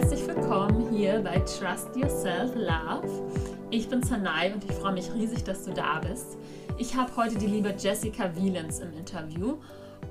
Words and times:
herzlich 0.00 0.28
willkommen 0.28 0.96
hier 0.96 1.18
bei 1.18 1.40
Trust 1.40 1.96
Yourself 1.96 2.54
Love. 2.54 3.32
Ich 3.72 3.88
bin 3.88 4.00
Sanai 4.00 4.54
und 4.54 4.62
ich 4.62 4.70
freue 4.70 4.92
mich 4.92 5.12
riesig, 5.12 5.42
dass 5.42 5.64
du 5.64 5.72
da 5.72 5.98
bist. 5.98 6.38
Ich 6.78 6.94
habe 6.94 7.16
heute 7.16 7.36
die 7.36 7.48
liebe 7.48 7.74
Jessica 7.76 8.32
Wielens 8.36 8.78
im 8.78 8.92
Interview 8.92 9.58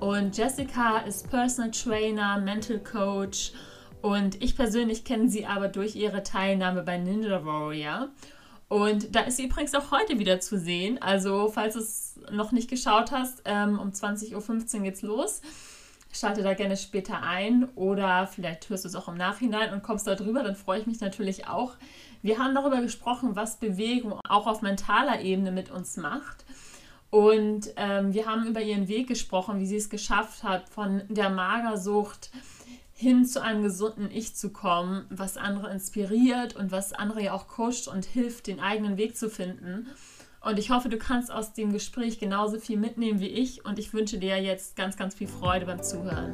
und 0.01 0.37
Jessica 0.37 0.97
ist 0.97 1.29
Personal 1.29 1.71
Trainer, 1.71 2.37
Mental 2.37 2.79
Coach 2.79 3.53
und 4.01 4.43
ich 4.43 4.57
persönlich 4.57 5.05
kenne 5.05 5.29
sie 5.29 5.45
aber 5.45 5.69
durch 5.69 5.95
ihre 5.95 6.21
Teilnahme 6.21 6.83
bei 6.83 6.97
Ninja 6.97 7.45
Warrior. 7.45 8.09
Und 8.67 9.15
da 9.15 9.21
ist 9.21 9.37
sie 9.37 9.45
übrigens 9.45 9.73
auch 9.73 9.91
heute 9.91 10.19
wieder 10.19 10.41
zu 10.41 10.59
sehen. 10.59 11.01
Also, 11.01 11.47
falls 11.47 11.75
du 11.75 11.79
es 11.79 12.19
noch 12.29 12.51
nicht 12.51 12.69
geschaut 12.69 13.13
hast, 13.13 13.43
ähm, 13.45 13.79
um 13.79 13.91
20.15 13.91 14.75
Uhr 14.75 14.83
geht's 14.83 15.01
los. 15.01 15.39
Schalte 16.11 16.41
da 16.41 16.53
gerne 16.53 16.77
später 16.77 17.21
ein 17.21 17.65
oder 17.75 18.27
vielleicht 18.27 18.69
hörst 18.69 18.85
du 18.85 18.89
es 18.89 18.95
auch 18.95 19.07
im 19.07 19.15
Nachhinein 19.15 19.73
und 19.73 19.83
kommst 19.83 20.07
da 20.07 20.15
drüber, 20.15 20.43
dann 20.43 20.55
freue 20.55 20.79
ich 20.79 20.87
mich 20.87 20.99
natürlich 20.99 21.47
auch. 21.47 21.75
Wir 22.21 22.39
haben 22.39 22.55
darüber 22.55 22.81
gesprochen, 22.81 23.35
was 23.35 23.57
Bewegung 23.57 24.19
auch 24.27 24.47
auf 24.47 24.61
mentaler 24.61 25.21
Ebene 25.21 25.51
mit 25.51 25.69
uns 25.69 25.97
macht. 25.97 26.45
Und 27.09 27.69
ähm, 27.77 28.13
wir 28.13 28.25
haben 28.25 28.47
über 28.47 28.61
ihren 28.61 28.87
Weg 28.87 29.07
gesprochen, 29.07 29.59
wie 29.59 29.65
sie 29.65 29.77
es 29.77 29.89
geschafft 29.89 30.43
hat, 30.43 30.67
von 30.69 31.03
der 31.07 31.29
Magersucht 31.29 32.31
hin 32.93 33.25
zu 33.25 33.41
einem 33.41 33.61
gesunden 33.61 34.09
Ich 34.11 34.35
zu 34.35 34.49
kommen, 34.49 35.05
was 35.09 35.37
andere 35.37 35.71
inspiriert 35.71 36.55
und 36.55 36.71
was 36.71 36.93
andere 36.93 37.23
ja 37.23 37.33
auch 37.33 37.47
coacht 37.47 37.87
und 37.87 38.05
hilft, 38.05 38.47
den 38.47 38.59
eigenen 38.59 38.97
Weg 38.97 39.15
zu 39.15 39.29
finden. 39.29 39.87
Und 40.47 40.57
ich 40.59 40.69
hoffe, 40.69 40.87
du 40.87 40.97
kannst 40.97 41.29
aus 41.29 41.51
dem 41.51 41.73
Gespräch 41.73 42.19
genauso 42.19 42.57
viel 42.57 42.77
mitnehmen 42.77 43.19
wie 43.19 43.27
ich 43.27 43.65
und 43.65 43.79
ich 43.79 43.93
wünsche 43.93 44.17
dir 44.17 44.41
jetzt 44.41 44.77
ganz, 44.77 44.95
ganz 44.95 45.13
viel 45.13 45.27
Freude 45.27 45.65
beim 45.65 45.83
Zuhören. 45.83 46.33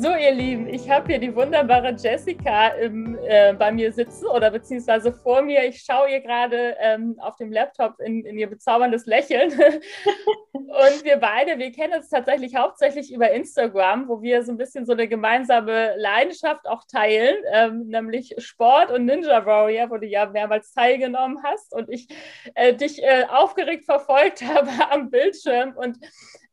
So, 0.00 0.14
ihr 0.14 0.30
Lieben, 0.32 0.68
ich 0.68 0.88
habe 0.88 1.08
hier 1.08 1.18
die 1.18 1.34
wunderbare 1.34 1.92
Jessica 1.92 2.68
im, 2.68 3.18
äh, 3.26 3.52
bei 3.54 3.72
mir 3.72 3.92
sitzen 3.92 4.28
oder 4.28 4.48
beziehungsweise 4.48 5.12
vor 5.12 5.42
mir. 5.42 5.64
Ich 5.64 5.82
schaue 5.82 6.08
ihr 6.08 6.20
gerade 6.20 6.76
ähm, 6.78 7.16
auf 7.18 7.34
dem 7.34 7.50
Laptop 7.50 7.98
in, 7.98 8.24
in, 8.24 8.38
ihr 8.38 8.48
bezauberndes 8.48 9.06
Lächeln. 9.06 9.50
und 10.52 11.04
wir 11.04 11.16
beide, 11.16 11.58
wir 11.58 11.72
kennen 11.72 11.94
uns 11.94 12.10
tatsächlich 12.10 12.54
hauptsächlich 12.54 13.12
über 13.12 13.32
Instagram, 13.32 14.06
wo 14.06 14.22
wir 14.22 14.44
so 14.44 14.52
ein 14.52 14.56
bisschen 14.56 14.86
so 14.86 14.92
eine 14.92 15.08
gemeinsame 15.08 15.96
Leidenschaft 15.96 16.68
auch 16.68 16.84
teilen, 16.84 17.36
ähm, 17.52 17.88
nämlich 17.88 18.36
Sport 18.38 18.92
und 18.92 19.04
Ninja 19.04 19.44
Warrior, 19.44 19.90
wo 19.90 19.96
du 19.96 20.06
ja 20.06 20.26
mehrmals 20.26 20.72
teilgenommen 20.72 21.42
hast 21.42 21.74
und 21.74 21.90
ich 21.90 22.06
äh, 22.54 22.72
dich 22.72 23.02
äh, 23.02 23.24
aufgeregt 23.28 23.84
verfolgt 23.84 24.42
habe 24.46 24.70
am 24.92 25.10
Bildschirm 25.10 25.74
und 25.76 25.98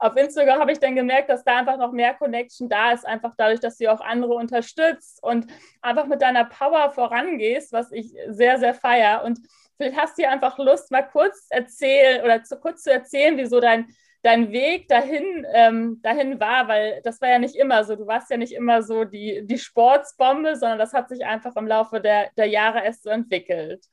auf 0.06 0.16
Instagram 0.16 0.60
habe 0.60 0.72
ich 0.72 0.80
dann 0.80 0.96
gemerkt, 0.96 1.30
dass 1.30 1.44
da 1.44 1.58
einfach 1.58 1.78
noch 1.78 1.92
mehr 1.92 2.14
Connection 2.14 2.70
da 2.70 2.92
ist, 2.92 3.06
einfach 3.06 3.34
dadurch, 3.38 3.60
dass 3.60 3.78
du 3.78 3.92
auch 3.92 4.02
andere 4.02 4.34
unterstützt 4.34 5.22
und 5.24 5.48
einfach 5.82 6.08
mit 6.08 6.22
deiner 6.22 6.46
Power 6.46 6.92
vorangehst, 6.92 7.74
was 7.74 7.92
ich 7.92 8.14
sehr, 8.28 8.60
sehr 8.60 8.74
feiere. 8.74 9.24
Und 9.24 9.40
vielleicht 9.78 9.98
hast 9.98 10.18
du 10.18 10.28
einfach 10.28 10.58
Lust, 10.58 10.92
mal 10.92 11.04
kurz 11.04 11.48
erzählen 11.50 12.24
oder 12.24 12.44
zu, 12.44 12.58
kurz 12.58 12.84
zu 12.84 12.92
erzählen, 12.92 13.38
wieso 13.38 13.60
dein, 13.60 13.88
dein 14.24 14.52
Weg 14.52 14.88
dahin, 14.88 15.46
ähm, 15.54 16.00
dahin 16.02 16.40
war, 16.40 16.68
weil 16.68 17.02
das 17.04 17.22
war 17.22 17.30
ja 17.30 17.40
nicht 17.40 17.56
immer 17.56 17.84
so. 17.84 17.96
Du 17.96 18.08
warst 18.08 18.30
ja 18.30 18.38
nicht 18.38 18.54
immer 18.54 18.82
so 18.84 19.04
die, 19.04 19.46
die 19.46 19.60
Sportsbombe, 19.60 20.56
sondern 20.56 20.80
das 20.80 20.94
hat 20.94 21.10
sich 21.10 21.26
einfach 21.26 21.56
im 21.56 21.68
Laufe 21.68 22.02
der, 22.02 22.30
der 22.38 22.48
Jahre 22.48 22.84
erst 22.84 23.04
so 23.04 23.10
entwickelt. 23.10 23.86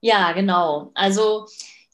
Ja, 0.00 0.32
genau. 0.32 0.90
Also 0.94 1.46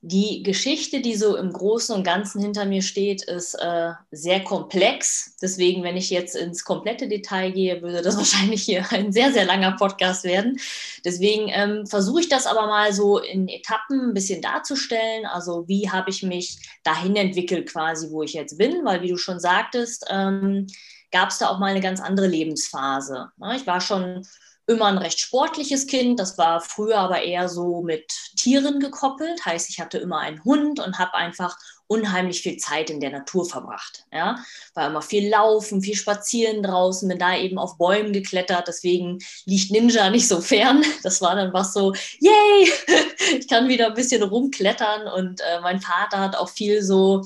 die 0.02 0.42
Geschichte, 0.42 1.02
die 1.02 1.14
so 1.14 1.36
im 1.36 1.52
Großen 1.52 1.94
und 1.94 2.04
Ganzen 2.04 2.40
hinter 2.40 2.64
mir 2.64 2.80
steht, 2.80 3.22
ist 3.22 3.54
äh, 3.54 3.92
sehr 4.10 4.42
komplex. 4.42 5.36
Deswegen, 5.42 5.82
wenn 5.82 5.98
ich 5.98 6.08
jetzt 6.08 6.34
ins 6.34 6.64
komplette 6.64 7.06
Detail 7.06 7.50
gehe, 7.52 7.82
würde 7.82 8.00
das 8.00 8.16
wahrscheinlich 8.18 8.62
hier 8.62 8.90
ein 8.92 9.12
sehr, 9.12 9.30
sehr 9.32 9.44
langer 9.44 9.72
Podcast 9.72 10.24
werden. 10.24 10.58
Deswegen 11.04 11.50
ähm, 11.50 11.86
versuche 11.86 12.20
ich 12.20 12.28
das 12.30 12.46
aber 12.46 12.66
mal 12.66 12.94
so 12.94 13.18
in 13.18 13.46
Etappen 13.48 14.08
ein 14.08 14.14
bisschen 14.14 14.40
darzustellen. 14.40 15.26
Also 15.26 15.68
wie 15.68 15.90
habe 15.90 16.08
ich 16.08 16.22
mich 16.22 16.58
dahin 16.82 17.16
entwickelt 17.16 17.70
quasi, 17.70 18.10
wo 18.10 18.22
ich 18.22 18.32
jetzt 18.32 18.56
bin, 18.56 18.84
weil 18.84 19.02
wie 19.02 19.10
du 19.10 19.18
schon 19.18 19.38
sagtest, 19.38 20.06
ähm, 20.08 20.66
gab 21.12 21.28
es 21.28 21.38
da 21.38 21.48
auch 21.48 21.58
mal 21.58 21.66
eine 21.66 21.80
ganz 21.80 22.00
andere 22.00 22.26
Lebensphase. 22.26 23.30
Ich 23.54 23.66
war 23.66 23.80
schon 23.80 24.24
immer 24.70 24.86
ein 24.86 24.98
recht 24.98 25.18
sportliches 25.18 25.86
Kind. 25.86 26.20
Das 26.20 26.38
war 26.38 26.60
früher 26.60 26.98
aber 26.98 27.22
eher 27.22 27.48
so 27.48 27.82
mit 27.82 28.12
Tieren 28.36 28.78
gekoppelt. 28.78 29.44
Heißt, 29.44 29.68
ich 29.68 29.80
hatte 29.80 29.98
immer 29.98 30.18
einen 30.20 30.44
Hund 30.44 30.78
und 30.78 30.98
habe 30.98 31.14
einfach 31.14 31.58
unheimlich 31.88 32.42
viel 32.42 32.56
Zeit 32.56 32.88
in 32.88 33.00
der 33.00 33.10
Natur 33.10 33.44
verbracht. 33.44 34.04
Ja? 34.12 34.38
War 34.74 34.86
immer 34.86 35.02
viel 35.02 35.28
Laufen, 35.28 35.82
viel 35.82 35.96
Spazieren 35.96 36.62
draußen, 36.62 37.08
bin 37.08 37.18
da 37.18 37.36
eben 37.36 37.58
auf 37.58 37.78
Bäumen 37.78 38.12
geklettert. 38.12 38.68
Deswegen 38.68 39.18
liegt 39.44 39.72
Ninja 39.72 40.08
nicht 40.08 40.28
so 40.28 40.40
fern. 40.40 40.84
Das 41.02 41.20
war 41.20 41.34
dann 41.34 41.52
was 41.52 41.72
so, 41.72 41.92
yay, 42.20 42.72
ich 43.38 43.48
kann 43.48 43.68
wieder 43.68 43.88
ein 43.88 43.94
bisschen 43.94 44.22
rumklettern. 44.22 45.08
Und 45.08 45.40
äh, 45.40 45.60
mein 45.62 45.80
Vater 45.80 46.18
hat 46.18 46.36
auch 46.36 46.48
viel 46.48 46.82
so 46.82 47.22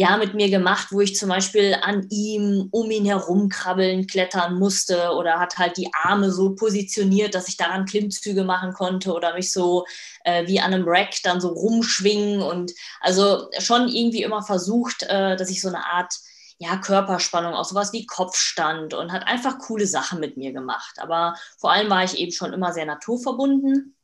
ja 0.00 0.16
mit 0.16 0.32
mir 0.32 0.48
gemacht, 0.48 0.88
wo 0.92 1.02
ich 1.02 1.14
zum 1.14 1.28
Beispiel 1.28 1.76
an 1.82 2.06
ihm, 2.08 2.68
um 2.70 2.90
ihn 2.90 3.04
herum 3.04 3.50
krabbeln, 3.50 4.06
klettern 4.06 4.58
musste 4.58 5.10
oder 5.10 5.38
hat 5.38 5.58
halt 5.58 5.76
die 5.76 5.90
Arme 5.92 6.32
so 6.32 6.54
positioniert, 6.54 7.34
dass 7.34 7.48
ich 7.48 7.58
daran 7.58 7.84
Klimmzüge 7.84 8.42
machen 8.42 8.72
konnte 8.72 9.12
oder 9.12 9.34
mich 9.34 9.52
so 9.52 9.84
äh, 10.24 10.46
wie 10.46 10.58
an 10.58 10.72
einem 10.72 10.88
Rack 10.88 11.16
dann 11.22 11.42
so 11.42 11.48
rumschwingen 11.48 12.40
und 12.40 12.72
also 13.02 13.50
schon 13.58 13.88
irgendwie 13.88 14.22
immer 14.22 14.42
versucht, 14.42 15.02
äh, 15.02 15.36
dass 15.36 15.50
ich 15.50 15.60
so 15.60 15.68
eine 15.68 15.84
Art 15.84 16.14
ja, 16.56 16.78
Körperspannung, 16.78 17.52
auch 17.52 17.66
sowas 17.66 17.92
wie 17.92 18.06
Kopfstand 18.06 18.94
und 18.94 19.12
hat 19.12 19.26
einfach 19.26 19.58
coole 19.58 19.86
Sachen 19.86 20.18
mit 20.18 20.38
mir 20.38 20.52
gemacht. 20.52 20.94
Aber 20.98 21.34
vor 21.58 21.72
allem 21.72 21.90
war 21.90 22.04
ich 22.04 22.16
eben 22.18 22.32
schon 22.32 22.54
immer 22.54 22.72
sehr 22.72 22.86
naturverbunden 22.86 23.96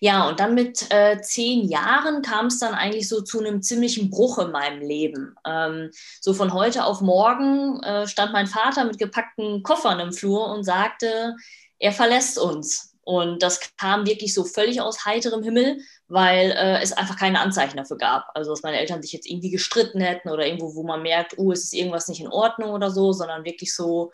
ja, 0.00 0.28
und 0.28 0.40
dann 0.40 0.54
mit 0.54 0.90
äh, 0.90 1.20
zehn 1.20 1.68
Jahren 1.68 2.22
kam 2.22 2.46
es 2.46 2.58
dann 2.58 2.74
eigentlich 2.74 3.08
so 3.08 3.20
zu 3.20 3.40
einem 3.40 3.62
ziemlichen 3.62 4.10
Bruch 4.10 4.38
in 4.38 4.50
meinem 4.50 4.80
Leben. 4.80 5.34
Ähm, 5.46 5.90
so 6.20 6.32
von 6.32 6.52
heute 6.52 6.84
auf 6.84 7.00
morgen 7.00 7.82
äh, 7.82 8.06
stand 8.06 8.32
mein 8.32 8.46
Vater 8.46 8.84
mit 8.84 8.98
gepackten 8.98 9.62
Koffern 9.62 10.00
im 10.00 10.12
Flur 10.12 10.48
und 10.50 10.64
sagte, 10.64 11.36
er 11.78 11.92
verlässt 11.92 12.38
uns. 12.38 12.94
Und 13.02 13.42
das 13.42 13.60
kam 13.76 14.06
wirklich 14.06 14.34
so 14.34 14.44
völlig 14.44 14.80
aus 14.80 15.04
heiterem 15.04 15.42
Himmel, 15.42 15.80
weil 16.08 16.52
äh, 16.52 16.80
es 16.82 16.92
einfach 16.92 17.16
keine 17.16 17.40
Anzeichen 17.40 17.76
dafür 17.76 17.98
gab. 17.98 18.28
Also, 18.34 18.50
dass 18.50 18.62
meine 18.62 18.78
Eltern 18.78 19.02
sich 19.02 19.12
jetzt 19.12 19.28
irgendwie 19.28 19.50
gestritten 19.50 20.00
hätten 20.00 20.28
oder 20.28 20.46
irgendwo, 20.46 20.74
wo 20.74 20.82
man 20.82 21.02
merkt, 21.02 21.34
oh, 21.36 21.50
es 21.50 21.64
ist 21.64 21.74
irgendwas 21.74 22.08
nicht 22.08 22.20
in 22.20 22.28
Ordnung 22.28 22.70
oder 22.70 22.90
so, 22.90 23.12
sondern 23.12 23.44
wirklich 23.44 23.74
so, 23.74 24.10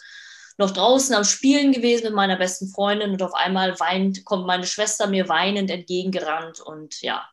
noch 0.59 0.71
draußen 0.71 1.15
am 1.15 1.25
Spielen 1.25 1.73
gewesen 1.73 2.05
mit 2.05 2.15
meiner 2.15 2.37
besten 2.37 2.69
Freundin 2.69 3.11
und 3.11 3.23
auf 3.23 3.35
einmal 3.35 3.79
weint, 3.79 4.25
kommt 4.25 4.47
meine 4.47 4.67
Schwester 4.67 5.07
mir 5.07 5.29
weinend 5.29 5.71
entgegengerannt 5.71 6.61
und 6.61 7.01
ja. 7.03 7.29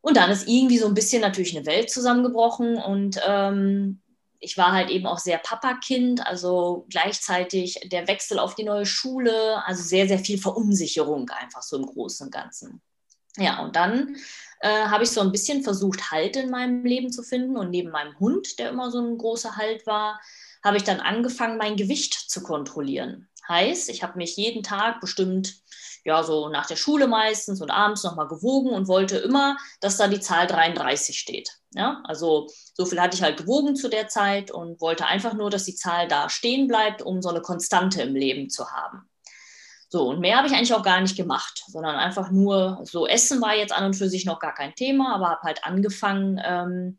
Und 0.00 0.16
dann 0.16 0.30
ist 0.30 0.48
irgendwie 0.48 0.78
so 0.78 0.86
ein 0.86 0.94
bisschen 0.94 1.22
natürlich 1.22 1.56
eine 1.56 1.66
Welt 1.66 1.90
zusammengebrochen 1.90 2.76
und 2.76 3.20
ähm, 3.26 4.00
ich 4.42 4.58
war 4.58 4.72
halt 4.72 4.90
eben 4.90 5.06
auch 5.06 5.18
sehr 5.18 5.38
Papakind, 5.38 6.26
also 6.26 6.86
gleichzeitig 6.90 7.78
der 7.84 8.08
Wechsel 8.08 8.40
auf 8.40 8.56
die 8.56 8.64
neue 8.64 8.86
Schule, 8.86 9.64
also 9.64 9.82
sehr, 9.82 10.08
sehr 10.08 10.18
viel 10.18 10.38
Verunsicherung 10.38 11.30
einfach 11.30 11.62
so 11.62 11.76
im 11.76 11.86
Großen 11.86 12.26
und 12.26 12.32
Ganzen. 12.32 12.82
Ja, 13.36 13.62
und 13.62 13.76
dann 13.76 14.16
äh, 14.60 14.86
habe 14.86 15.04
ich 15.04 15.10
so 15.10 15.20
ein 15.20 15.30
bisschen 15.30 15.62
versucht, 15.62 16.10
Halt 16.10 16.36
in 16.36 16.50
meinem 16.50 16.84
Leben 16.84 17.12
zu 17.12 17.22
finden 17.22 17.56
und 17.56 17.70
neben 17.70 17.90
meinem 17.90 18.18
Hund, 18.18 18.58
der 18.58 18.70
immer 18.70 18.90
so 18.90 19.00
ein 19.00 19.16
großer 19.16 19.56
Halt 19.56 19.86
war, 19.86 20.20
habe 20.62 20.76
ich 20.76 20.84
dann 20.84 21.00
angefangen, 21.00 21.58
mein 21.58 21.76
Gewicht 21.76 22.14
zu 22.14 22.42
kontrollieren. 22.42 23.28
Heißt, 23.48 23.88
ich 23.88 24.02
habe 24.02 24.18
mich 24.18 24.36
jeden 24.36 24.62
Tag 24.62 25.00
bestimmt, 25.00 25.56
ja, 26.04 26.22
so 26.22 26.48
nach 26.48 26.66
der 26.66 26.76
Schule 26.76 27.06
meistens 27.06 27.60
und 27.60 27.70
abends 27.70 28.04
nochmal 28.04 28.28
gewogen 28.28 28.70
und 28.70 28.88
wollte 28.88 29.18
immer, 29.18 29.56
dass 29.80 29.96
da 29.96 30.08
die 30.08 30.20
Zahl 30.20 30.46
33 30.46 31.18
steht. 31.18 31.50
Ja, 31.74 32.02
also 32.04 32.48
so 32.74 32.86
viel 32.86 33.00
hatte 33.00 33.16
ich 33.16 33.22
halt 33.22 33.38
gewogen 33.38 33.76
zu 33.76 33.88
der 33.88 34.08
Zeit 34.08 34.50
und 34.50 34.80
wollte 34.80 35.06
einfach 35.06 35.32
nur, 35.32 35.50
dass 35.50 35.64
die 35.64 35.74
Zahl 35.74 36.06
da 36.06 36.28
stehen 36.28 36.68
bleibt, 36.68 37.02
um 37.02 37.22
so 37.22 37.30
eine 37.30 37.40
Konstante 37.40 38.02
im 38.02 38.14
Leben 38.14 38.50
zu 38.50 38.70
haben. 38.70 39.08
So, 39.88 40.08
und 40.08 40.20
mehr 40.20 40.38
habe 40.38 40.48
ich 40.48 40.54
eigentlich 40.54 40.72
auch 40.72 40.82
gar 40.82 41.00
nicht 41.00 41.16
gemacht, 41.16 41.64
sondern 41.66 41.96
einfach 41.96 42.30
nur 42.30 42.80
so 42.84 43.06
Essen 43.06 43.42
war 43.42 43.54
jetzt 43.54 43.72
an 43.72 43.84
und 43.84 43.94
für 43.94 44.08
sich 44.08 44.24
noch 44.24 44.38
gar 44.38 44.54
kein 44.54 44.74
Thema, 44.74 45.14
aber 45.14 45.28
habe 45.28 45.42
halt 45.42 45.64
angefangen, 45.64 46.40
ähm, 46.42 46.98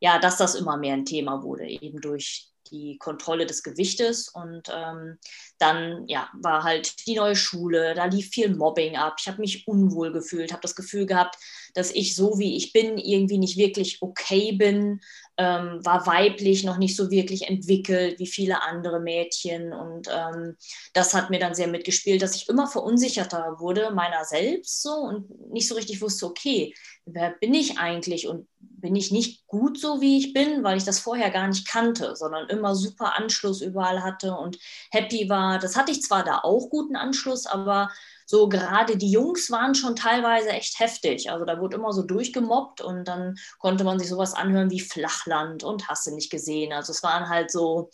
ja, 0.00 0.18
dass 0.18 0.36
das 0.36 0.54
immer 0.54 0.76
mehr 0.76 0.94
ein 0.94 1.06
Thema 1.06 1.42
wurde, 1.42 1.66
eben 1.66 2.00
durch 2.00 2.50
die 2.70 2.98
Kontrolle 2.98 3.46
des 3.46 3.62
Gewichtes 3.62 4.28
und 4.28 4.68
ähm, 4.72 5.18
dann 5.58 6.06
ja, 6.08 6.28
war 6.34 6.64
halt 6.64 7.06
die 7.06 7.14
neue 7.14 7.36
Schule, 7.36 7.94
da 7.94 8.06
lief 8.06 8.30
viel 8.30 8.54
Mobbing 8.54 8.96
ab. 8.96 9.16
Ich 9.18 9.28
habe 9.28 9.40
mich 9.40 9.66
unwohl 9.66 10.12
gefühlt, 10.12 10.52
habe 10.52 10.62
das 10.62 10.76
Gefühl 10.76 11.06
gehabt, 11.06 11.36
dass 11.74 11.90
ich 11.90 12.14
so 12.14 12.38
wie 12.38 12.56
ich 12.56 12.72
bin 12.72 12.98
irgendwie 12.98 13.38
nicht 13.38 13.56
wirklich 13.56 14.02
okay 14.02 14.52
bin 14.52 15.00
ähm, 15.38 15.84
war 15.84 16.06
weiblich 16.06 16.64
noch 16.64 16.78
nicht 16.78 16.96
so 16.96 17.10
wirklich 17.10 17.48
entwickelt 17.48 18.18
wie 18.18 18.26
viele 18.26 18.62
andere 18.62 19.00
Mädchen. 19.00 19.72
Und 19.72 20.08
ähm, 20.08 20.56
das 20.92 21.14
hat 21.14 21.30
mir 21.30 21.38
dann 21.38 21.54
sehr 21.54 21.68
mitgespielt, 21.68 22.22
dass 22.22 22.36
ich 22.36 22.48
immer 22.48 22.66
verunsicherter 22.66 23.56
wurde 23.58 23.90
meiner 23.90 24.24
selbst 24.24 24.82
so 24.82 24.92
und 24.94 25.52
nicht 25.52 25.68
so 25.68 25.74
richtig 25.74 26.00
wusste, 26.00 26.26
okay, 26.26 26.74
wer 27.04 27.30
bin 27.30 27.54
ich 27.54 27.78
eigentlich 27.78 28.26
und 28.28 28.48
bin 28.58 28.96
ich 28.96 29.10
nicht 29.10 29.46
gut 29.46 29.78
so, 29.78 30.00
wie 30.00 30.18
ich 30.18 30.32
bin, 30.32 30.62
weil 30.64 30.76
ich 30.76 30.84
das 30.84 30.98
vorher 30.98 31.30
gar 31.30 31.48
nicht 31.48 31.68
kannte, 31.68 32.16
sondern 32.16 32.48
immer 32.48 32.74
super 32.74 33.16
Anschluss 33.16 33.60
überall 33.60 34.02
hatte 34.02 34.32
und 34.32 34.58
happy 34.90 35.28
war. 35.28 35.58
Das 35.58 35.76
hatte 35.76 35.92
ich 35.92 36.02
zwar 36.02 36.24
da 36.24 36.40
auch 36.42 36.68
guten 36.68 36.96
Anschluss, 36.96 37.46
aber 37.46 37.90
so 38.26 38.48
gerade 38.48 38.96
die 38.96 39.10
Jungs 39.10 39.50
waren 39.50 39.74
schon 39.74 39.94
teilweise 39.94 40.50
echt 40.50 40.80
heftig. 40.80 41.30
Also 41.30 41.44
da 41.44 41.60
wurde 41.60 41.76
immer 41.76 41.92
so 41.92 42.02
durchgemobbt 42.02 42.80
und 42.80 43.04
dann 43.06 43.36
konnte 43.58 43.84
man 43.84 43.98
sich 44.00 44.08
sowas 44.08 44.34
anhören 44.34 44.70
wie 44.70 44.80
Flachland 45.26 45.64
und 45.64 45.88
hast 45.88 46.06
du 46.06 46.14
nicht 46.14 46.30
gesehen. 46.30 46.72
Also 46.72 46.92
es 46.92 47.02
waren 47.02 47.28
halt 47.28 47.50
so 47.50 47.90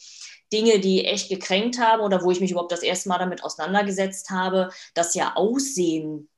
Dinge, 0.53 0.79
die 0.79 1.05
echt 1.05 1.31
gekränkt 1.31 1.79
haben 1.81 2.03
oder 2.03 2.23
wo 2.23 2.31
ich 2.31 2.41
mich 2.41 2.51
überhaupt 2.51 2.73
das 2.73 2.83
erste 2.83 3.09
Mal 3.09 3.19
damit 3.19 3.43
auseinandergesetzt 3.43 4.31
habe, 4.31 4.71
dass 4.95 5.15
ja 5.15 5.35
Aussehen 5.35 6.29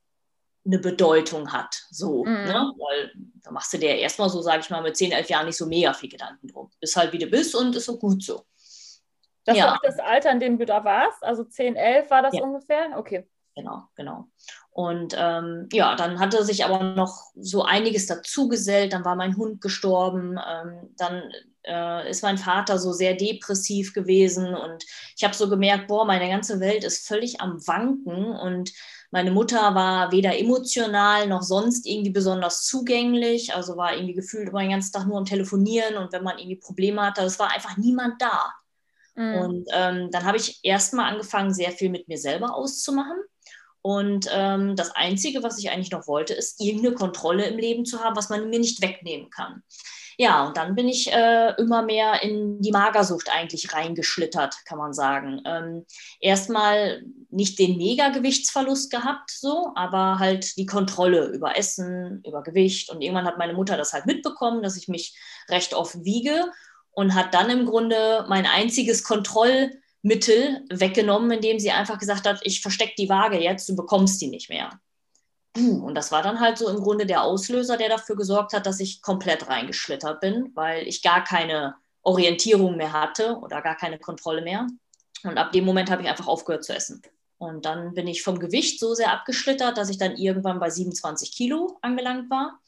eine 0.64 0.78
Bedeutung 0.78 1.52
hat. 1.52 1.84
So, 1.90 2.24
mhm. 2.24 2.44
ne? 2.44 2.72
Weil 2.78 3.12
da 3.42 3.50
machst 3.50 3.72
du 3.72 3.78
dir 3.78 3.96
erstmal 3.96 4.30
so, 4.30 4.40
sage 4.40 4.60
ich 4.60 4.70
mal, 4.70 4.82
mit 4.82 4.96
10, 4.96 5.12
11 5.12 5.28
Jahren 5.28 5.46
nicht 5.46 5.58
so 5.58 5.66
mega 5.66 5.92
viel 5.92 6.08
Gedanken 6.08 6.48
drum. 6.48 6.70
Bist 6.80 6.96
halt 6.96 7.12
wie 7.12 7.18
du 7.18 7.26
bist 7.26 7.54
und 7.54 7.76
ist 7.76 7.84
so 7.84 7.98
gut 7.98 8.22
so. 8.22 8.46
Das 9.44 9.58
ja. 9.58 9.66
war 9.66 9.80
das 9.82 9.98
Alter, 9.98 10.30
in 10.30 10.40
dem 10.40 10.58
du 10.58 10.64
da 10.64 10.84
warst? 10.84 11.22
Also 11.22 11.44
10, 11.44 11.76
11 11.76 12.08
war 12.08 12.22
das 12.22 12.34
ja. 12.34 12.42
ungefähr? 12.42 12.96
Okay 12.96 13.26
genau, 13.54 13.88
genau. 13.94 14.28
Und 14.74 15.14
ähm, 15.16 15.68
ja, 15.72 15.94
dann 15.94 16.18
hatte 16.18 16.44
sich 16.44 16.64
aber 16.64 16.82
noch 16.82 17.30
so 17.36 17.62
einiges 17.62 18.06
dazugesellt. 18.06 18.92
Dann 18.92 19.04
war 19.04 19.14
mein 19.14 19.36
Hund 19.36 19.60
gestorben. 19.60 20.36
Ähm, 20.36 20.90
dann 20.96 21.22
äh, 21.64 22.10
ist 22.10 22.24
mein 22.24 22.38
Vater 22.38 22.80
so 22.80 22.92
sehr 22.92 23.14
depressiv 23.14 23.94
gewesen. 23.94 24.52
Und 24.52 24.84
ich 25.16 25.22
habe 25.22 25.32
so 25.32 25.48
gemerkt, 25.48 25.86
boah, 25.86 26.04
meine 26.04 26.28
ganze 26.28 26.58
Welt 26.58 26.82
ist 26.82 27.06
völlig 27.06 27.40
am 27.40 27.64
Wanken. 27.68 28.24
Und 28.32 28.72
meine 29.12 29.30
Mutter 29.30 29.76
war 29.76 30.10
weder 30.10 30.36
emotional 30.36 31.28
noch 31.28 31.42
sonst 31.42 31.86
irgendwie 31.86 32.10
besonders 32.10 32.64
zugänglich. 32.64 33.54
Also 33.54 33.76
war 33.76 33.94
irgendwie 33.94 34.14
gefühlt 34.14 34.48
immer 34.48 34.62
den 34.62 34.70
ganzen 34.70 34.92
Tag 34.92 35.06
nur 35.06 35.18
am 35.18 35.24
Telefonieren. 35.24 35.98
Und 35.98 36.12
wenn 36.12 36.24
man 36.24 36.36
irgendwie 36.36 36.58
Probleme 36.58 37.00
hatte, 37.00 37.22
es 37.22 37.38
war 37.38 37.54
einfach 37.54 37.76
niemand 37.76 38.20
da. 38.20 38.52
Mhm. 39.14 39.34
Und 39.36 39.68
ähm, 39.72 40.10
dann 40.10 40.24
habe 40.24 40.36
ich 40.36 40.58
erstmal 40.64 41.12
angefangen, 41.12 41.54
sehr 41.54 41.70
viel 41.70 41.90
mit 41.90 42.08
mir 42.08 42.18
selber 42.18 42.56
auszumachen 42.56 43.22
und 43.86 44.30
ähm, 44.32 44.76
das 44.76 44.92
Einzige, 44.92 45.42
was 45.42 45.58
ich 45.58 45.70
eigentlich 45.70 45.90
noch 45.90 46.08
wollte, 46.08 46.32
ist, 46.32 46.58
irgendeine 46.58 46.94
Kontrolle 46.94 47.44
im 47.44 47.58
Leben 47.58 47.84
zu 47.84 48.02
haben, 48.02 48.16
was 48.16 48.30
man 48.30 48.48
mir 48.48 48.58
nicht 48.58 48.80
wegnehmen 48.80 49.28
kann. 49.28 49.62
Ja, 50.16 50.46
und 50.46 50.56
dann 50.56 50.74
bin 50.74 50.88
ich 50.88 51.12
äh, 51.12 51.52
immer 51.58 51.82
mehr 51.82 52.22
in 52.22 52.62
die 52.62 52.70
Magersucht 52.70 53.28
eigentlich 53.30 53.74
reingeschlittert, 53.74 54.64
kann 54.64 54.78
man 54.78 54.94
sagen. 54.94 55.42
Ähm, 55.44 55.84
erstmal 56.18 57.02
nicht 57.28 57.58
den 57.58 57.76
Mega-Gewichtsverlust 57.76 58.90
gehabt, 58.90 59.30
so, 59.30 59.72
aber 59.74 60.18
halt 60.18 60.56
die 60.56 60.64
Kontrolle 60.64 61.26
über 61.26 61.58
Essen, 61.58 62.22
über 62.26 62.42
Gewicht. 62.42 62.88
Und 62.88 63.02
irgendwann 63.02 63.26
hat 63.26 63.36
meine 63.36 63.52
Mutter 63.52 63.76
das 63.76 63.92
halt 63.92 64.06
mitbekommen, 64.06 64.62
dass 64.62 64.78
ich 64.78 64.88
mich 64.88 65.14
recht 65.50 65.74
oft 65.74 66.02
wiege 66.04 66.50
und 66.92 67.14
hat 67.14 67.34
dann 67.34 67.50
im 67.50 67.66
Grunde 67.66 68.24
mein 68.30 68.46
einziges 68.46 69.04
Kontroll- 69.04 69.72
Mittel 70.04 70.60
weggenommen, 70.70 71.30
indem 71.30 71.58
sie 71.58 71.70
einfach 71.70 71.98
gesagt 71.98 72.28
hat, 72.28 72.40
ich 72.42 72.60
verstecke 72.60 72.92
die 72.98 73.08
Waage 73.08 73.40
jetzt, 73.40 73.66
du 73.70 73.74
bekommst 73.74 74.20
die 74.20 74.26
nicht 74.26 74.50
mehr. 74.50 74.78
Und 75.56 75.94
das 75.94 76.12
war 76.12 76.22
dann 76.22 76.40
halt 76.40 76.58
so 76.58 76.68
im 76.68 76.82
Grunde 76.82 77.06
der 77.06 77.22
Auslöser, 77.22 77.78
der 77.78 77.88
dafür 77.88 78.14
gesorgt 78.14 78.52
hat, 78.52 78.66
dass 78.66 78.80
ich 78.80 79.00
komplett 79.00 79.48
reingeschlittert 79.48 80.20
bin, 80.20 80.50
weil 80.54 80.86
ich 80.86 81.02
gar 81.02 81.24
keine 81.24 81.76
Orientierung 82.02 82.76
mehr 82.76 82.92
hatte 82.92 83.38
oder 83.38 83.62
gar 83.62 83.76
keine 83.76 83.98
Kontrolle 83.98 84.42
mehr. 84.42 84.66
Und 85.22 85.38
ab 85.38 85.52
dem 85.52 85.64
Moment 85.64 85.90
habe 85.90 86.02
ich 86.02 86.08
einfach 86.08 86.26
aufgehört 86.26 86.64
zu 86.64 86.74
essen. 86.74 87.00
Und 87.38 87.64
dann 87.64 87.94
bin 87.94 88.06
ich 88.06 88.22
vom 88.22 88.38
Gewicht 88.38 88.78
so 88.80 88.94
sehr 88.94 89.10
abgeschlittert, 89.10 89.78
dass 89.78 89.88
ich 89.88 89.96
dann 89.96 90.16
irgendwann 90.16 90.60
bei 90.60 90.68
27 90.68 91.32
Kilo 91.32 91.78
angelangt 91.80 92.28
war 92.30 92.60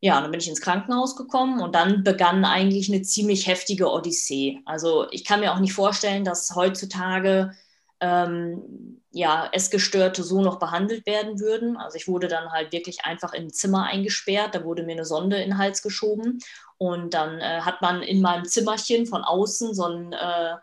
ja, 0.00 0.20
dann 0.20 0.30
bin 0.30 0.40
ich 0.40 0.48
ins 0.48 0.60
Krankenhaus 0.60 1.16
gekommen 1.16 1.60
und 1.60 1.74
dann 1.74 2.04
begann 2.04 2.44
eigentlich 2.44 2.88
eine 2.88 3.02
ziemlich 3.02 3.46
heftige 3.46 3.90
Odyssee. 3.90 4.60
Also 4.64 5.06
ich 5.10 5.24
kann 5.24 5.40
mir 5.40 5.52
auch 5.52 5.58
nicht 5.58 5.72
vorstellen, 5.72 6.24
dass 6.24 6.54
heutzutage 6.54 7.52
ähm, 8.00 9.02
ja, 9.10 9.48
Essgestörte 9.52 10.22
so 10.22 10.40
noch 10.40 10.60
behandelt 10.60 11.04
werden 11.06 11.40
würden. 11.40 11.76
Also 11.76 11.96
ich 11.96 12.06
wurde 12.06 12.28
dann 12.28 12.52
halt 12.52 12.72
wirklich 12.72 13.04
einfach 13.04 13.32
in 13.32 13.44
ein 13.44 13.52
Zimmer 13.52 13.84
eingesperrt, 13.84 14.54
da 14.54 14.64
wurde 14.64 14.84
mir 14.84 14.92
eine 14.92 15.04
Sonde 15.04 15.36
in 15.38 15.50
den 15.50 15.58
Hals 15.58 15.82
geschoben 15.82 16.38
und 16.76 17.14
dann 17.14 17.40
äh, 17.40 17.62
hat 17.62 17.82
man 17.82 18.02
in 18.02 18.20
meinem 18.20 18.44
Zimmerchen 18.44 19.06
von 19.06 19.24
außen 19.24 19.74
so 19.74 19.84
ein 19.84 20.12
äh, 20.12 20.54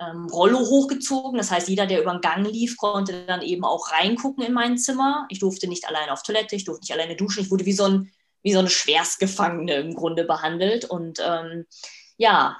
ähm, 0.00 0.26
Rollo 0.26 0.60
hochgezogen. 0.60 1.36
Das 1.36 1.50
heißt, 1.50 1.68
jeder, 1.68 1.86
der 1.86 2.00
über 2.00 2.12
den 2.12 2.20
Gang 2.20 2.46
lief, 2.46 2.76
konnte 2.76 3.26
dann 3.26 3.42
eben 3.42 3.64
auch 3.64 3.90
reingucken 3.90 4.44
in 4.44 4.52
mein 4.52 4.78
Zimmer. 4.78 5.26
Ich 5.30 5.40
durfte 5.40 5.66
nicht 5.66 5.88
alleine 5.88 6.12
auf 6.12 6.22
Toilette, 6.22 6.54
ich 6.54 6.64
durfte 6.64 6.82
nicht 6.82 6.92
alleine 6.92 7.16
duschen. 7.16 7.42
Ich 7.42 7.50
wurde 7.50 7.66
wie 7.66 7.72
so 7.72 7.84
ein 7.84 8.12
wie 8.42 8.52
so 8.52 8.58
eine 8.58 8.70
Schwerstgefangene 8.70 9.74
im 9.74 9.94
Grunde 9.94 10.24
behandelt. 10.24 10.84
Und 10.84 11.20
ähm, 11.24 11.66
ja, 12.16 12.56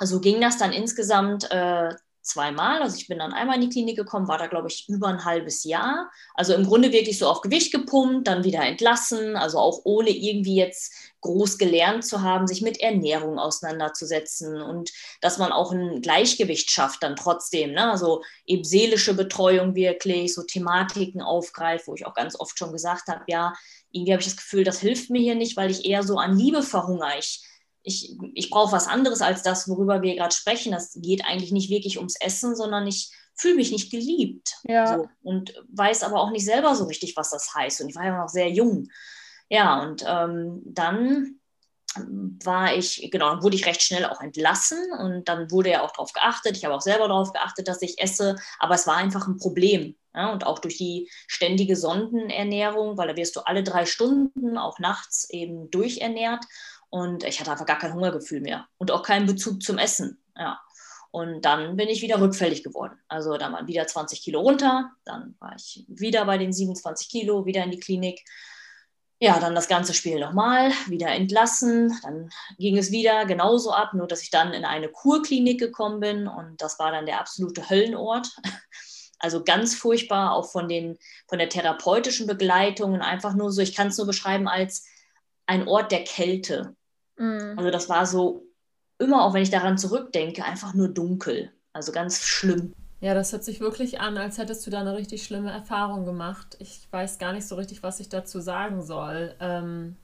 so 0.00 0.20
ging 0.20 0.40
das 0.40 0.58
dann 0.58 0.72
insgesamt 0.72 1.50
äh, 1.50 1.90
zweimal. 2.22 2.82
Also 2.82 2.96
ich 2.96 3.08
bin 3.08 3.18
dann 3.18 3.32
einmal 3.32 3.56
in 3.56 3.62
die 3.62 3.68
Klinik 3.68 3.96
gekommen, 3.96 4.28
war 4.28 4.38
da, 4.38 4.46
glaube 4.46 4.68
ich, 4.68 4.88
über 4.88 5.08
ein 5.08 5.24
halbes 5.24 5.64
Jahr. 5.64 6.10
Also 6.34 6.54
im 6.54 6.64
Grunde 6.64 6.92
wirklich 6.92 7.18
so 7.18 7.28
auf 7.28 7.40
Gewicht 7.40 7.72
gepumpt, 7.72 8.28
dann 8.28 8.44
wieder 8.44 8.60
entlassen, 8.60 9.36
also 9.36 9.58
auch 9.58 9.80
ohne 9.84 10.10
irgendwie 10.10 10.56
jetzt 10.56 10.94
groß 11.20 11.58
gelernt 11.58 12.04
zu 12.04 12.22
haben, 12.22 12.46
sich 12.46 12.62
mit 12.62 12.80
Ernährung 12.80 13.38
auseinanderzusetzen 13.38 14.60
und 14.60 14.90
dass 15.20 15.38
man 15.38 15.52
auch 15.52 15.72
ein 15.72 16.00
Gleichgewicht 16.00 16.70
schafft 16.70 17.02
dann 17.02 17.16
trotzdem. 17.16 17.72
Ne? 17.72 17.90
Also 17.90 18.22
eben 18.46 18.64
seelische 18.64 19.14
Betreuung 19.14 19.74
wirklich, 19.74 20.34
so 20.34 20.42
Thematiken 20.42 21.22
aufgreift, 21.22 21.86
wo 21.86 21.94
ich 21.94 22.06
auch 22.06 22.14
ganz 22.14 22.38
oft 22.38 22.58
schon 22.58 22.72
gesagt 22.72 23.08
habe, 23.08 23.24
ja, 23.26 23.52
irgendwie 23.92 24.12
habe 24.12 24.20
ich 24.20 24.28
das 24.28 24.36
Gefühl, 24.36 24.64
das 24.64 24.80
hilft 24.80 25.10
mir 25.10 25.20
hier 25.20 25.34
nicht, 25.34 25.56
weil 25.56 25.70
ich 25.70 25.84
eher 25.84 26.02
so 26.02 26.18
an 26.18 26.36
Liebe 26.36 26.62
verhungere. 26.62 27.18
Ich, 27.18 27.44
ich, 27.82 28.16
ich 28.34 28.50
brauche 28.50 28.72
was 28.72 28.88
anderes 28.88 29.20
als 29.20 29.42
das, 29.42 29.68
worüber 29.68 30.02
wir 30.02 30.16
gerade 30.16 30.34
sprechen. 30.34 30.72
Das 30.72 30.92
geht 31.00 31.24
eigentlich 31.24 31.52
nicht 31.52 31.70
wirklich 31.70 31.98
ums 31.98 32.16
Essen, 32.20 32.56
sondern 32.56 32.86
ich 32.86 33.10
fühle 33.34 33.56
mich 33.56 33.70
nicht 33.70 33.90
geliebt. 33.90 34.54
Ja. 34.64 34.98
So, 34.98 35.08
und 35.22 35.54
weiß 35.72 36.02
aber 36.02 36.20
auch 36.20 36.30
nicht 36.30 36.44
selber 36.44 36.74
so 36.74 36.84
richtig, 36.84 37.16
was 37.16 37.30
das 37.30 37.54
heißt. 37.54 37.80
Und 37.80 37.90
ich 37.90 37.96
war 37.96 38.04
ja 38.04 38.18
noch 38.18 38.28
sehr 38.28 38.50
jung. 38.50 38.88
Ja, 39.48 39.82
und 39.82 40.04
ähm, 40.06 40.62
dann 40.64 41.40
war 41.96 42.74
ich, 42.74 43.08
genau, 43.10 43.30
dann 43.30 43.42
wurde 43.42 43.56
ich 43.56 43.66
recht 43.66 43.82
schnell 43.82 44.04
auch 44.04 44.20
entlassen 44.20 44.78
und 44.98 45.28
dann 45.28 45.50
wurde 45.50 45.70
ja 45.70 45.82
auch 45.82 45.92
darauf 45.92 46.12
geachtet. 46.12 46.56
Ich 46.56 46.64
habe 46.64 46.74
auch 46.74 46.80
selber 46.80 47.08
darauf 47.08 47.32
geachtet, 47.32 47.68
dass 47.68 47.82
ich 47.82 48.00
esse, 48.00 48.36
aber 48.58 48.74
es 48.74 48.86
war 48.86 48.96
einfach 48.96 49.26
ein 49.26 49.38
Problem. 49.38 49.96
Ja, 50.14 50.30
und 50.30 50.44
auch 50.44 50.58
durch 50.58 50.76
die 50.76 51.10
ständige 51.26 51.74
Sondenernährung, 51.74 52.98
weil 52.98 53.08
da 53.08 53.16
wirst 53.16 53.34
du 53.34 53.40
alle 53.40 53.62
drei 53.62 53.86
Stunden, 53.86 54.58
auch 54.58 54.78
nachts 54.78 55.28
eben 55.30 55.70
durchernährt. 55.70 56.44
Und 56.90 57.24
ich 57.24 57.40
hatte 57.40 57.50
einfach 57.50 57.64
gar 57.64 57.78
kein 57.78 57.94
Hungergefühl 57.94 58.42
mehr 58.42 58.68
und 58.76 58.90
auch 58.90 59.02
keinen 59.02 59.24
Bezug 59.24 59.62
zum 59.62 59.78
Essen. 59.78 60.22
Ja. 60.36 60.60
Und 61.10 61.44
dann 61.46 61.76
bin 61.76 61.88
ich 61.88 62.02
wieder 62.02 62.20
rückfällig 62.20 62.62
geworden. 62.62 62.98
Also 63.08 63.36
dann 63.38 63.52
waren 63.52 63.66
wieder 63.66 63.86
20 63.86 64.22
Kilo 64.22 64.40
runter, 64.40 64.90
dann 65.04 65.34
war 65.40 65.54
ich 65.56 65.84
wieder 65.88 66.24
bei 66.26 66.36
den 66.36 66.52
27 66.52 67.08
Kilo, 67.08 67.46
wieder 67.46 67.64
in 67.64 67.70
die 67.70 67.80
Klinik. 67.80 68.22
Ja, 69.22 69.38
dann 69.38 69.54
das 69.54 69.68
ganze 69.68 69.94
Spiel 69.94 70.18
nochmal, 70.18 70.72
wieder 70.88 71.06
entlassen. 71.06 71.96
Dann 72.02 72.28
ging 72.58 72.76
es 72.76 72.90
wieder 72.90 73.24
genauso 73.24 73.72
ab, 73.72 73.94
nur 73.94 74.08
dass 74.08 74.20
ich 74.20 74.30
dann 74.30 74.52
in 74.52 74.64
eine 74.64 74.88
Kurklinik 74.88 75.60
gekommen 75.60 76.00
bin 76.00 76.26
und 76.26 76.60
das 76.60 76.80
war 76.80 76.90
dann 76.90 77.06
der 77.06 77.20
absolute 77.20 77.70
Höllenort. 77.70 78.28
Also 79.24 79.44
ganz 79.44 79.76
furchtbar, 79.76 80.32
auch 80.32 80.50
von, 80.50 80.68
den, 80.68 80.98
von 81.28 81.38
der 81.38 81.48
therapeutischen 81.48 82.26
Begleitung 82.26 82.92
und 82.94 83.02
einfach 83.02 83.34
nur 83.34 83.52
so, 83.52 83.62
ich 83.62 83.72
kann 83.72 83.86
es 83.86 83.96
nur 83.96 84.08
beschreiben 84.08 84.48
als 84.48 84.84
ein 85.46 85.68
Ort 85.68 85.92
der 85.92 86.02
Kälte. 86.02 86.74
Mhm. 87.18 87.54
Also 87.56 87.70
das 87.70 87.88
war 87.88 88.04
so 88.04 88.48
immer, 88.98 89.22
auch 89.22 89.32
wenn 89.32 89.44
ich 89.44 89.50
daran 89.50 89.78
zurückdenke, 89.78 90.44
einfach 90.44 90.74
nur 90.74 90.88
dunkel. 90.88 91.52
Also 91.72 91.92
ganz 91.92 92.24
schlimm. 92.24 92.74
Ja, 93.02 93.14
das 93.14 93.32
hört 93.32 93.42
sich 93.42 93.58
wirklich 93.58 94.00
an, 94.00 94.16
als 94.16 94.38
hättest 94.38 94.64
du 94.64 94.70
da 94.70 94.78
eine 94.78 94.96
richtig 94.96 95.24
schlimme 95.24 95.50
Erfahrung 95.50 96.04
gemacht. 96.04 96.56
Ich 96.60 96.86
weiß 96.92 97.18
gar 97.18 97.32
nicht 97.32 97.48
so 97.48 97.56
richtig, 97.56 97.82
was 97.82 97.98
ich 97.98 98.08
dazu 98.08 98.40
sagen 98.40 98.80
soll. 98.80 99.34
Ähm, 99.40 99.96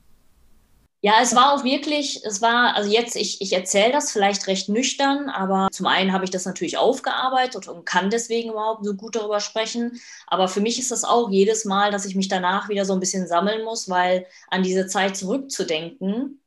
ja, 1.00 1.12
es 1.23 1.33
war 1.37 1.52
auch 1.52 1.62
wirklich, 1.62 2.25
es 2.25 2.43
war, 2.43 2.75
also 2.75 2.90
jetzt, 2.90 3.14
ich, 3.14 3.40
ich 3.40 3.52
erzähle 3.52 3.93
das 3.93 4.11
vielleicht 4.11 4.49
recht 4.49 4.69
nüchtern, 4.69 5.28
aber 5.28 5.69
zum 5.71 5.87
einen 5.87 6.12
habe 6.12 6.25
ich 6.25 6.31
das 6.33 6.45
natürlich 6.45 6.76
aufgearbeitet 6.76 7.69
und 7.69 7.87
kann 7.87 8.11
deswegen 8.11 8.50
überhaupt 8.50 8.85
so 8.85 8.95
gut 8.95 9.14
darüber 9.14 9.38
sprechen. 9.38 10.00
Aber 10.26 10.49
für 10.49 10.61
mich 10.61 10.81
ist 10.81 10.90
das 10.90 11.05
auch 11.05 11.31
jedes 11.31 11.64
Mal, 11.64 11.93
dass 11.93 12.05
ich 12.05 12.17
mich 12.17 12.26
danach 12.26 12.69
wieder 12.69 12.85
so 12.85 12.95
ein 12.95 13.00
bisschen 13.00 13.28
sammeln 13.28 13.64
muss, 13.64 13.88
weil 13.88 14.26
an 14.49 14.64
diese 14.64 14.88
Zeit 14.88 15.17
zurückzudenken, 15.17 16.43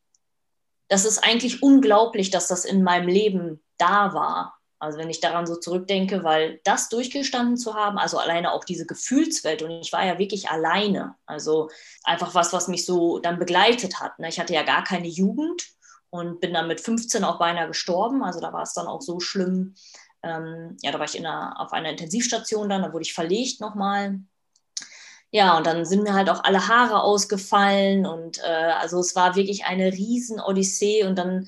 das 0.90 1.06
ist 1.06 1.20
eigentlich 1.20 1.64
unglaublich, 1.64 2.30
dass 2.30 2.50
das 2.50 2.66
in 2.66 2.84
meinem 2.84 3.08
Leben 3.08 3.62
da 3.78 4.14
war. 4.14 4.61
Also 4.82 4.98
wenn 4.98 5.12
ich 5.12 5.20
daran 5.20 5.46
so 5.46 5.58
zurückdenke, 5.58 6.24
weil 6.24 6.60
das 6.64 6.90
durchgestanden 6.90 7.56
zu 7.56 7.76
haben, 7.76 8.00
also 8.00 8.18
alleine 8.18 8.52
auch 8.52 8.64
diese 8.64 8.88
Gefühlswelt 8.88 9.62
und 9.62 9.70
ich 9.70 9.94
war 9.94 10.04
ja 10.04 10.18
wirklich 10.18 10.50
alleine. 10.50 11.14
Also 11.28 11.70
einfach 12.04 12.34
was, 12.34 12.52
was 12.52 12.68
mich 12.68 12.84
so 12.84 13.20
dann 13.20 13.38
begleitet 13.38 14.00
hat. 14.00 14.18
Ne? 14.18 14.28
Ich 14.28 14.40
hatte 14.40 14.56
ja 14.56 14.64
gar 14.64 14.84
keine 14.84 15.08
Jugend 15.08 15.68
und 16.10 16.42
bin 16.42 16.52
dann 16.56 16.68
mit 16.68 16.82
15 16.82 17.24
auch 17.24 17.38
beinahe 17.38 17.68
gestorben. 17.68 18.24
Also 18.24 18.40
da 18.40 18.54
war 18.54 18.64
es 18.64 18.74
dann 18.74 18.88
auch 18.88 19.02
so 19.02 19.20
schlimm. 19.20 19.76
Ähm, 20.24 20.78
ja, 20.82 20.92
da 20.92 20.98
war 20.98 21.06
ich 21.06 21.16
in 21.16 21.28
einer, 21.28 21.62
auf 21.62 21.74
einer 21.74 21.92
Intensivstation 21.92 22.68
dann, 22.68 22.82
da 22.82 22.92
wurde 22.92 23.04
ich 23.04 23.14
verlegt 23.14 23.62
nochmal. 23.62 24.20
Ja, 25.30 25.58
und 25.58 25.68
dann 25.68 25.86
sind 25.86 26.02
mir 26.02 26.16
halt 26.16 26.32
auch 26.32 26.44
alle 26.44 26.68
Haare 26.68 27.04
ausgefallen 27.04 28.08
und 28.08 28.40
äh, 28.40 28.74
also 28.80 29.00
es 29.00 29.16
war 29.16 29.36
wirklich 29.36 29.64
eine 29.66 29.94
riesen 29.94 30.40
Odyssee 30.40 31.06
und 31.06 31.20
dann 31.20 31.48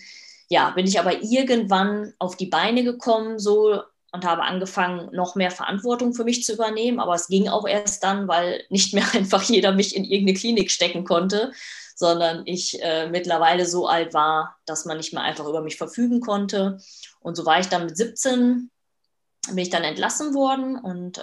ja, 0.50 0.70
bin 0.72 0.88
ich 0.88 1.00
aber 1.00 1.22
irgendwann 1.22 2.14
auf 2.20 2.36
die 2.38 2.48
Beine 2.48 2.84
gekommen, 2.84 3.40
so 3.40 3.82
und 4.14 4.26
habe 4.26 4.44
angefangen, 4.44 5.10
noch 5.12 5.34
mehr 5.36 5.50
Verantwortung 5.50 6.14
für 6.14 6.24
mich 6.24 6.44
zu 6.44 6.54
übernehmen. 6.54 7.00
Aber 7.00 7.16
es 7.16 7.28
ging 7.28 7.48
auch 7.48 7.68
erst 7.68 8.04
dann, 8.04 8.28
weil 8.28 8.64
nicht 8.70 8.94
mehr 8.94 9.06
einfach 9.14 9.42
jeder 9.42 9.74
mich 9.74 9.96
in 9.96 10.06
irgendeine 10.06 10.38
Klinik 10.38 10.70
stecken 10.72 11.04
konnte, 11.04 11.52
sondern 11.96 12.44
ich 12.46 12.82
äh, 12.82 13.10
mittlerweile 13.10 13.66
so 13.66 13.88
alt 13.88 14.14
war, 14.14 14.56
dass 14.66 14.86
man 14.86 14.98
nicht 14.98 15.14
mehr 15.14 15.24
einfach 15.24 15.48
über 15.48 15.62
mich 15.62 15.78
verfügen 15.78 16.22
konnte. 16.22 16.78
Und 17.22 17.36
so 17.36 17.46
war 17.46 17.60
ich 17.60 17.68
dann 17.68 17.88
mit 17.88 17.98
17, 17.98 18.70
bin 19.48 19.58
ich 19.58 19.72
dann 19.72 19.84
entlassen 19.84 20.36
worden. 20.36 20.78
Und 20.78 21.18
äh, 21.18 21.22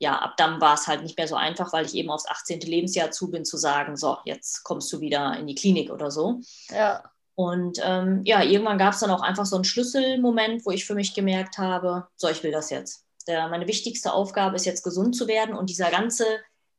ja, 0.00 0.18
ab 0.18 0.36
dann 0.38 0.60
war 0.60 0.74
es 0.74 0.88
halt 0.88 1.04
nicht 1.04 1.16
mehr 1.16 1.28
so 1.28 1.36
einfach, 1.36 1.72
weil 1.72 1.86
ich 1.86 1.94
eben 1.94 2.10
aufs 2.10 2.26
18. 2.28 2.60
Lebensjahr 2.60 3.12
zu 3.12 3.30
bin, 3.30 3.44
zu 3.44 3.56
sagen, 3.56 3.96
so, 3.96 4.18
jetzt 4.24 4.64
kommst 4.64 4.92
du 4.92 5.00
wieder 5.00 5.36
in 5.38 5.46
die 5.46 5.54
Klinik 5.54 5.90
oder 5.90 6.10
so. 6.10 6.40
Ja. 6.70 7.04
Und 7.38 7.78
ähm, 7.84 8.22
ja, 8.24 8.42
irgendwann 8.42 8.78
gab 8.78 8.94
es 8.94 8.98
dann 8.98 9.12
auch 9.12 9.22
einfach 9.22 9.46
so 9.46 9.54
einen 9.54 9.64
Schlüsselmoment, 9.64 10.66
wo 10.66 10.72
ich 10.72 10.84
für 10.84 10.96
mich 10.96 11.14
gemerkt 11.14 11.56
habe, 11.56 12.08
so, 12.16 12.28
ich 12.28 12.42
will 12.42 12.50
das 12.50 12.68
jetzt. 12.68 13.04
Der, 13.28 13.46
meine 13.46 13.68
wichtigste 13.68 14.12
Aufgabe 14.12 14.56
ist 14.56 14.66
jetzt 14.66 14.82
gesund 14.82 15.14
zu 15.14 15.28
werden 15.28 15.54
und 15.54 15.70
dieser 15.70 15.88
ganze 15.92 16.24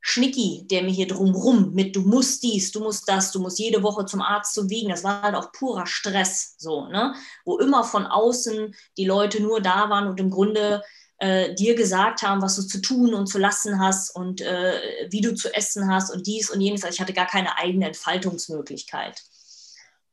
Schnicki, 0.01 0.67
der 0.69 0.83
mir 0.83 0.91
hier 0.91 1.07
drumrum 1.07 1.71
mit, 1.75 1.95
du 1.95 2.01
musst 2.01 2.43
dies, 2.43 2.73
du 2.73 2.81
musst 2.81 3.07
das, 3.07 3.31
du 3.31 3.39
musst 3.39 3.57
jede 3.57 3.83
Woche 3.83 4.03
zum 4.03 4.21
Arzt 4.21 4.53
zu 4.53 4.69
wiegen, 4.69 4.89
das 4.89 5.05
war 5.05 5.21
halt 5.21 5.35
auch 5.35 5.53
purer 5.53 5.85
Stress, 5.87 6.55
so, 6.57 6.87
ne? 6.87 7.15
Wo 7.45 7.57
immer 7.57 7.85
von 7.85 8.05
außen 8.05 8.75
die 8.97 9.05
Leute 9.05 9.41
nur 9.41 9.61
da 9.61 9.89
waren 9.89 10.09
und 10.09 10.19
im 10.19 10.29
Grunde 10.29 10.83
äh, 11.19 11.55
dir 11.55 11.75
gesagt 11.75 12.21
haben, 12.21 12.41
was 12.41 12.57
du 12.57 12.63
zu 12.63 12.81
tun 12.81 13.13
und 13.13 13.27
zu 13.27 13.39
lassen 13.39 13.79
hast 13.79 14.13
und 14.13 14.41
äh, 14.41 15.07
wie 15.09 15.21
du 15.21 15.33
zu 15.35 15.55
essen 15.55 15.89
hast 15.89 16.13
und 16.13 16.27
dies 16.27 16.49
und 16.49 16.59
jenes. 16.59 16.83
Also 16.83 16.95
ich 16.95 16.99
hatte 16.99 17.13
gar 17.13 17.27
keine 17.27 17.57
eigene 17.57 17.87
Entfaltungsmöglichkeit. 17.87 19.23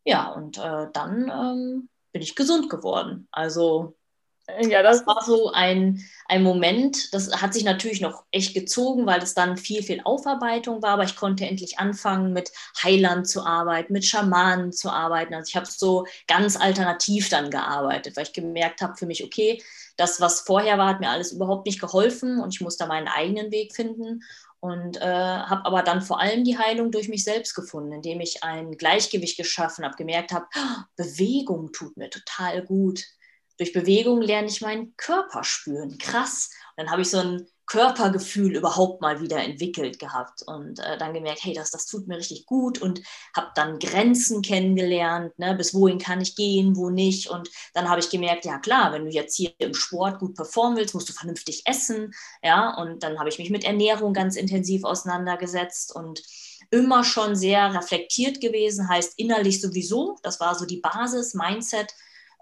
Ja, 0.07 0.29
und 0.29 0.57
äh, 0.57 0.87
dann 0.93 1.31
ähm, 1.31 1.89
bin 2.13 2.23
ich 2.23 2.37
gesund 2.37 2.71
geworden. 2.71 3.27
Also 3.33 3.97
ja, 4.61 4.81
das, 4.85 4.99
das 4.99 5.07
war 5.09 5.25
so 5.25 5.51
ein, 5.51 6.05
ein 6.29 6.45
Moment, 6.45 7.13
das 7.13 7.43
hat 7.43 7.53
sich 7.53 7.65
natürlich 7.65 8.01
noch 8.01 8.25
echt 8.31 8.55
gezogen, 8.55 9.05
weil 9.05 9.21
es 9.21 9.35
dann 9.35 9.57
viel, 9.57 9.83
viel 9.83 10.01
Aufarbeitung 10.05 10.81
war, 10.83 10.91
aber 10.91 11.03
ich 11.03 11.17
konnte 11.17 11.45
endlich 11.45 11.81
anfangen, 11.81 12.33
mit 12.33 12.53
Heilern 12.81 13.25
zu 13.25 13.45
arbeiten, 13.45 13.93
mit 13.93 14.05
Schamanen 14.05 14.73
zu 14.73 14.91
arbeiten. 14.91 15.35
Also 15.35 15.49
ich 15.49 15.57
habe 15.57 15.67
so 15.67 16.07
ganz 16.29 16.57
alternativ 16.57 17.29
dann 17.29 17.51
gearbeitet, 17.51 18.17
weil 18.17 18.23
ich 18.23 18.33
gemerkt 18.33 18.83
habe 18.83 18.97
für 18.97 19.07
mich, 19.07 19.25
okay, 19.25 19.61
das, 19.97 20.21
was 20.21 20.43
vorher 20.43 20.79
war, 20.79 20.91
hat 20.91 21.01
mir 21.01 21.11
alles 21.11 21.33
überhaupt 21.33 21.67
nicht 21.67 21.81
geholfen 21.81 22.39
und 22.39 22.55
ich 22.55 22.61
muss 22.61 22.77
da 22.77 22.87
meinen 22.87 23.09
eigenen 23.09 23.51
Weg 23.51 23.75
finden. 23.75 24.23
Und 24.61 24.97
äh, 24.97 25.05
habe 25.05 25.65
aber 25.67 25.83
dann 25.83 26.03
vor 26.03 26.21
allem 26.21 26.43
die 26.45 26.59
Heilung 26.59 26.91
durch 26.91 27.09
mich 27.09 27.25
selbst 27.25 27.55
gefunden, 27.55 27.93
indem 27.93 28.21
ich 28.21 28.43
ein 28.43 28.73
Gleichgewicht 28.73 29.37
geschaffen 29.37 29.85
habe, 29.85 29.97
gemerkt 29.97 30.33
habe, 30.33 30.47
oh, 30.57 30.83
Bewegung 30.97 31.73
tut 31.73 31.97
mir 31.97 32.11
total 32.11 32.65
gut. 32.65 33.05
Durch 33.59 33.73
Bewegung 33.73 34.21
lerne 34.21 34.49
ich 34.49 34.61
meinen 34.61 34.97
Körper 34.97 35.45
spüren. 35.45 35.99
Krass. 35.99 36.51
Und 36.77 36.85
dann 36.85 36.91
habe 36.91 37.03
ich 37.03 37.11
so 37.11 37.19
ein 37.19 37.47
Körpergefühl 37.67 38.55
überhaupt 38.55 39.01
mal 39.01 39.21
wieder 39.21 39.43
entwickelt 39.43 39.99
gehabt 39.99 40.43
und 40.47 40.79
äh, 40.79 40.97
dann 40.99 41.15
gemerkt, 41.15 41.43
hey, 41.43 41.53
das, 41.53 41.71
das 41.71 41.87
tut 41.87 42.07
mir 42.07 42.17
richtig 42.17 42.47
gut 42.47 42.81
und 42.81 43.03
habe 43.35 43.49
dann 43.55 43.79
Grenzen 43.79 44.43
kennengelernt, 44.43 45.39
ne, 45.39 45.55
bis 45.55 45.75
wohin 45.75 45.99
kann 45.99 46.21
ich 46.21 46.37
gehen, 46.37 46.77
wo 46.77 46.91
nicht 46.91 47.29
und 47.29 47.51
dann 47.75 47.89
habe 47.89 48.01
ich 48.01 48.11
gemerkt, 48.11 48.45
ja 48.45 48.59
klar, 48.59 48.93
wenn 48.93 49.05
du 49.05 49.11
jetzt 49.11 49.37
hier 49.37 49.53
im 49.59 49.75
Sport 49.75 50.21
gut 50.21 50.35
performen 50.35 50.79
willst, 50.79 50.95
musst 50.95 51.09
du 51.09 51.13
vernünftig 51.13 51.63
essen, 51.67 52.13
ja, 52.43 52.75
und 52.77 53.03
dann 53.03 53.19
habe 53.19 53.29
ich 53.29 53.39
mich 53.39 53.51
mit 53.51 53.65
Ernährung 53.65 54.13
ganz 54.13 54.37
intensiv 54.37 54.85
auseinandergesetzt 54.85 55.95
und 55.95 56.23
immer 56.71 57.05
schon 57.05 57.37
sehr 57.37 57.75
reflektiert 57.75 58.41
gewesen, 58.41 58.89
heißt 58.89 59.15
innerlich 59.17 59.61
sowieso, 59.61 60.19
das 60.23 60.41
war 60.41 60.55
so 60.55 60.67
die 60.67 60.81
Basis, 60.81 61.35
Mindset, 61.35 61.93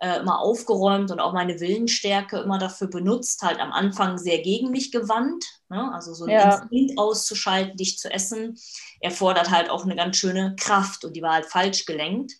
äh, 0.01 0.19
immer 0.21 0.41
aufgeräumt 0.41 1.11
und 1.11 1.21
auch 1.21 1.33
meine 1.33 1.61
Willensstärke 1.61 2.39
immer 2.39 2.59
dafür 2.59 2.89
benutzt, 2.89 3.43
halt 3.43 3.61
am 3.61 3.73
Anfang 3.73 4.19
sehr 4.19 4.41
gegen 4.41 4.71
mich 4.71 4.91
gewandt. 4.91 5.45
Ne? 5.69 5.93
Also 5.95 6.15
so 6.15 6.25
ein 6.25 6.31
ja. 6.31 6.57
Instinkt 6.57 6.99
auszuschalten, 6.99 7.77
dich 7.77 7.99
zu 7.99 8.13
essen, 8.13 8.59
erfordert 9.01 9.51
halt 9.51 9.71
auch 9.71 9.85
eine 9.85 9.97
ganz 9.97 10.17
schöne 10.17 10.57
Kraft 10.57 11.05
und 11.05 11.15
die 11.15 11.23
war 11.23 11.35
halt 11.35 11.47
falsch 11.47 11.85
gelenkt. 11.85 12.33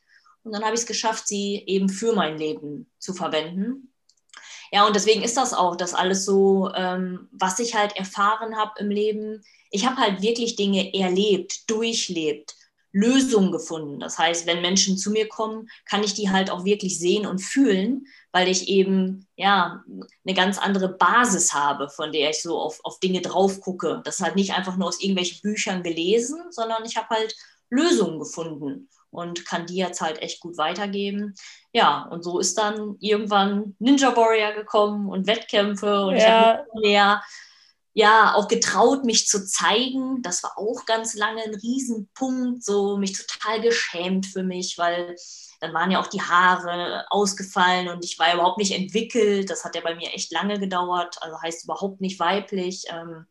Und 0.43 0.53
dann 0.53 0.63
habe 0.63 0.75
ich 0.75 0.81
es 0.81 0.87
geschafft, 0.87 1.27
sie 1.27 1.63
eben 1.67 1.89
für 1.89 2.15
mein 2.15 2.37
Leben 2.37 2.91
zu 2.99 3.15
verwenden. 3.15 3.93
Ja, 4.73 4.87
und 4.87 4.97
deswegen 4.97 5.23
ist 5.23 5.37
das 5.37 5.55
auch, 5.55 5.77
das 5.77 5.95
alles 5.95 6.25
so, 6.25 6.71
ähm, 6.75 7.29
was 7.31 7.61
ich 7.61 7.75
halt 7.75 7.97
erfahren 7.97 8.57
habe 8.57 8.73
im 8.79 8.91
Leben. 8.91 9.43
Ich 9.71 9.87
habe 9.87 9.97
halt 9.97 10.21
wirklich 10.21 10.57
Dinge 10.57 10.93
erlebt, 10.93 11.71
durchlebt 11.71 12.57
Lösungen 12.95 13.51
gefunden. 13.51 13.99
Das 13.99 14.19
heißt, 14.19 14.47
wenn 14.47 14.63
Menschen 14.63 14.97
zu 14.97 15.11
mir 15.11 15.29
kommen, 15.29 15.69
kann 15.85 16.05
ich 16.05 16.15
die 16.15 16.31
halt 16.31 16.49
auch 16.49 16.65
wirklich 16.65 16.99
sehen 16.99 17.27
und 17.27 17.41
fühlen, 17.41 18.07
weil 18.31 18.49
ich 18.49 18.69
eben 18.69 19.27
ja 19.35 19.83
eine 20.25 20.35
ganz 20.35 20.59
andere 20.59 20.89
Basis 20.89 21.53
habe, 21.53 21.89
von 21.89 22.13
der 22.13 22.31
ich 22.31 22.41
so 22.41 22.57
auf, 22.57 22.79
auf 22.85 23.01
Dinge 23.01 23.21
drauf 23.21 23.61
gucke. 23.61 24.01
Das 24.05 24.21
ist 24.21 24.25
halt 24.25 24.37
nicht 24.37 24.55
einfach 24.55 24.77
nur 24.77 24.87
aus 24.87 25.01
irgendwelchen 25.01 25.41
Büchern 25.43 25.83
gelesen, 25.83 26.41
sondern 26.51 26.85
ich 26.85 26.97
habe 26.97 27.09
halt 27.09 27.35
Lösungen 27.69 28.21
gefunden 28.21 28.89
und 29.11 29.45
kann 29.45 29.67
die 29.67 29.77
jetzt 29.77 30.01
halt 30.01 30.23
echt 30.23 30.39
gut 30.39 30.57
weitergeben. 30.57 31.35
Ja, 31.73 32.07
und 32.13 32.23
so 32.23 32.39
ist 32.39 32.57
dann 32.57 32.97
irgendwann 33.01 33.75
Ninja 33.81 34.17
Warrior 34.17 34.53
gekommen 34.53 35.09
und 35.09 35.27
Wettkämpfe 35.27 36.07
und 36.07 36.15
ja. 36.15 36.19
ich 36.19 36.27
habe 36.27 36.65
mehr 36.81 37.23
ja 37.95 38.35
auch 38.35 38.49
getraut, 38.49 39.05
mich 39.05 39.29
zu 39.29 39.47
zeigen. 39.47 40.21
Das 40.23 40.43
war 40.43 40.59
auch 40.59 40.85
ganz 40.85 41.15
lange 41.15 41.43
ein 41.43 41.55
Riesenpunkt, 41.55 42.65
so 42.65 42.97
mich 42.97 43.17
total 43.17 43.61
geschämt 43.61 44.27
für 44.27 44.43
mich, 44.43 44.77
weil 44.77 45.17
dann 45.61 45.73
waren 45.73 45.91
ja 45.91 46.01
auch 46.01 46.09
die 46.09 46.21
Haare 46.21 47.07
ausgefallen 47.09 47.89
und 47.89 48.05
ich 48.05 48.19
war 48.19 48.35
überhaupt 48.35 48.59
nicht 48.59 48.73
entwickelt. 48.73 49.49
Das 49.49 49.65
hat 49.65 49.77
ja 49.77 49.81
bei 49.81 49.95
mir 49.95 50.13
echt 50.13 50.33
lange 50.33 50.59
gedauert, 50.59 51.17
also 51.23 51.41
heißt 51.41 51.65
überhaupt 51.65 52.01
nicht 52.01 52.19
weiblich. 52.19 52.85
Ähm, 52.89 53.27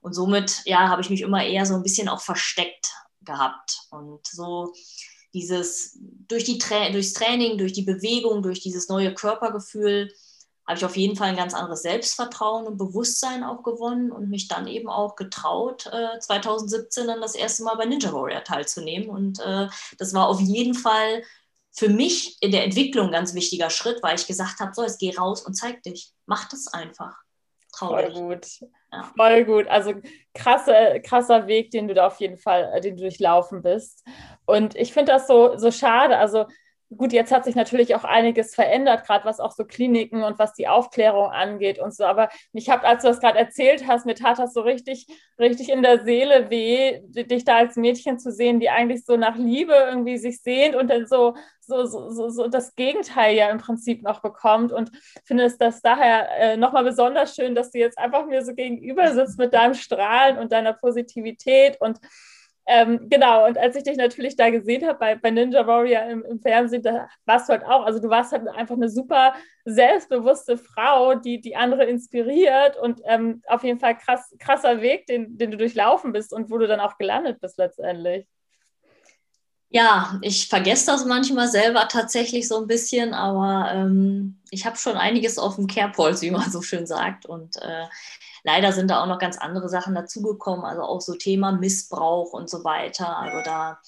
und 0.00 0.14
somit, 0.14 0.62
ja, 0.64 0.88
habe 0.88 1.02
ich 1.02 1.10
mich 1.10 1.20
immer 1.20 1.44
eher 1.44 1.66
so 1.66 1.74
ein 1.74 1.82
bisschen 1.82 2.08
auch 2.08 2.20
versteckt 2.20 2.90
gehabt. 3.20 3.78
Und 3.90 4.26
so 4.26 4.72
dieses, 5.34 5.98
durch 6.00 6.44
die 6.44 6.58
Tra 6.58 6.88
durchs 6.90 7.12
Training, 7.12 7.58
durch 7.58 7.74
die 7.74 7.82
Bewegung, 7.82 8.42
durch 8.42 8.60
dieses 8.60 8.88
neue 8.88 9.12
Körpergefühl, 9.12 10.10
habe 10.68 10.76
ich 10.76 10.84
auf 10.84 10.96
jeden 10.96 11.16
Fall 11.16 11.28
ein 11.28 11.36
ganz 11.36 11.54
anderes 11.54 11.80
Selbstvertrauen 11.80 12.66
und 12.66 12.76
Bewusstsein 12.76 13.42
auch 13.42 13.62
gewonnen 13.62 14.12
und 14.12 14.28
mich 14.28 14.48
dann 14.48 14.66
eben 14.66 14.90
auch 14.90 15.16
getraut, 15.16 15.86
äh, 15.86 16.18
2017 16.20 17.06
dann 17.06 17.22
das 17.22 17.34
erste 17.34 17.64
Mal 17.64 17.76
bei 17.76 17.86
Ninja 17.86 18.12
Warrior 18.12 18.44
teilzunehmen. 18.44 19.08
Und 19.08 19.40
äh, 19.40 19.68
das 19.96 20.12
war 20.12 20.28
auf 20.28 20.40
jeden 20.42 20.74
Fall 20.74 21.22
für 21.72 21.88
mich 21.88 22.36
in 22.42 22.52
der 22.52 22.64
Entwicklung 22.64 23.06
ein 23.06 23.12
ganz 23.12 23.32
wichtiger 23.32 23.70
Schritt, 23.70 24.02
weil 24.02 24.16
ich 24.16 24.26
gesagt 24.26 24.60
habe, 24.60 24.74
so, 24.74 24.82
jetzt 24.82 25.00
geh 25.00 25.16
raus 25.16 25.40
und 25.40 25.54
zeig 25.54 25.82
dich. 25.84 26.12
Mach 26.26 26.46
das 26.50 26.68
einfach. 26.68 27.16
Traurig. 27.72 28.12
Voll 28.12 28.22
gut. 28.22 28.46
Ja. 28.92 29.12
Voll 29.16 29.44
gut. 29.46 29.68
Also 29.68 29.94
krasse, 30.34 31.00
krasser 31.02 31.46
Weg, 31.46 31.70
den 31.70 31.88
du 31.88 31.94
da 31.94 32.08
auf 32.08 32.20
jeden 32.20 32.36
Fall, 32.36 32.70
äh, 32.74 32.82
den 32.82 32.96
du 32.96 33.04
durchlaufen 33.04 33.62
bist. 33.62 34.04
Und 34.44 34.74
ich 34.76 34.92
finde 34.92 35.12
das 35.12 35.26
so, 35.26 35.56
so 35.56 35.70
schade. 35.70 36.18
Also 36.18 36.44
gut, 36.96 37.12
jetzt 37.12 37.32
hat 37.32 37.44
sich 37.44 37.54
natürlich 37.54 37.94
auch 37.94 38.04
einiges 38.04 38.54
verändert, 38.54 39.04
gerade 39.06 39.24
was 39.26 39.40
auch 39.40 39.52
so 39.52 39.64
Kliniken 39.64 40.22
und 40.22 40.38
was 40.38 40.54
die 40.54 40.68
Aufklärung 40.68 41.30
angeht 41.30 41.78
und 41.78 41.94
so. 41.94 42.04
Aber 42.04 42.30
ich 42.52 42.70
habe, 42.70 42.86
als 42.86 43.02
du 43.02 43.08
das 43.08 43.20
gerade 43.20 43.38
erzählt 43.38 43.86
hast, 43.86 44.06
mir 44.06 44.14
tat 44.14 44.38
das 44.38 44.54
so 44.54 44.62
richtig, 44.62 45.06
richtig 45.38 45.68
in 45.68 45.82
der 45.82 46.04
Seele 46.04 46.48
weh, 46.48 47.00
dich 47.04 47.44
da 47.44 47.56
als 47.56 47.76
Mädchen 47.76 48.18
zu 48.18 48.32
sehen, 48.32 48.58
die 48.58 48.70
eigentlich 48.70 49.04
so 49.04 49.16
nach 49.16 49.36
Liebe 49.36 49.74
irgendwie 49.74 50.16
sich 50.16 50.40
sehnt 50.40 50.74
und 50.76 50.88
dann 50.88 51.06
so, 51.06 51.34
so, 51.60 51.84
so, 51.84 52.30
so 52.30 52.48
das 52.48 52.74
Gegenteil 52.74 53.36
ja 53.36 53.50
im 53.50 53.58
Prinzip 53.58 54.02
noch 54.02 54.20
bekommt. 54.20 54.72
Und 54.72 54.90
finde 55.24 55.44
es 55.44 55.58
das 55.58 55.82
daher 55.82 56.30
äh, 56.38 56.56
nochmal 56.56 56.84
besonders 56.84 57.34
schön, 57.34 57.54
dass 57.54 57.70
du 57.70 57.78
jetzt 57.78 57.98
einfach 57.98 58.24
mir 58.24 58.42
so 58.42 58.54
gegenüber 58.54 59.12
sitzt 59.12 59.38
mit 59.38 59.52
deinem 59.52 59.74
Strahlen 59.74 60.38
und 60.38 60.52
deiner 60.52 60.72
Positivität 60.72 61.78
und 61.80 61.98
ähm, 62.70 63.08
genau, 63.08 63.46
und 63.46 63.56
als 63.56 63.76
ich 63.76 63.84
dich 63.84 63.96
natürlich 63.96 64.36
da 64.36 64.50
gesehen 64.50 64.86
habe 64.86 64.98
bei, 64.98 65.14
bei 65.14 65.30
Ninja 65.30 65.66
Warrior 65.66 66.02
im, 66.02 66.22
im, 66.22 66.38
Fernsehen, 66.38 66.82
da 66.82 67.08
warst 67.24 67.48
du 67.48 67.54
halt 67.54 67.64
auch, 67.64 67.86
also 67.86 67.98
du 67.98 68.10
warst 68.10 68.30
halt 68.30 68.46
einfach 68.46 68.74
eine 68.74 68.90
super 68.90 69.32
selbstbewusste 69.64 70.58
Frau, 70.58 71.14
die 71.14 71.40
die 71.40 71.56
andere 71.56 71.86
inspiriert 71.86 72.76
und 72.76 73.00
ähm, 73.06 73.42
auf 73.46 73.64
jeden 73.64 73.80
Fall 73.80 73.96
krass, 73.96 74.34
krasser 74.38 74.82
Weg, 74.82 75.06
den, 75.06 75.38
den 75.38 75.50
du 75.50 75.56
durchlaufen 75.56 76.12
bist 76.12 76.30
und 76.34 76.50
wo 76.50 76.58
du 76.58 76.66
dann 76.66 76.80
auch 76.80 76.98
gelandet 76.98 77.40
bist 77.40 77.56
letztendlich. 77.56 78.26
Ja, 79.70 80.18
ich 80.20 80.48
vergesse 80.48 80.86
das 80.86 81.06
manchmal 81.06 81.48
selber 81.48 81.88
tatsächlich 81.88 82.48
so 82.48 82.60
ein 82.60 82.66
bisschen, 82.66 83.14
aber 83.14 83.72
ähm, 83.72 84.42
ich 84.50 84.66
habe 84.66 84.76
schon 84.76 84.96
einiges 84.96 85.38
auf 85.38 85.56
dem 85.56 85.68
Kerbholz, 85.68 86.20
wie 86.20 86.30
man 86.30 86.50
so 86.50 86.60
schön 86.60 86.86
sagt. 86.86 87.24
Und 87.24 87.56
äh, 87.56 87.86
Leider 88.48 88.72
sind 88.72 88.88
da 88.88 89.02
auch 89.02 89.06
noch 89.06 89.18
ganz 89.18 89.36
andere 89.36 89.68
Sachen 89.68 89.94
dazugekommen, 89.94 90.64
also 90.64 90.80
auch 90.80 91.02
so 91.02 91.14
Thema 91.16 91.52
Missbrauch 91.52 92.32
und 92.32 92.48
so 92.48 92.64
weiter. 92.64 93.18
Also 93.18 93.42
da 93.44 93.78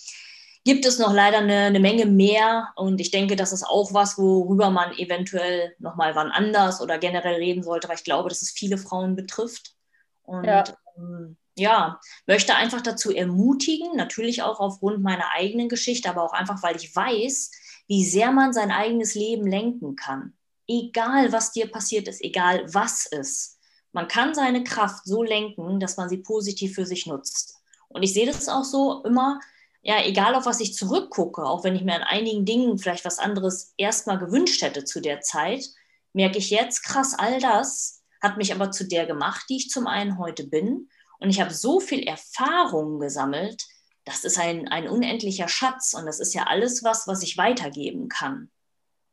gibt 0.65 0.85
es 0.85 0.99
noch 0.99 1.15
leider 1.15 1.39
eine, 1.39 1.61
eine, 1.63 1.81
Menge 1.81 2.05
mehr. 2.05 2.69
Und 2.77 3.01
ich 3.01 3.11
denke, 3.11 3.37
das 3.37 3.55
ist 3.55 3.65
auch 3.65 3.95
was, 3.95 4.19
worüber 4.19 4.69
man 4.69 4.93
eventuell 4.99 5.75
nochmal 5.79 6.15
wann 6.15 6.31
anders 6.31 6.83
oder 6.83 6.99
generell 6.99 7.37
reden 7.37 7.63
sollte, 7.63 7.89
weil 7.89 7.97
ich 7.97 8.05
glaube, 8.05 8.29
dass 8.29 8.43
es 8.43 8.51
viele 8.51 8.77
Frauen 8.77 9.17
betrifft. 9.17 9.77
Und 10.25 10.45
ja. 10.45 10.65
Ähm, 10.99 11.39
ja, 11.57 11.99
möchte 12.27 12.55
einfach 12.55 12.83
dazu 12.83 13.11
ermutigen, 13.11 13.97
natürlich 13.97 14.43
auch 14.43 14.61
aufgrund 14.61 15.03
meiner 15.03 15.31
eigenen 15.35 15.71
Geschichte, 15.71 16.11
aber 16.11 16.23
auch 16.23 16.35
einfach, 16.35 16.63
weil 16.63 16.77
ich 16.77 16.95
weiß, 16.95 17.51
wie 17.89 18.05
sehr 18.05 18.31
man 18.31 18.53
sein 18.53 18.71
eigenes 18.71 19.15
Leben 19.15 19.47
lenken 19.47 19.97
kann. 19.97 20.35
Egal, 20.69 21.33
was 21.33 21.53
dir 21.53 21.71
passiert 21.71 22.09
ist, 22.09 22.23
egal 22.23 22.67
was 22.75 23.07
ist. 23.07 23.60
Man 23.93 24.09
kann 24.09 24.35
seine 24.35 24.65
Kraft 24.65 25.05
so 25.05 25.23
lenken, 25.23 25.81
dass 25.81 25.97
man 25.97 26.09
sie 26.09 26.19
positiv 26.19 26.75
für 26.75 26.87
sich 26.87 27.07
nutzt. 27.07 27.57
Und 27.89 28.03
ich 28.03 28.15
sehe 28.15 28.27
das 28.27 28.49
auch 28.49 28.65
so 28.65 29.03
immer, 29.05 29.41
ja, 29.83 30.05
egal 30.05 30.35
auf 30.35 30.47
was 30.47 30.61
ich 30.61 30.75
zurückgucke, 30.75 31.43
auch 31.43 31.65
wenn 31.65 31.75
ich 31.75 31.83
mir 31.83 31.95
an 31.95 32.03
einigen 32.03 32.45
Dingen 32.45 32.79
vielleicht 32.79 33.05
was 33.05 33.19
anderes 33.19 33.73
erstmal 33.77 34.19
gewünscht 34.19 34.63
hätte 34.63 34.85
zu 34.85 35.01
der 35.01 35.21
Zeit, 35.21 35.65
merke 36.13 36.39
ich 36.39 36.51
jetzt, 36.51 36.83
krass, 36.83 37.15
all 37.19 37.41
das 37.41 38.03
hat 38.21 38.37
mich 38.37 38.55
aber 38.55 38.71
zu 38.71 38.87
der 38.87 39.07
gemacht, 39.07 39.47
die 39.49 39.57
ich 39.57 39.71
zum 39.71 39.87
einen 39.87 40.19
heute 40.19 40.47
bin. 40.47 40.89
Und 41.19 41.31
ich 41.31 41.41
habe 41.41 41.53
so 41.53 41.81
viel 41.81 42.03
Erfahrung 42.03 43.01
gesammelt, 43.01 43.65
das 44.05 44.25
ist 44.25 44.39
ein, 44.39 44.69
ein 44.69 44.89
unendlicher 44.89 45.49
Schatz 45.49 45.95
und 45.95 46.07
das 46.07 46.21
ist 46.21 46.35
ja 46.35 46.45
alles 46.45 46.83
was, 46.83 47.07
was 47.07 47.23
ich 47.23 47.37
weitergeben 47.37 48.09
kann. 48.09 48.51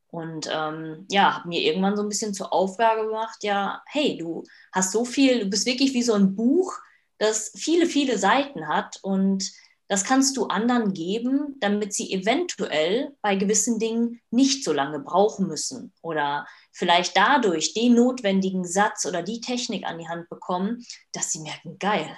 Und 0.09 0.49
ähm, 0.51 1.05
ja, 1.09 1.35
habe 1.37 1.49
mir 1.49 1.61
irgendwann 1.61 1.97
so 1.97 2.03
ein 2.03 2.09
bisschen 2.09 2.33
zur 2.33 2.53
Aufgabe 2.53 3.05
gemacht, 3.07 3.43
ja, 3.43 3.81
hey, 3.87 4.17
du 4.17 4.43
hast 4.71 4.91
so 4.91 5.05
viel, 5.05 5.41
du 5.41 5.49
bist 5.49 5.65
wirklich 5.65 5.93
wie 5.93 6.03
so 6.03 6.13
ein 6.13 6.35
Buch, 6.35 6.73
das 7.17 7.51
viele, 7.55 7.87
viele 7.87 8.17
Seiten 8.17 8.67
hat 8.67 8.99
und 9.01 9.51
das 9.89 10.03
kannst 10.03 10.35
du 10.35 10.47
anderen 10.47 10.93
geben, 10.93 11.55
damit 11.59 11.93
sie 11.93 12.13
eventuell 12.13 13.15
bei 13.21 13.35
gewissen 13.35 13.79
Dingen 13.79 14.19
nicht 14.31 14.63
so 14.63 14.73
lange 14.73 14.99
brauchen 14.99 15.47
müssen 15.47 15.93
oder 16.01 16.45
vielleicht 16.73 17.15
dadurch 17.15 17.73
den 17.73 17.95
notwendigen 17.95 18.65
Satz 18.65 19.05
oder 19.05 19.23
die 19.23 19.39
Technik 19.39 19.85
an 19.85 19.97
die 19.97 20.07
Hand 20.07 20.29
bekommen, 20.29 20.83
dass 21.13 21.31
sie 21.31 21.39
merken, 21.39 21.79
geil, 21.79 22.17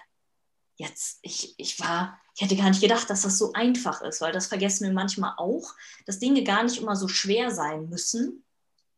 jetzt, 0.79 1.19
ich, 1.21 1.53
ich 1.57 1.79
war, 1.79 2.19
ich 2.35 2.41
hätte 2.41 2.55
gar 2.55 2.69
nicht 2.69 2.81
gedacht, 2.81 3.09
dass 3.09 3.21
das 3.21 3.37
so 3.37 3.53
einfach 3.53 4.01
ist, 4.01 4.21
weil 4.21 4.31
das 4.31 4.47
vergessen 4.47 4.87
wir 4.87 4.93
manchmal 4.93 5.33
auch, 5.37 5.73
dass 6.05 6.19
Dinge 6.19 6.43
gar 6.43 6.63
nicht 6.63 6.81
immer 6.81 6.95
so 6.95 7.07
schwer 7.07 7.51
sein 7.51 7.89
müssen, 7.89 8.43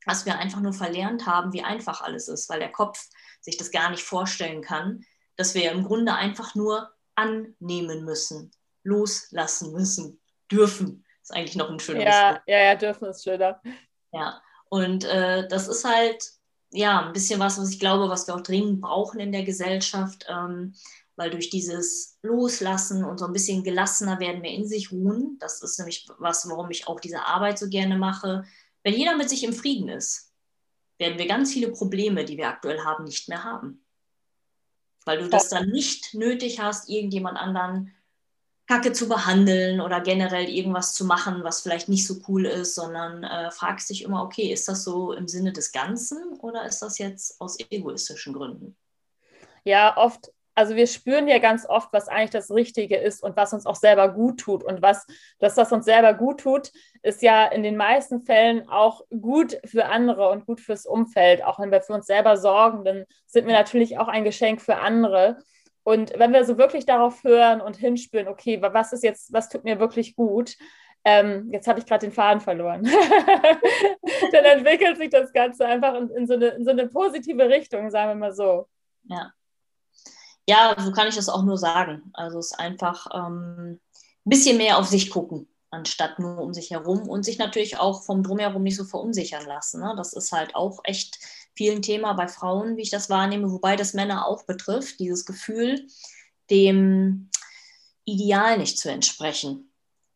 dass 0.06 0.26
wir 0.26 0.38
einfach 0.38 0.62
nur 0.62 0.74
verlernt 0.74 1.26
haben, 1.26 1.54
wie 1.54 1.64
einfach 1.64 2.02
alles 2.02 2.28
ist, 2.28 2.50
weil 2.50 2.60
der 2.60 2.72
Kopf 2.72 3.10
sich 3.42 3.58
das 3.58 3.72
gar 3.72 3.90
nicht 3.90 4.04
vorstellen 4.04 4.62
kann, 4.62 5.04
dass 5.36 5.56
wir 5.56 5.72
im 5.72 5.84
Grunde 5.84 6.14
einfach 6.14 6.56
nur 6.56 6.92
annehmen 7.16 8.06
müssen 8.06 8.52
loslassen 8.84 9.74
müssen, 9.74 10.20
dürfen. 10.52 11.06
Ist 11.22 11.34
eigentlich 11.34 11.56
noch 11.56 11.70
ein 11.70 11.80
schönes 11.80 12.04
ja, 12.04 12.34
Wort. 12.34 12.42
Ja, 12.48 12.60
ja, 12.60 12.76
dürfen 12.76 13.06
ist 13.06 13.24
schöner. 13.24 13.62
Ja, 14.12 14.42
und 14.70 15.04
äh, 15.06 15.48
das 15.48 15.68
ist 15.68 15.86
halt 15.86 16.24
ja 16.72 17.06
ein 17.06 17.14
bisschen 17.14 17.40
was, 17.40 17.60
was 17.60 17.70
ich 17.70 17.80
glaube, 17.80 18.10
was 18.10 18.28
wir 18.28 18.36
auch 18.36 18.42
dringend 18.42 18.82
brauchen 18.82 19.20
in 19.20 19.32
der 19.32 19.44
Gesellschaft, 19.44 20.26
ähm, 20.30 20.74
weil 21.15 21.30
durch 21.30 21.50
dieses 21.50 22.18
Loslassen 22.22 23.03
und 23.03 23.18
so 23.20 23.25
ein 23.25 23.34
bisschen 23.34 23.63
gelassener 23.63 24.20
werden, 24.20 24.41
mehr 24.41 24.53
in 24.53 24.68
sich 24.68 24.91
ruhen. 24.91 25.38
Das 25.39 25.62
ist 25.62 25.77
nämlich 25.77 26.08
was, 26.18 26.50
warum 26.50 26.72
ich 26.72 26.88
auch 26.88 27.00
diese 27.00 27.25
Arbeit 27.25 27.60
so 27.60 27.68
gerne 27.70 27.98
mache. 27.98 28.46
Wenn 28.84 28.94
jeder 28.94 29.15
mit 29.15 29.30
sich 29.30 29.44
im 29.44 29.53
Frieden 29.53 29.89
ist, 29.89 30.32
werden 30.98 31.18
wir 31.18 31.27
ganz 31.27 31.53
viele 31.53 31.72
Probleme, 31.72 32.25
die 32.25 32.38
wir 32.38 32.48
aktuell 32.48 32.80
haben, 32.84 33.03
nicht 33.03 33.27
mehr 33.27 33.44
haben. 33.44 33.84
Weil 35.06 35.20
du 35.20 35.30
das 35.30 35.50
dann 35.50 35.70
nicht 35.70 36.13
nötig 36.13 36.60
hast, 36.60 36.89
irgendjemand 36.89 37.38
anderen 37.38 37.91
Kacke 38.68 38.94
zu 38.94 39.10
behandeln 39.10 39.82
oder 39.82 40.00
generell 40.00 40.48
irgendwas 40.48 40.94
zu 40.94 41.03
machen, 41.03 41.44
was 41.44 41.62
vielleicht 41.62 41.89
nicht 41.89 42.08
so 42.08 42.22
cool 42.27 42.46
ist, 42.46 42.75
sondern 42.75 43.24
äh, 43.24 43.51
fragst 43.51 43.89
dich 43.89 44.03
immer, 44.03 44.24
okay, 44.24 44.53
ist 44.53 44.68
das 44.70 44.84
so 44.84 45.12
im 45.12 45.27
Sinne 45.27 45.51
des 45.51 45.74
Ganzen 45.74 46.39
oder 46.39 46.65
ist 46.65 46.82
das 46.82 46.98
jetzt 46.98 47.41
aus 47.41 47.58
egoistischen 47.60 48.34
Gründen? 48.34 48.77
Ja, 49.65 49.98
oft, 49.98 50.32
also 50.62 50.75
wir 50.75 50.86
spüren 50.86 51.27
ja 51.27 51.39
ganz 51.39 51.65
oft, 51.68 51.91
was 51.91 52.08
eigentlich 52.08 52.30
das 52.30 52.51
Richtige 52.51 52.96
ist 52.96 53.24
und 53.24 53.36
was 53.36 53.51
uns 53.51 53.65
auch 53.65 53.75
selber 53.75 54.10
gut 54.10 54.39
tut. 54.39 54.63
Und 54.63 54.84
was, 54.84 55.08
das, 55.39 55.58
uns 55.72 55.86
selber 55.86 56.13
gut 56.13 56.41
tut, 56.41 56.72
ist 57.01 57.24
ja 57.24 57.48
in 57.48 57.63
den 57.63 57.75
meisten 57.75 58.22
Fällen 58.22 58.70
auch 58.70 59.01
gut 59.10 59.58
für 59.65 59.88
andere 59.88 60.30
und 60.30 60.46
gut 60.46 60.62
fürs 60.62 60.86
Umfeld. 60.86 61.44
Auch 61.44 61.60
wenn 61.60 61.72
wir 61.72 61.82
für 61.82 61.94
uns 61.94 62.06
selber 62.06 62.38
sorgen, 62.38 62.84
dann 62.86 63.06
sind 63.25 63.48
wir 63.48 63.53
natürlich 63.56 63.98
auch 63.98 64.07
ein 64.07 64.24
Geschenk 64.24 64.62
für 64.62 64.77
andere. 64.77 65.40
Und 65.81 66.14
wenn 66.20 66.31
wir 66.31 66.46
so 66.46 66.59
wirklich 66.59 66.86
darauf 66.86 67.24
hören 67.24 67.59
und 67.59 67.75
hinspüren, 67.75 68.27
okay, 68.27 68.62
was 68.62 68.94
ist 68.94 69.03
jetzt, 69.03 69.33
was 69.33 69.50
tut 69.50 69.64
mir 69.64 69.79
wirklich 69.79 70.16
gut, 70.16 70.57
ähm, 71.03 71.50
jetzt 71.51 71.68
habe 71.68 71.79
ich 71.79 71.88
gerade 71.88 72.05
den 72.05 72.14
Faden 72.14 72.40
verloren, 72.40 72.83
dann 74.31 74.46
entwickelt 74.46 74.98
sich 74.98 75.09
das 75.09 75.33
Ganze 75.33 75.66
einfach 75.66 75.96
in, 75.96 76.12
in, 76.12 76.27
so 76.27 76.36
eine, 76.36 76.50
in 76.50 76.64
so 76.64 76.70
eine 76.70 76.88
positive 76.88 77.50
Richtung, 77.50 77.90
sagen 77.90 78.12
wir 78.12 78.27
mal 78.27 78.33
so. 78.33 78.68
Ja. 79.05 79.33
Ja, 80.48 80.75
so 80.77 80.92
kann 80.92 81.08
ich 81.08 81.16
das 81.16 81.30
auch 81.30 81.44
nur 81.44 81.58
sagen. 81.58 82.12
Also 82.14 82.40
es 82.40 82.51
ist 82.51 82.60
einfach 82.60 83.08
ähm, 83.14 83.80
ein 84.25 84.30
bisschen 84.30 84.58
mehr 84.58 84.77
auf 84.77 84.88
sich 84.88 85.10
gucken, 85.10 85.48
anstatt 85.70 86.20
nur 86.20 86.40
um 86.40 86.54
sich 86.54 86.72
herum 86.72 87.08
und 87.08 87.24
sich 87.24 87.38
natürlich 87.38 87.77
auch 87.77 88.04
vom 88.04 88.24
Drumherum 88.24 88.64
nicht 88.64 88.75
so 88.75 88.84
verunsichern 88.84 89.46
lassen. 89.46 89.82
Ne? 89.82 89.94
Das 89.96 90.14
ist 90.14 90.32
halt 90.32 90.56
auch 90.56 90.80
echt 90.84 91.20
vielen 91.56 91.82
Thema 91.82 92.14
bei 92.14 92.27
Frauen, 92.27 92.77
wie 92.77 92.82
ich 92.82 92.90
das 92.90 93.10
wahrnehme, 93.10 93.51
wobei 93.51 93.75
das 93.75 93.94
Männer 93.94 94.27
auch 94.27 94.44
betrifft, 94.44 95.00
dieses 95.00 95.25
Gefühl, 95.25 95.88
dem 96.50 97.30
Ideal 98.06 98.58
nicht 98.58 98.80
zu 98.80 98.92
entsprechen. 98.92 99.71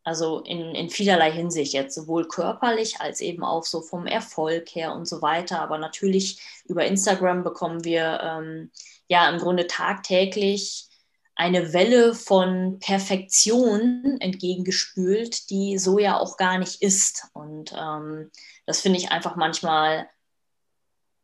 Also 0.06 0.38
in, 0.38 0.76
in 0.76 0.88
vielerlei 0.88 1.32
Hinsicht 1.32 1.72
jetzt, 1.72 1.96
sowohl 1.96 2.28
körperlich 2.28 3.00
als 3.00 3.20
eben 3.20 3.42
auch 3.42 3.64
so 3.64 3.82
vom 3.82 4.06
Erfolg 4.06 4.68
her 4.72 4.94
und 4.94 5.08
so 5.08 5.20
weiter. 5.20 5.60
Aber 5.60 5.78
natürlich 5.78 6.40
über 6.66 6.86
Instagram 6.86 7.42
bekommen 7.42 7.82
wir 7.82 8.20
ähm, 8.22 8.70
ja 9.08 9.28
im 9.28 9.38
Grunde 9.38 9.66
tagtäglich 9.66 10.86
eine 11.34 11.72
Welle 11.72 12.14
von 12.14 12.78
Perfektion 12.78 14.16
entgegengespült, 14.20 15.50
die 15.50 15.76
so 15.76 15.98
ja 15.98 16.20
auch 16.20 16.36
gar 16.36 16.58
nicht 16.58 16.82
ist. 16.82 17.26
Und 17.32 17.74
ähm, 17.76 18.30
das 18.64 18.82
finde 18.82 19.00
ich 19.00 19.10
einfach 19.10 19.34
manchmal 19.34 20.08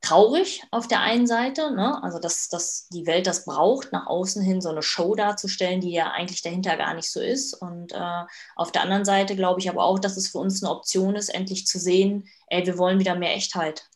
traurig 0.02 0.64
auf 0.72 0.88
der 0.88 1.00
einen 1.00 1.28
Seite, 1.28 1.70
ne? 1.70 2.02
also 2.02 2.18
dass, 2.18 2.48
dass 2.48 2.88
die 2.88 3.06
Welt 3.06 3.26
das 3.26 3.44
braucht, 3.44 3.92
nach 3.92 4.06
außen 4.08 4.42
hin 4.42 4.60
so 4.60 4.68
eine 4.68 4.82
Show 4.82 5.14
darzustellen, 5.14 5.80
die 5.80 5.92
ja 5.92 6.10
eigentlich 6.10 6.42
dahinter 6.42 6.76
gar 6.76 6.94
nicht 6.94 7.10
so 7.10 7.20
ist. 7.20 7.54
Und 7.54 7.92
äh, 7.92 8.24
auf 8.56 8.72
der 8.72 8.82
anderen 8.82 9.04
Seite 9.04 9.36
glaube 9.36 9.60
ich 9.60 9.70
aber 9.70 9.84
auch, 9.84 10.00
dass 10.00 10.16
es 10.16 10.28
für 10.28 10.38
uns 10.38 10.62
eine 10.62 10.72
Option 10.72 11.14
ist, 11.14 11.28
endlich 11.28 11.66
zu 11.66 11.78
sehen, 11.78 12.28
ey, 12.48 12.66
wir 12.66 12.78
wollen 12.78 12.98
wieder 12.98 13.14
mehr 13.14 13.34
Echtheit. 13.34 13.88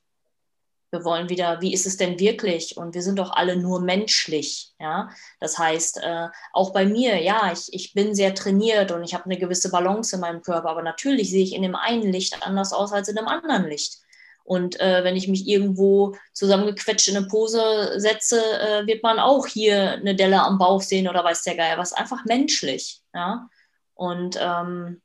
Wir 0.92 1.04
wollen 1.04 1.28
wieder, 1.28 1.60
wie 1.60 1.74
ist 1.74 1.84
es 1.84 1.96
denn 1.96 2.20
wirklich? 2.20 2.76
Und 2.76 2.94
wir 2.94 3.02
sind 3.02 3.18
doch 3.18 3.32
alle 3.32 3.56
nur 3.56 3.80
menschlich. 3.80 4.72
Ja? 4.78 5.10
Das 5.40 5.58
heißt, 5.58 5.98
äh, 5.98 6.28
auch 6.52 6.72
bei 6.72 6.86
mir, 6.86 7.20
ja, 7.20 7.52
ich, 7.52 7.72
ich 7.72 7.94
bin 7.94 8.14
sehr 8.14 8.32
trainiert 8.36 8.92
und 8.92 9.02
ich 9.02 9.12
habe 9.12 9.24
eine 9.24 9.38
gewisse 9.38 9.70
Balance 9.70 10.14
in 10.14 10.20
meinem 10.20 10.42
Körper, 10.42 10.70
aber 10.70 10.82
natürlich 10.82 11.30
sehe 11.30 11.42
ich 11.42 11.52
in 11.52 11.62
dem 11.62 11.74
einen 11.74 12.12
Licht 12.12 12.46
anders 12.46 12.72
aus 12.72 12.92
als 12.92 13.08
in 13.08 13.16
dem 13.16 13.26
anderen 13.26 13.68
Licht. 13.68 14.05
Und 14.46 14.78
äh, 14.78 15.02
wenn 15.02 15.16
ich 15.16 15.26
mich 15.26 15.48
irgendwo 15.48 16.14
zusammengequetscht 16.32 17.08
in 17.08 17.16
eine 17.16 17.26
Pose 17.26 17.94
setze, 17.96 18.40
äh, 18.40 18.86
wird 18.86 19.02
man 19.02 19.18
auch 19.18 19.46
hier 19.46 19.94
eine 19.94 20.14
Delle 20.14 20.40
am 20.40 20.56
Bauch 20.56 20.80
sehen 20.80 21.08
oder 21.08 21.24
weiß 21.24 21.42
der 21.42 21.56
Geier 21.56 21.78
was. 21.78 21.92
Einfach 21.92 22.24
menschlich. 22.24 23.00
Ja? 23.12 23.48
Und 23.94 24.38
ähm, 24.40 25.02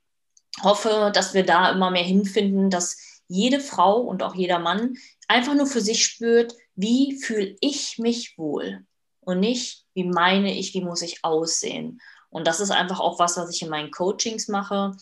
hoffe, 0.62 1.12
dass 1.16 1.34
wir 1.34 1.44
da 1.44 1.72
immer 1.72 1.90
mehr 1.90 2.04
hinfinden, 2.04 2.70
dass 2.70 2.98
jede 3.28 3.60
Frau 3.60 4.02
und 4.02 4.22
auch 4.22 4.36
jeder 4.36 4.60
Mann 4.60 4.94
einfach 5.28 5.56
nur 5.56 5.66
für 5.66 5.82
sich 5.82 6.06
spürt, 6.06 6.54
wie 6.76 7.20
fühle 7.20 7.56
ich 7.62 7.98
mich 7.98 8.38
wohl 8.38 8.86
und 9.22 9.40
nicht, 9.40 9.86
wie 9.96 10.04
meine 10.04 10.56
ich, 10.56 10.76
wie 10.76 10.84
muss 10.84 11.02
ich 11.02 11.24
aussehen. 11.24 12.00
Und 12.30 12.46
das 12.46 12.60
ist 12.60 12.72
einfach 12.72 13.00
auch 13.00 13.18
was, 13.18 13.38
was 13.38 13.54
ich 13.54 13.62
in 13.64 13.70
meinen 13.70 13.92
Coachings 13.92 14.48
mache 14.48 14.96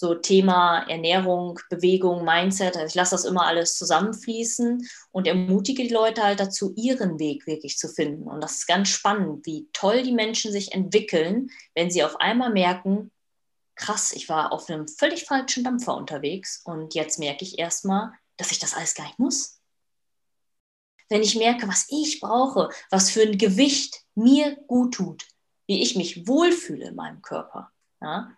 so 0.00 0.14
Thema 0.14 0.88
Ernährung, 0.88 1.60
Bewegung, 1.68 2.24
Mindset. 2.24 2.74
Also 2.74 2.86
ich 2.86 2.94
lasse 2.94 3.14
das 3.14 3.26
immer 3.26 3.46
alles 3.46 3.76
zusammenfließen 3.76 4.88
und 5.12 5.26
ermutige 5.26 5.82
die 5.82 5.92
Leute 5.92 6.22
halt 6.22 6.40
dazu, 6.40 6.72
ihren 6.74 7.18
Weg 7.18 7.46
wirklich 7.46 7.76
zu 7.76 7.86
finden. 7.86 8.22
Und 8.22 8.40
das 8.40 8.52
ist 8.52 8.66
ganz 8.66 8.88
spannend, 8.88 9.44
wie 9.44 9.68
toll 9.74 10.02
die 10.02 10.12
Menschen 10.12 10.52
sich 10.52 10.72
entwickeln, 10.72 11.50
wenn 11.74 11.90
sie 11.90 12.02
auf 12.02 12.18
einmal 12.18 12.50
merken, 12.50 13.10
krass, 13.74 14.12
ich 14.12 14.30
war 14.30 14.52
auf 14.52 14.70
einem 14.70 14.88
völlig 14.88 15.24
falschen 15.24 15.64
Dampfer 15.64 15.94
unterwegs 15.94 16.62
und 16.64 16.94
jetzt 16.94 17.18
merke 17.18 17.44
ich 17.44 17.58
erstmal, 17.58 18.12
dass 18.38 18.52
ich 18.52 18.58
das 18.58 18.72
alles 18.72 18.94
gar 18.94 19.04
nicht 19.04 19.18
muss. 19.18 19.60
Wenn 21.10 21.22
ich 21.22 21.36
merke, 21.36 21.68
was 21.68 21.84
ich 21.90 22.20
brauche, 22.20 22.70
was 22.90 23.10
für 23.10 23.20
ein 23.20 23.36
Gewicht 23.36 24.00
mir 24.14 24.56
gut 24.66 24.94
tut, 24.94 25.28
wie 25.66 25.82
ich 25.82 25.94
mich 25.94 26.26
wohlfühle 26.26 26.88
in 26.88 26.94
meinem 26.94 27.20
Körper. 27.20 27.70
Ja? 28.00 28.30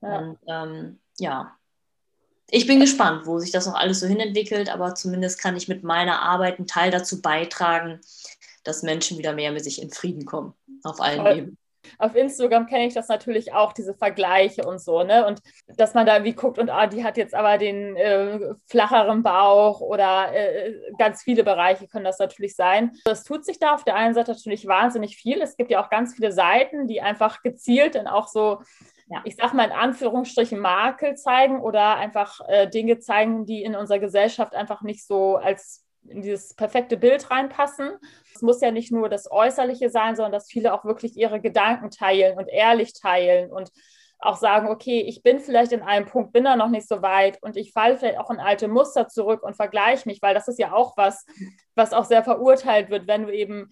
Ja. 0.00 0.18
Und 0.18 0.38
ähm, 0.46 1.00
ja, 1.20 1.56
ich 2.50 2.66
bin 2.66 2.80
gespannt, 2.80 3.26
wo 3.26 3.38
sich 3.38 3.52
das 3.52 3.66
noch 3.66 3.74
alles 3.74 4.00
so 4.00 4.06
hinentwickelt, 4.06 4.70
aber 4.70 4.94
zumindest 4.94 5.40
kann 5.40 5.56
ich 5.56 5.68
mit 5.68 5.84
meiner 5.84 6.20
Arbeit 6.20 6.58
einen 6.58 6.66
Teil 6.66 6.90
dazu 6.90 7.22
beitragen, 7.22 8.00
dass 8.64 8.82
Menschen 8.82 9.18
wieder 9.18 9.32
mehr 9.32 9.52
mit 9.52 9.64
sich 9.64 9.80
in 9.80 9.90
Frieden 9.90 10.24
kommen, 10.24 10.54
auf 10.82 11.00
allen 11.00 11.26
Ebenen. 11.26 11.58
auf 11.98 12.14
Instagram 12.14 12.66
kenne 12.66 12.86
ich 12.86 12.94
das 12.94 13.08
natürlich 13.08 13.52
auch, 13.52 13.72
diese 13.72 13.94
Vergleiche 13.94 14.64
und 14.64 14.80
so, 14.80 15.02
ne? 15.04 15.26
Und 15.26 15.40
dass 15.68 15.94
man 15.94 16.06
da 16.06 16.16
irgendwie 16.16 16.34
guckt 16.34 16.58
und 16.58 16.70
ah, 16.70 16.88
die 16.88 17.04
hat 17.04 17.16
jetzt 17.16 17.34
aber 17.34 17.56
den 17.56 17.96
äh, 17.96 18.40
flacheren 18.66 19.22
Bauch 19.22 19.80
oder 19.80 20.34
äh, 20.34 20.74
ganz 20.98 21.22
viele 21.22 21.44
Bereiche 21.44 21.86
können 21.86 22.04
das 22.04 22.18
natürlich 22.18 22.56
sein. 22.56 22.92
Das 23.04 23.22
tut 23.22 23.44
sich 23.44 23.60
da 23.60 23.74
auf 23.74 23.84
der 23.84 23.94
einen 23.94 24.14
Seite 24.14 24.32
natürlich 24.32 24.66
wahnsinnig 24.66 25.16
viel. 25.16 25.40
Es 25.40 25.56
gibt 25.56 25.70
ja 25.70 25.82
auch 25.82 25.88
ganz 25.88 26.14
viele 26.14 26.32
Seiten, 26.32 26.88
die 26.88 27.00
einfach 27.00 27.42
gezielt 27.42 27.94
und 27.96 28.08
auch 28.08 28.26
so 28.26 28.60
ja. 29.10 29.22
ich 29.24 29.36
sag 29.36 29.54
mal 29.54 29.64
in 29.64 29.72
Anführungsstrichen 29.72 30.58
Makel 30.58 31.16
zeigen 31.16 31.60
oder 31.60 31.96
einfach 31.96 32.40
äh, 32.48 32.68
Dinge 32.68 32.98
zeigen, 33.00 33.44
die 33.44 33.62
in 33.62 33.74
unserer 33.74 33.98
Gesellschaft 33.98 34.54
einfach 34.54 34.82
nicht 34.82 35.06
so 35.06 35.36
als 35.36 35.84
in 36.08 36.22
dieses 36.22 36.54
perfekte 36.54 36.96
Bild 36.96 37.30
reinpassen. 37.30 37.90
Es 38.34 38.40
muss 38.40 38.60
ja 38.60 38.70
nicht 38.70 38.90
nur 38.90 39.08
das 39.08 39.30
Äußerliche 39.30 39.90
sein, 39.90 40.16
sondern 40.16 40.32
dass 40.32 40.50
viele 40.50 40.72
auch 40.72 40.84
wirklich 40.84 41.16
ihre 41.16 41.40
Gedanken 41.40 41.90
teilen 41.90 42.38
und 42.38 42.48
ehrlich 42.48 42.94
teilen 42.94 43.50
und 43.52 43.70
auch 44.18 44.36
sagen, 44.36 44.68
okay, 44.68 45.00
ich 45.00 45.22
bin 45.22 45.40
vielleicht 45.40 45.72
in 45.72 45.82
einem 45.82 46.06
Punkt, 46.06 46.32
bin 46.32 46.44
da 46.44 46.54
noch 46.54 46.68
nicht 46.68 46.86
so 46.86 47.02
weit 47.02 47.42
und 47.42 47.56
ich 47.56 47.72
falle 47.72 47.96
vielleicht 47.96 48.18
auch 48.18 48.30
in 48.30 48.38
alte 48.38 48.68
Muster 48.68 49.08
zurück 49.08 49.42
und 49.42 49.56
vergleiche 49.56 50.08
mich, 50.08 50.20
weil 50.20 50.34
das 50.34 50.46
ist 50.46 50.58
ja 50.58 50.72
auch 50.72 50.96
was, 50.96 51.24
was 51.74 51.92
auch 51.92 52.04
sehr 52.04 52.22
verurteilt 52.22 52.90
wird, 52.90 53.06
wenn 53.06 53.26
du 53.26 53.34
eben 53.34 53.70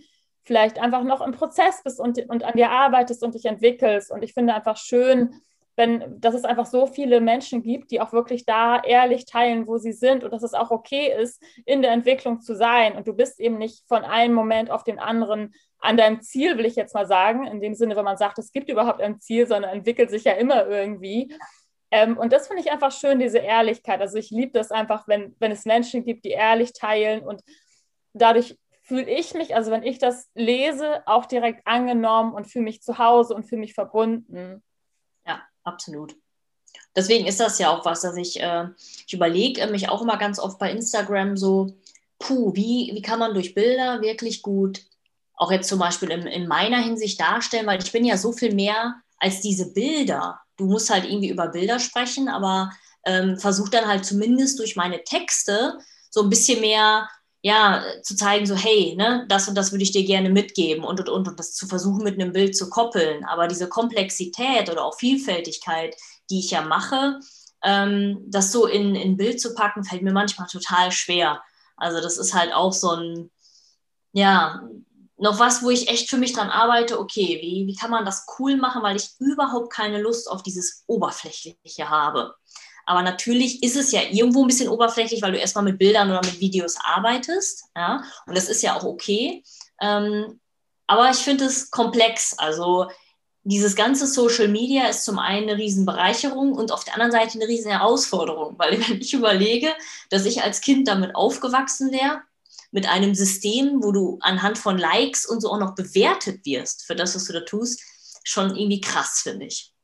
vielleicht 0.49 0.81
einfach 0.81 1.05
noch 1.05 1.21
im 1.21 1.33
Prozess 1.33 1.83
bist 1.85 2.01
und, 2.01 2.19
und 2.29 2.43
an 2.43 2.55
dir 2.57 2.71
arbeitest 2.71 3.23
und 3.23 3.35
dich 3.35 3.45
entwickelst. 3.45 4.11
Und 4.11 4.25
ich 4.25 4.33
finde 4.33 4.55
einfach 4.55 4.79
schön, 4.79 5.43
wenn, 5.77 6.21
dass 6.21 6.35
es 6.35 6.45
einfach 6.45 6.67
so 6.67 6.87
viele 6.87 7.21
Menschen 7.21 7.63
gibt, 7.63 7.93
die 7.93 8.01
auch 8.01 8.13
wirklich 8.13 8.47
da 8.47 8.83
ehrlich 8.83 9.27
teilen, 9.27 9.69
wo 9.69 9.77
sie 9.77 9.93
sind 9.93 10.25
und 10.25 10.33
dass 10.33 10.43
es 10.43 10.55
auch 10.55 10.73
okay 10.73 11.15
ist, 11.17 11.41
in 11.67 11.83
der 11.83 11.93
Entwicklung 11.93 12.41
zu 12.41 12.57
sein. 12.57 12.97
Und 12.97 13.07
du 13.07 13.13
bist 13.13 13.39
eben 13.39 13.59
nicht 13.59 13.87
von 13.87 14.05
einem 14.05 14.35
Moment 14.35 14.71
auf 14.71 14.83
den 14.83 14.99
anderen 14.99 15.55
an 15.79 15.97
deinem 15.97 16.23
Ziel, 16.23 16.59
will 16.59 16.67
ich 16.67 16.77
jetzt 16.77 16.95
mal 16.95 17.07
sagen, 17.07 17.47
in 17.47 17.61
dem 17.61 17.75
Sinne, 17.75 17.95
wenn 17.95 18.05
man 18.05 18.17
sagt, 18.17 18.39
es 18.39 18.51
gibt 18.51 18.71
überhaupt 18.71 19.01
ein 19.01 19.21
Ziel, 19.21 19.47
sondern 19.47 19.71
entwickelt 19.71 20.11
sich 20.11 20.25
ja 20.25 20.33
immer 20.33 20.67
irgendwie. 20.67 21.33
Ähm, 21.91 22.17
und 22.17 22.33
das 22.33 22.49
finde 22.49 22.63
ich 22.63 22.73
einfach 22.73 22.91
schön, 22.91 23.19
diese 23.19 23.39
Ehrlichkeit. 23.39 24.01
Also 24.01 24.17
ich 24.17 24.31
liebe 24.31 24.53
das 24.53 24.71
einfach, 24.71 25.07
wenn, 25.07 25.37
wenn 25.39 25.53
es 25.53 25.67
Menschen 25.67 26.05
gibt, 26.05 26.25
die 26.25 26.31
ehrlich 26.31 26.73
teilen 26.73 27.21
und 27.21 27.43
dadurch 28.15 28.57
fühle 28.89 29.09
ich 29.09 29.35
mich, 29.35 29.55
also 29.55 29.71
wenn 29.71 29.85
ich 29.85 29.99
das 29.99 30.29
lese, 30.35 31.07
auch 31.07 31.27
direkt 31.27 31.67
angenommen 31.67 32.33
und 32.33 32.47
fühle 32.47 32.65
mich 32.65 32.83
zu 32.83 32.99
Hause 32.99 33.35
und 33.35 33.45
fühle 33.45 33.61
mich 33.61 33.75
verbunden 33.75 34.63
absolut. 35.69 36.17
Deswegen 36.97 37.27
ist 37.27 37.41
das 37.41 37.59
ja 37.59 37.71
auch 37.71 37.85
was, 37.85 38.01
dass 38.01 38.17
ich, 38.17 38.41
äh, 38.41 38.67
ich 39.07 39.13
überlege 39.13 39.67
mich 39.69 39.89
auch 39.89 40.03
immer 40.03 40.17
ganz 40.17 40.39
oft 40.39 40.59
bei 40.59 40.71
Instagram 40.71 41.37
so, 41.37 41.77
puh, 42.19 42.55
wie, 42.55 42.91
wie 42.93 43.03
kann 43.03 43.21
man 43.21 43.35
durch 43.35 43.55
Bilder 43.55 44.01
wirklich 44.01 44.43
gut, 44.43 44.81
auch 45.35 45.53
jetzt 45.53 45.69
zum 45.69 45.79
Beispiel 45.79 46.11
in, 46.11 46.27
in 46.27 46.49
meiner 46.49 46.79
Hinsicht 46.79 47.21
darstellen, 47.21 47.67
weil 47.67 47.81
ich 47.81 47.93
bin 47.93 48.05
ja 48.05 48.17
so 48.17 48.33
viel 48.33 48.55
mehr 48.55 48.97
als 49.19 49.41
diese 49.41 49.73
Bilder. 49.73 50.41
Du 50.57 50.65
musst 50.65 50.91
halt 50.91 51.05
irgendwie 51.05 51.29
über 51.29 51.49
Bilder 51.49 51.79
sprechen, 51.79 52.29
aber 52.29 52.73
ähm, 53.05 53.39
versuch 53.39 53.69
dann 53.69 53.87
halt 53.87 54.05
zumindest 54.05 54.59
durch 54.59 54.75
meine 54.75 55.05
Texte 55.05 55.79
so 56.11 56.23
ein 56.23 56.31
bisschen 56.31 56.61
mehr 56.61 57.09
ja, 57.43 57.85
zu 58.03 58.17
zeigen, 58.17 58.47
so, 58.47 58.57
hey, 58.57 58.95
ne, 58.97 59.25
das 59.29 59.49
und 59.49 59.55
das 59.55 59.71
würde 59.73 59.85
ich 59.85 59.93
dir 59.93 60.05
gerne 60.05 60.29
mitgeben 60.29 60.85
und, 60.85 61.01
und, 61.01 61.09
und, 61.09 61.29
und 61.29 61.39
das 61.39 61.55
zu 61.55 61.67
versuchen, 61.67 62.03
mit 62.03 62.21
einem 62.21 62.33
Bild 62.33 62.57
zu 62.57 62.69
koppeln. 62.69 63.25
Aber 63.25 63.47
diese 63.47 63.69
Komplexität 63.69 64.71
oder 64.71 64.85
auch 64.85 64.99
Vielfältigkeit, 64.99 65.97
die 66.31 66.41
ich 66.41 66.51
ja 66.51 66.63
mache, 66.63 67.21
ähm, 67.63 68.25
das 68.27 68.53
so 68.53 68.67
in 68.67 68.97
ein 68.97 69.17
Bild 69.17 69.41
zu 69.41 69.55
packen, 69.55 69.85
fällt 69.85 70.03
mir 70.03 70.13
manchmal 70.13 70.49
total 70.49 70.91
schwer. 70.93 71.43
Also 71.77 72.01
das 72.01 72.19
ist 72.19 72.35
halt 72.35 72.53
auch 72.53 72.73
so 72.73 72.91
ein, 72.91 73.31
ja, 74.13 74.63
noch 75.17 75.39
was, 75.39 75.63
wo 75.63 75.71
ich 75.71 75.89
echt 75.89 76.09
für 76.09 76.17
mich 76.17 76.33
dran 76.33 76.49
arbeite, 76.49 76.99
okay, 76.99 77.39
wie, 77.43 77.67
wie 77.67 77.75
kann 77.75 77.91
man 77.91 78.05
das 78.05 78.27
cool 78.39 78.57
machen, 78.57 78.83
weil 78.83 78.97
ich 78.97 79.11
überhaupt 79.19 79.73
keine 79.73 80.01
Lust 80.01 80.31
auf 80.31 80.43
dieses 80.43 80.85
Oberflächliche 80.87 81.89
habe. 81.89 82.35
Aber 82.89 83.03
natürlich 83.03 83.63
ist 83.63 83.77
es 83.77 83.93
ja 83.93 84.01
irgendwo 84.11 84.41
ein 84.41 84.47
bisschen 84.47 84.71
oberflächlich, 84.71 85.21
weil 85.21 85.33
du 85.33 85.39
erstmal 85.39 85.65
mit 85.65 85.79
Bildern 85.79 86.09
oder 86.09 86.25
mit 86.25 86.41
Videos 86.41 86.77
arbeitest. 86.83 87.65
Ja? 87.77 88.03
Und 88.25 88.35
das 88.35 88.49
ist 88.49 88.63
ja 88.63 88.79
auch 88.79 88.85
okay. 88.85 89.45
Ähm, 89.79 90.41
aber 90.87 91.11
ich 91.11 91.19
finde 91.19 91.45
es 91.45 91.71
komplex. 91.71 92.39
Also 92.39 92.91
dieses 93.43 93.77
ganze 93.77 94.07
Social 94.07 94.49
Media 94.49 94.89
ist 94.89 95.05
zum 95.05 95.19
einen 95.19 95.51
eine 95.51 95.59
Riesenbereicherung 95.59 96.55
und 96.55 96.73
auf 96.73 96.85
der 96.85 96.95
anderen 96.95 97.13
Seite 97.13 97.35
eine 97.35 97.47
riesen 97.47 97.71
Herausforderung, 97.71 98.59
weil 98.59 98.81
wenn 98.89 99.03
ich 99.03 99.13
überlege, 99.13 99.69
dass 100.09 100.25
ich 100.25 100.43
als 100.43 100.63
Kind 100.63 100.89
damit 100.89 101.15
aufgewachsen 101.15 101.93
wäre, 101.93 102.23
mit 102.71 102.89
einem 102.89 103.15
System, 103.15 103.83
wo 103.83 103.93
du 103.93 104.19
anhand 104.23 104.57
von 104.57 104.79
Likes 104.79 105.27
und 105.27 105.43
so 105.43 105.51
auch 105.51 105.59
noch 105.59 105.75
bewertet 105.75 106.47
wirst 106.47 106.87
für 106.87 106.97
das, 106.97 107.15
was 107.15 107.27
du 107.27 107.35
da 107.35 107.41
tust, 107.41 107.83
schon 108.25 108.57
irgendwie 108.57 108.81
krass, 108.81 109.21
finde 109.23 109.45
ich. 109.45 109.75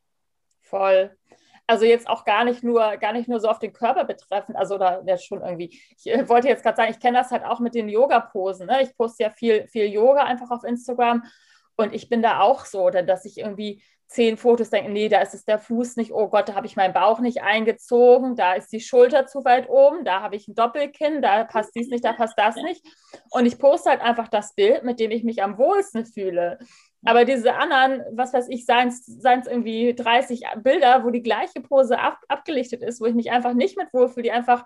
Voll. 0.63 1.15
Also 1.67 1.85
jetzt 1.87 2.09
auch 2.09 2.25
gar 2.25 2.45
nicht 2.45 2.63
nur, 2.63 2.97
gar 2.99 3.13
nicht 3.13 3.29
nur 3.29 3.41
so 3.41 3.49
auf 3.49 3.59
den 3.59 3.73
Körper 3.73 4.05
betreffend, 4.05 4.57
also 4.57 4.77
da 4.77 5.03
ja 5.07 5.17
schon 5.17 5.41
irgendwie. 5.41 5.81
Ich 5.97 6.07
äh, 6.07 6.29
wollte 6.29 6.49
jetzt 6.49 6.63
gerade 6.63 6.77
sagen, 6.77 6.91
ich 6.91 7.01
kenne 7.01 7.19
das 7.19 7.31
halt 7.31 7.45
auch 7.45 7.61
mit 7.61 7.75
den 7.75 7.89
Yoga-Posen. 7.89 8.67
Ne? 8.67 8.83
Ich 8.83 8.95
poste 8.97 9.25
ja 9.25 9.31
viel, 9.31 9.67
viel 9.69 9.87
Yoga 9.87 10.25
einfach 10.25 10.51
auf 10.51 10.65
Instagram 10.65 11.23
und 11.77 11.95
ich 11.95 12.09
bin 12.09 12.23
da 12.23 12.41
auch 12.41 12.65
so, 12.67 12.91
dass 12.91 13.25
ich 13.25 13.39
irgendwie 13.39 13.83
zehn 14.07 14.37
Fotos 14.37 14.71
denke, 14.71 14.91
nee, 14.93 15.09
da 15.09 15.21
ist 15.21 15.35
es 15.35 15.45
der 15.45 15.59
Fuß 15.59 15.97
nicht, 15.97 16.13
oh 16.13 16.29
Gott, 16.29 16.49
da 16.49 16.55
habe 16.55 16.67
ich 16.67 16.77
meinen 16.77 16.95
Bauch 16.95 17.21
nicht 17.21 17.43
eingezogen, 17.43 18.37
da 18.37 18.53
ist 18.53 18.73
die 18.73 18.81
Schulter 18.81 19.27
zu 19.27 19.45
weit 19.45 19.69
oben, 19.69 20.05
da 20.05 20.21
habe 20.21 20.37
ich 20.37 20.47
ein 20.47 20.55
Doppelkinn, 20.55 21.23
da 21.23 21.45
passt 21.45 21.75
dies 21.75 21.89
nicht, 21.89 22.05
da 22.05 22.13
passt 22.13 22.39
das 22.39 22.55
nicht. 22.57 22.85
Und 23.31 23.47
ich 23.47 23.59
poste 23.59 23.91
halt 23.91 24.03
einfach 24.03 24.29
das 24.29 24.55
Bild, 24.55 24.85
mit 24.85 25.01
dem 25.01 25.11
ich 25.11 25.25
mich 25.25 25.43
am 25.43 25.59
wohlsten 25.59 26.07
fühle. 26.07 26.59
Aber 27.05 27.25
diese 27.25 27.55
anderen, 27.55 28.03
was 28.13 28.33
weiß 28.33 28.49
ich, 28.49 28.67
seien 28.67 28.89
es 28.89 29.09
irgendwie 29.47 29.95
30 29.95 30.43
Bilder, 30.63 31.05
wo 31.05 31.11
die 31.11 31.23
gleiche 31.23 31.61
Pose 31.61 31.99
ab, 31.99 32.19
abgelichtet 32.29 32.83
ist, 32.83 33.01
wo 33.01 33.07
ich 33.07 33.15
mich 33.15 33.31
einfach 33.31 33.55
nicht 33.55 33.77
mit 33.77 33.93
wohlfühle, 33.93 34.25
die 34.25 34.33
einfach 34.33 34.65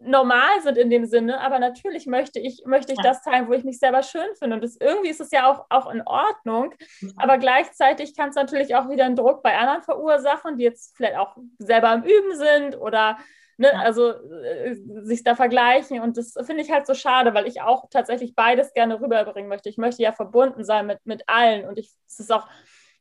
normal 0.00 0.60
sind 0.62 0.76
in 0.76 0.90
dem 0.90 1.06
Sinne, 1.06 1.40
aber 1.40 1.58
natürlich 1.58 2.06
möchte 2.06 2.40
ich, 2.40 2.64
möchte 2.66 2.92
ich 2.92 2.98
das 3.00 3.22
teilen, 3.22 3.48
wo 3.48 3.52
ich 3.52 3.64
mich 3.64 3.78
selber 3.78 4.02
schön 4.02 4.34
finde. 4.36 4.56
Und 4.56 4.64
das, 4.64 4.76
irgendwie 4.76 5.10
ist 5.10 5.20
es 5.20 5.30
ja 5.30 5.50
auch, 5.50 5.66
auch 5.70 5.92
in 5.92 6.02
Ordnung, 6.02 6.74
aber 7.16 7.38
gleichzeitig 7.38 8.16
kann 8.16 8.30
es 8.30 8.34
natürlich 8.34 8.74
auch 8.74 8.88
wieder 8.88 9.04
einen 9.04 9.16
Druck 9.16 9.42
bei 9.42 9.56
anderen 9.56 9.82
verursachen, 9.82 10.56
die 10.56 10.64
jetzt 10.64 10.96
vielleicht 10.96 11.16
auch 11.16 11.36
selber 11.58 11.90
am 11.90 12.02
Üben 12.02 12.36
sind 12.36 12.80
oder 12.80 13.18
Ne? 13.60 13.70
Ja. 13.72 13.80
Also 13.80 14.12
äh, 14.12 14.76
sich 15.02 15.24
da 15.24 15.34
vergleichen 15.34 16.00
und 16.00 16.16
das 16.16 16.34
finde 16.46 16.62
ich 16.62 16.70
halt 16.70 16.86
so 16.86 16.94
schade, 16.94 17.34
weil 17.34 17.48
ich 17.48 17.60
auch 17.60 17.90
tatsächlich 17.90 18.36
beides 18.36 18.72
gerne 18.72 19.00
rüberbringen 19.00 19.48
möchte. 19.48 19.68
Ich 19.68 19.78
möchte 19.78 20.00
ja 20.00 20.12
verbunden 20.12 20.64
sein 20.64 20.86
mit, 20.86 21.04
mit 21.04 21.24
allen 21.28 21.66
und 21.66 21.76
ich, 21.76 21.90
es 22.06 22.20
ist 22.20 22.32
auch, 22.32 22.48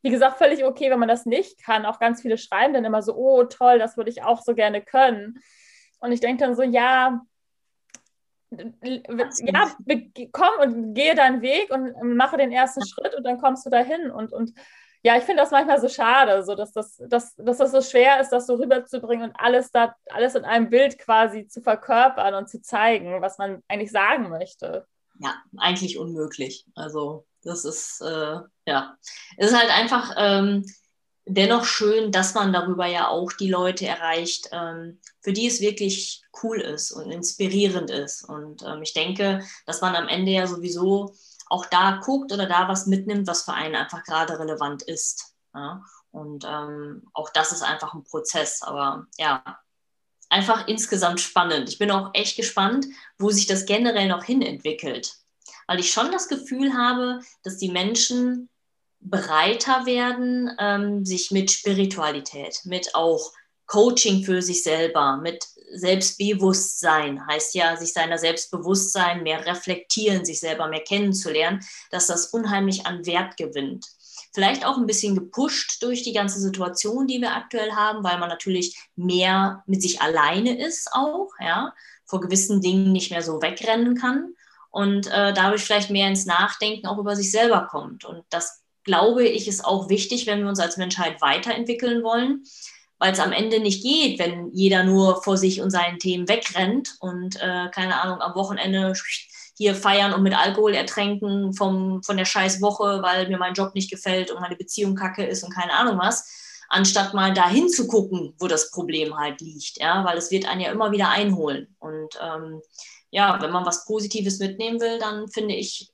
wie 0.01 0.09
gesagt, 0.09 0.39
völlig 0.39 0.65
okay, 0.65 0.89
wenn 0.89 0.97
man 0.97 1.07
das 1.07 1.27
nicht 1.27 1.63
kann. 1.63 1.85
Auch 1.85 1.99
ganz 1.99 2.23
viele 2.23 2.39
schreiben 2.39 2.73
dann 2.73 2.85
immer 2.85 3.03
so, 3.03 3.15
oh 3.15 3.43
toll, 3.43 3.77
das 3.77 3.97
würde 3.97 4.09
ich 4.09 4.23
auch 4.23 4.41
so 4.41 4.55
gerne 4.55 4.81
können. 4.81 5.39
Und 5.99 6.11
ich 6.11 6.21
denke 6.21 6.43
dann 6.43 6.55
so, 6.55 6.63
ja, 6.63 7.21
ja, 8.49 9.75
komm 10.31 10.59
und 10.61 10.93
gehe 10.95 11.13
deinen 11.13 11.41
Weg 11.41 11.69
und 11.69 12.15
mache 12.15 12.37
den 12.37 12.51
ersten 12.51 12.81
Schritt 12.87 13.13
und 13.15 13.23
dann 13.23 13.39
kommst 13.39 13.65
du 13.65 13.69
dahin 13.69 14.09
und, 14.09 14.33
und 14.33 14.53
ja, 15.03 15.17
ich 15.17 15.23
finde 15.23 15.41
das 15.41 15.51
manchmal 15.51 15.79
so 15.79 15.89
schade, 15.89 16.43
so 16.43 16.55
dass 16.55 16.71
das, 16.71 16.97
dass, 17.07 17.35
dass 17.35 17.57
das 17.57 17.71
so 17.71 17.81
schwer 17.81 18.19
ist, 18.19 18.29
das 18.29 18.47
so 18.47 18.55
rüberzubringen 18.55 19.29
und 19.29 19.35
alles 19.37 19.71
da, 19.71 19.95
alles 20.09 20.35
in 20.35 20.45
einem 20.45 20.69
Bild 20.69 20.97
quasi 20.99 21.47
zu 21.47 21.61
verkörpern 21.61 22.33
und 22.33 22.49
zu 22.49 22.61
zeigen, 22.61 23.21
was 23.21 23.37
man 23.37 23.63
eigentlich 23.67 23.91
sagen 23.91 24.29
möchte. 24.29 24.85
Ja, 25.19 25.35
eigentlich 25.57 25.97
unmöglich. 25.97 26.65
Also 26.75 27.25
das 27.43 27.65
ist 27.65 28.01
äh, 28.01 28.39
ja, 28.65 28.97
es 29.37 29.51
ist 29.51 29.57
halt 29.57 29.71
einfach 29.71 30.13
ähm, 30.17 30.65
dennoch 31.25 31.65
schön, 31.65 32.11
dass 32.11 32.33
man 32.33 32.53
darüber 32.53 32.85
ja 32.85 33.07
auch 33.07 33.31
die 33.33 33.49
Leute 33.49 33.85
erreicht, 33.85 34.49
ähm, 34.51 34.99
für 35.21 35.33
die 35.33 35.47
es 35.47 35.61
wirklich 35.61 36.21
cool 36.43 36.59
ist 36.59 36.91
und 36.91 37.11
inspirierend 37.11 37.89
ist. 37.89 38.23
Und 38.23 38.63
ähm, 38.63 38.81
ich 38.81 38.93
denke, 38.93 39.41
dass 39.65 39.81
man 39.81 39.95
am 39.95 40.07
Ende 40.07 40.31
ja 40.31 40.47
sowieso 40.47 41.13
auch 41.49 41.65
da 41.65 42.01
guckt 42.03 42.31
oder 42.31 42.45
da 42.45 42.67
was 42.67 42.87
mitnimmt, 42.87 43.27
was 43.27 43.43
für 43.43 43.53
einen 43.53 43.75
einfach 43.75 44.03
gerade 44.03 44.39
relevant 44.39 44.83
ist. 44.83 45.35
Ja? 45.53 45.83
Und 46.11 46.45
ähm, 46.47 47.03
auch 47.13 47.29
das 47.29 47.51
ist 47.51 47.63
einfach 47.63 47.93
ein 47.93 48.03
Prozess. 48.03 48.61
Aber 48.61 49.07
ja, 49.17 49.43
einfach 50.29 50.67
insgesamt 50.67 51.19
spannend. 51.19 51.69
Ich 51.69 51.77
bin 51.77 51.91
auch 51.91 52.11
echt 52.13 52.37
gespannt, 52.37 52.87
wo 53.17 53.29
sich 53.29 53.45
das 53.45 53.65
generell 53.65 54.07
noch 54.07 54.23
hin 54.23 54.41
entwickelt. 54.41 55.15
Weil 55.67 55.79
ich 55.79 55.91
schon 55.91 56.11
das 56.11 56.27
Gefühl 56.27 56.73
habe, 56.73 57.21
dass 57.43 57.57
die 57.57 57.69
Menschen 57.69 58.49
breiter 58.99 59.85
werden, 59.85 60.51
ähm, 60.59 61.05
sich 61.05 61.31
mit 61.31 61.51
Spiritualität, 61.51 62.61
mit 62.63 62.95
auch 62.95 63.31
Coaching 63.67 64.23
für 64.23 64.41
sich 64.41 64.63
selber, 64.63 65.17
mit 65.17 65.45
Selbstbewusstsein, 65.73 67.25
heißt 67.27 67.53
ja, 67.53 67.75
sich 67.75 67.93
seiner 67.93 68.17
Selbstbewusstsein 68.17 69.23
mehr 69.23 69.45
reflektieren, 69.45 70.25
sich 70.25 70.39
selber 70.39 70.67
mehr 70.67 70.83
kennenzulernen, 70.83 71.63
dass 71.91 72.07
das 72.07 72.27
unheimlich 72.27 72.85
an 72.85 73.05
Wert 73.05 73.37
gewinnt. 73.37 73.85
Vielleicht 74.33 74.65
auch 74.65 74.77
ein 74.77 74.85
bisschen 74.85 75.15
gepusht 75.15 75.83
durch 75.83 76.03
die 76.03 76.13
ganze 76.13 76.39
Situation, 76.39 77.07
die 77.07 77.21
wir 77.21 77.35
aktuell 77.35 77.71
haben, 77.71 78.03
weil 78.03 78.17
man 78.19 78.29
natürlich 78.29 78.77
mehr 78.95 79.63
mit 79.67 79.81
sich 79.81 80.01
alleine 80.01 80.57
ist 80.57 80.89
auch, 80.93 81.29
ja, 81.39 81.73
vor 82.05 82.21
gewissen 82.21 82.61
Dingen 82.61 82.91
nicht 82.91 83.11
mehr 83.11 83.21
so 83.21 83.41
wegrennen 83.41 83.95
kann 83.95 84.33
und 84.69 85.07
äh, 85.07 85.33
dadurch 85.33 85.63
vielleicht 85.63 85.89
mehr 85.89 86.07
ins 86.07 86.25
Nachdenken 86.25 86.87
auch 86.87 86.97
über 86.97 87.15
sich 87.15 87.31
selber 87.31 87.67
kommt. 87.69 88.05
Und 88.05 88.23
das 88.29 88.63
glaube 88.83 89.25
ich, 89.25 89.47
ist 89.47 89.65
auch 89.65 89.89
wichtig, 89.89 90.27
wenn 90.27 90.41
wir 90.41 90.49
uns 90.49 90.59
als 90.59 90.77
Menschheit 90.77 91.21
weiterentwickeln 91.21 92.03
wollen, 92.03 92.43
weil 92.99 93.13
es 93.13 93.19
am 93.19 93.31
Ende 93.31 93.59
nicht 93.59 93.83
geht, 93.83 94.19
wenn 94.19 94.51
jeder 94.53 94.83
nur 94.83 95.21
vor 95.23 95.37
sich 95.37 95.61
und 95.61 95.69
seinen 95.69 95.99
Themen 95.99 96.27
wegrennt 96.27 96.95
und, 96.99 97.35
äh, 97.37 97.69
keine 97.71 98.01
Ahnung, 98.01 98.21
am 98.21 98.35
Wochenende 98.35 98.93
hier 99.55 99.75
feiern 99.75 100.13
und 100.13 100.23
mit 100.23 100.37
Alkohol 100.37 100.73
ertränken 100.73 101.53
vom, 101.53 102.03
von 102.03 102.17
der 102.17 102.25
scheiß 102.25 102.61
Woche, 102.61 103.01
weil 103.01 103.27
mir 103.27 103.37
mein 103.37 103.53
Job 103.53 103.73
nicht 103.73 103.89
gefällt 103.89 104.31
und 104.31 104.41
meine 104.41 104.55
Beziehung 104.55 104.95
kacke 104.95 105.25
ist 105.25 105.43
und 105.43 105.53
keine 105.53 105.73
Ahnung 105.73 105.97
was, 105.97 106.27
anstatt 106.69 107.13
mal 107.13 107.33
dahin 107.33 107.69
zu 107.69 107.87
gucken, 107.87 108.33
wo 108.39 108.47
das 108.47 108.71
Problem 108.71 109.17
halt 109.17 109.41
liegt, 109.41 109.77
ja, 109.79 110.03
weil 110.05 110.17
es 110.17 110.31
wird 110.31 110.47
einen 110.47 110.61
ja 110.61 110.71
immer 110.71 110.91
wieder 110.91 111.09
einholen. 111.09 111.75
Und 111.79 112.19
ähm, 112.21 112.61
ja, 113.09 113.41
wenn 113.41 113.51
man 113.51 113.65
was 113.65 113.85
Positives 113.85 114.39
mitnehmen 114.39 114.79
will, 114.79 114.99
dann 114.99 115.27
finde 115.27 115.55
ich, 115.55 115.91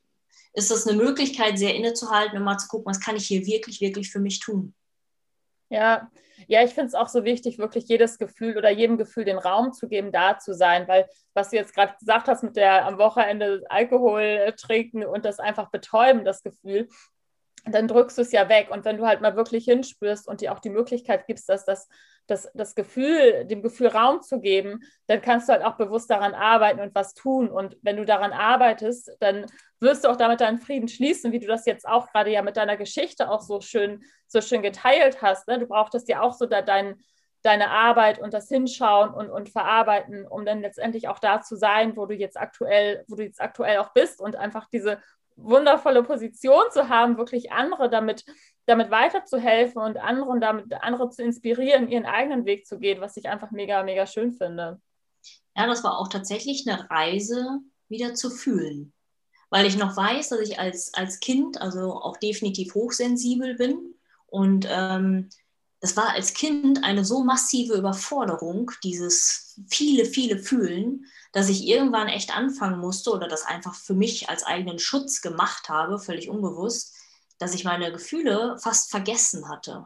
ist 0.53 0.71
das 0.71 0.87
eine 0.87 0.97
Möglichkeit, 0.97 1.57
sehr 1.57 1.75
innezuhalten 1.75 2.37
und 2.37 2.43
mal 2.43 2.57
zu 2.57 2.67
gucken, 2.67 2.87
was 2.87 2.99
kann 2.99 3.15
ich 3.15 3.27
hier 3.27 3.45
wirklich, 3.45 3.81
wirklich 3.81 4.11
für 4.11 4.19
mich 4.19 4.39
tun. 4.39 4.73
Ja, 5.69 6.09
ja, 6.47 6.63
ich 6.63 6.73
finde 6.73 6.87
es 6.87 6.95
auch 6.95 7.07
so 7.07 7.23
wichtig, 7.23 7.57
wirklich 7.57 7.85
jedes 7.87 8.17
Gefühl 8.17 8.57
oder 8.57 8.69
jedem 8.69 8.97
Gefühl 8.97 9.25
den 9.25 9.37
Raum 9.37 9.73
zu 9.73 9.87
geben, 9.87 10.11
da 10.11 10.37
zu 10.37 10.53
sein, 10.53 10.87
weil 10.87 11.07
was 11.33 11.49
du 11.49 11.57
jetzt 11.57 11.73
gerade 11.73 11.95
gesagt 11.99 12.27
hast 12.27 12.43
mit 12.43 12.55
der 12.55 12.85
am 12.85 12.97
Wochenende 12.97 13.63
Alkohol 13.69 14.53
trinken 14.57 15.05
und 15.05 15.25
das 15.25 15.39
einfach 15.39 15.69
betäuben, 15.71 16.25
das 16.25 16.43
Gefühl, 16.43 16.87
dann 17.65 17.87
drückst 17.87 18.17
du 18.17 18.21
es 18.21 18.31
ja 18.31 18.49
weg. 18.49 18.69
Und 18.71 18.83
wenn 18.85 18.97
du 18.97 19.05
halt 19.05 19.21
mal 19.21 19.35
wirklich 19.35 19.65
hinspürst 19.65 20.27
und 20.27 20.41
dir 20.41 20.51
auch 20.51 20.59
die 20.59 20.69
Möglichkeit 20.69 21.27
gibst, 21.27 21.47
dass 21.47 21.65
das, 21.65 21.87
das, 22.27 22.49
das 22.53 22.75
Gefühl, 22.75 23.45
dem 23.45 23.61
Gefühl 23.61 23.87
Raum 23.87 24.21
zu 24.21 24.41
geben, 24.41 24.81
dann 25.07 25.21
kannst 25.21 25.47
du 25.47 25.53
halt 25.53 25.63
auch 25.63 25.77
bewusst 25.77 26.09
daran 26.09 26.33
arbeiten 26.33 26.81
und 26.81 26.93
was 26.93 27.13
tun. 27.13 27.49
Und 27.49 27.77
wenn 27.81 27.97
du 27.97 28.05
daran 28.05 28.33
arbeitest, 28.33 29.11
dann 29.19 29.45
wirst 29.79 30.03
du 30.03 30.09
auch 30.09 30.17
damit 30.17 30.41
deinen 30.41 30.59
Frieden 30.59 30.89
schließen, 30.89 31.31
wie 31.31 31.39
du 31.39 31.47
das 31.47 31.65
jetzt 31.65 31.87
auch 31.87 32.11
gerade 32.11 32.31
ja 32.31 32.41
mit 32.41 32.57
deiner 32.57 32.75
Geschichte 32.75 33.29
auch 33.29 33.41
so 33.41 33.61
schön, 33.61 34.03
so 34.27 34.41
schön 34.41 34.61
geteilt 34.61 35.21
hast. 35.21 35.47
Ne? 35.47 35.59
Du 35.59 35.67
brauchtest 35.67 36.09
ja 36.09 36.21
auch 36.21 36.33
so 36.33 36.45
da 36.45 36.61
dein, 36.61 36.95
deine 37.43 37.69
Arbeit 37.69 38.19
und 38.19 38.33
das 38.33 38.49
Hinschauen 38.49 39.13
und, 39.13 39.29
und 39.29 39.49
Verarbeiten, 39.49 40.27
um 40.27 40.45
dann 40.45 40.61
letztendlich 40.61 41.07
auch 41.07 41.19
da 41.19 41.41
zu 41.41 41.55
sein, 41.55 41.95
wo 41.95 42.05
du 42.05 42.13
jetzt 42.15 42.37
aktuell, 42.37 43.05
wo 43.07 43.15
du 43.15 43.23
jetzt 43.23 43.41
aktuell 43.41 43.77
auch 43.77 43.93
bist 43.93 44.21
und 44.21 44.35
einfach 44.35 44.67
diese 44.69 44.99
wundervolle 45.35 46.03
Position 46.03 46.63
zu 46.71 46.89
haben, 46.89 47.17
wirklich 47.17 47.51
andere 47.51 47.89
damit, 47.89 48.25
damit 48.65 48.91
weiterzuhelfen 48.91 49.81
und 49.81 49.97
anderen 49.97 50.39
damit 50.39 50.73
andere 50.81 51.09
zu 51.09 51.23
inspirieren, 51.23 51.89
ihren 51.89 52.05
eigenen 52.05 52.45
Weg 52.45 52.65
zu 52.65 52.79
gehen, 52.79 53.01
was 53.01 53.17
ich 53.17 53.27
einfach 53.27 53.51
mega, 53.51 53.83
mega 53.83 54.05
schön 54.05 54.31
finde. 54.31 54.81
Ja, 55.55 55.67
das 55.67 55.83
war 55.83 55.99
auch 55.99 56.07
tatsächlich 56.07 56.67
eine 56.67 56.89
Reise, 56.89 57.59
wieder 57.89 58.13
zu 58.13 58.29
fühlen. 58.29 58.93
Weil 59.49 59.65
ich 59.65 59.77
noch 59.77 59.95
weiß, 59.95 60.29
dass 60.29 60.39
ich 60.39 60.59
als, 60.59 60.93
als 60.93 61.19
Kind 61.19 61.61
also 61.61 61.93
auch 61.93 62.17
definitiv 62.17 62.73
hochsensibel 62.73 63.55
bin. 63.55 63.95
Und 64.25 64.67
ähm, 64.69 65.29
das 65.83 65.97
war 65.97 66.11
als 66.11 66.33
Kind 66.33 66.81
eine 66.85 67.03
so 67.03 67.25
massive 67.25 67.73
Überforderung, 67.73 68.71
dieses 68.85 69.59
viele, 69.67 70.05
viele 70.05 70.39
Fühlen, 70.39 71.07
dass 71.33 71.49
ich 71.49 71.67
irgendwann 71.67 72.07
echt 72.07 72.33
anfangen 72.33 72.79
musste 72.79 73.11
oder 73.11 73.27
das 73.27 73.43
einfach 73.43 73.75
für 73.75 73.93
mich 73.93 74.29
als 74.29 74.43
eigenen 74.43 74.79
Schutz 74.79 75.21
gemacht 75.21 75.67
habe, 75.67 75.99
völlig 75.99 76.29
unbewusst, 76.29 76.95
dass 77.37 77.53
ich 77.53 77.65
meine 77.65 77.91
Gefühle 77.91 78.57
fast 78.59 78.91
vergessen 78.91 79.49
hatte. 79.49 79.85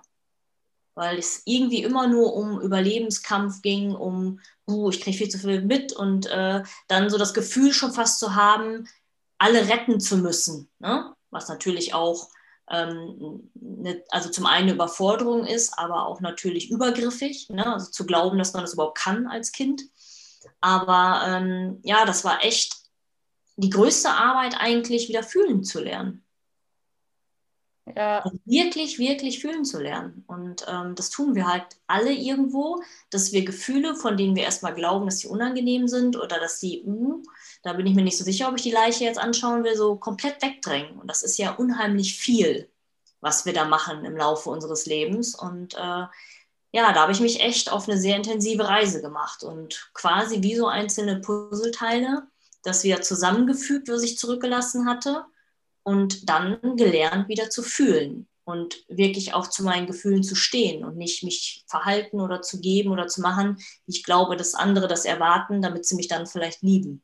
Weil 0.93 1.17
es 1.17 1.41
irgendwie 1.45 1.81
immer 1.81 2.05
nur 2.05 2.35
um 2.35 2.61
Überlebenskampf 2.61 3.63
ging, 3.63 3.95
um, 3.95 4.39
uh, 4.67 4.91
ich 4.91 5.01
kriege 5.01 5.17
viel 5.17 5.29
zu 5.29 5.39
viel 5.39 5.63
mit 5.63 5.93
und 5.93 6.27
äh, 6.27 6.61
dann 6.87 7.09
so 7.09 7.17
das 7.17 7.33
Gefühl 7.33 7.73
schon 7.73 7.91
fast 7.91 8.19
zu 8.19 8.35
haben, 8.35 8.87
alle 9.39 9.67
retten 9.67 9.99
zu 9.99 10.17
müssen. 10.17 10.69
Ne? 10.77 11.15
Was 11.31 11.49
natürlich 11.49 11.95
auch, 11.95 12.29
ähm, 12.69 13.49
ne, 13.55 14.03
also 14.09 14.29
zum 14.29 14.45
einen 14.45 14.63
eine 14.63 14.73
Überforderung 14.73 15.45
ist, 15.45 15.77
aber 15.77 16.05
auch 16.05 16.19
natürlich 16.21 16.69
übergriffig. 16.69 17.49
Ne? 17.49 17.65
Also 17.65 17.91
zu 17.91 18.05
glauben, 18.05 18.37
dass 18.37 18.53
man 18.53 18.63
das 18.63 18.73
überhaupt 18.73 18.97
kann 18.97 19.27
als 19.27 19.51
Kind. 19.51 19.83
Aber 20.61 21.21
ähm, 21.27 21.79
ja, 21.83 22.05
das 22.05 22.23
war 22.23 22.43
echt 22.43 22.75
die 23.55 23.69
größte 23.69 24.09
Arbeit 24.09 24.55
eigentlich, 24.59 25.09
wieder 25.09 25.23
fühlen 25.23 25.63
zu 25.63 25.79
lernen. 25.81 26.23
Ja. 27.95 28.19
Also 28.19 28.37
wirklich, 28.45 28.99
wirklich 28.99 29.39
fühlen 29.39 29.63
zu 29.63 29.81
lernen. 29.81 30.23
Und 30.27 30.65
ähm, 30.67 30.95
das 30.95 31.09
tun 31.09 31.35
wir 31.35 31.47
halt 31.47 31.65
alle 31.87 32.11
irgendwo, 32.11 32.81
dass 33.09 33.31
wir 33.31 33.45
Gefühle, 33.45 33.95
von 33.95 34.17
denen 34.17 34.35
wir 34.35 34.43
erstmal 34.43 34.73
glauben, 34.73 35.05
dass 35.05 35.19
sie 35.19 35.27
unangenehm 35.27 35.87
sind 35.87 36.17
oder 36.17 36.39
dass 36.39 36.59
sie, 36.59 36.83
uh, 36.85 37.23
da 37.67 37.73
bin 37.73 37.85
ich 37.85 37.95
mir 37.95 38.03
nicht 38.03 38.17
so 38.17 38.23
sicher, 38.23 38.49
ob 38.49 38.55
ich 38.55 38.63
die 38.63 38.71
Leiche 38.71 39.03
jetzt 39.03 39.19
anschauen 39.19 39.63
will, 39.63 39.75
so 39.75 39.95
komplett 39.97 40.41
wegdrängen. 40.41 40.97
Und 40.99 41.07
das 41.09 41.21
ist 41.21 41.37
ja 41.37 41.51
unheimlich 41.51 42.17
viel, 42.17 42.69
was 43.21 43.45
wir 43.45 43.53
da 43.53 43.65
machen 43.65 44.05
im 44.05 44.17
Laufe 44.17 44.49
unseres 44.49 44.85
Lebens. 44.85 45.35
Und 45.35 45.75
äh, 45.75 46.07
ja, 46.71 46.93
da 46.93 46.95
habe 46.95 47.11
ich 47.11 47.19
mich 47.19 47.41
echt 47.41 47.71
auf 47.71 47.87
eine 47.87 47.99
sehr 47.99 48.15
intensive 48.15 48.67
Reise 48.67 49.01
gemacht 49.01 49.43
und 49.43 49.89
quasi 49.93 50.41
wie 50.43 50.55
so 50.55 50.67
einzelne 50.67 51.21
Puzzleteile, 51.21 52.23
das 52.63 52.83
wieder 52.83 53.01
zusammengefügt, 53.01 53.89
was 53.89 54.03
ich 54.03 54.17
zurückgelassen 54.17 54.87
hatte 54.87 55.25
und 55.83 56.29
dann 56.29 56.59
gelernt, 56.75 57.29
wieder 57.29 57.49
zu 57.49 57.63
fühlen 57.63 58.27
und 58.43 58.85
wirklich 58.87 59.33
auch 59.33 59.47
zu 59.47 59.63
meinen 59.63 59.87
Gefühlen 59.87 60.23
zu 60.23 60.35
stehen 60.35 60.85
und 60.85 60.97
nicht 60.97 61.23
mich 61.23 61.65
verhalten 61.67 62.21
oder 62.21 62.41
zu 62.41 62.61
geben 62.61 62.91
oder 62.91 63.07
zu 63.07 63.21
machen, 63.21 63.57
ich 63.87 64.03
glaube, 64.03 64.37
dass 64.37 64.53
andere 64.53 64.87
das 64.87 65.03
erwarten, 65.03 65.61
damit 65.61 65.85
sie 65.85 65.95
mich 65.95 66.07
dann 66.07 66.27
vielleicht 66.27 66.61
lieben. 66.61 67.03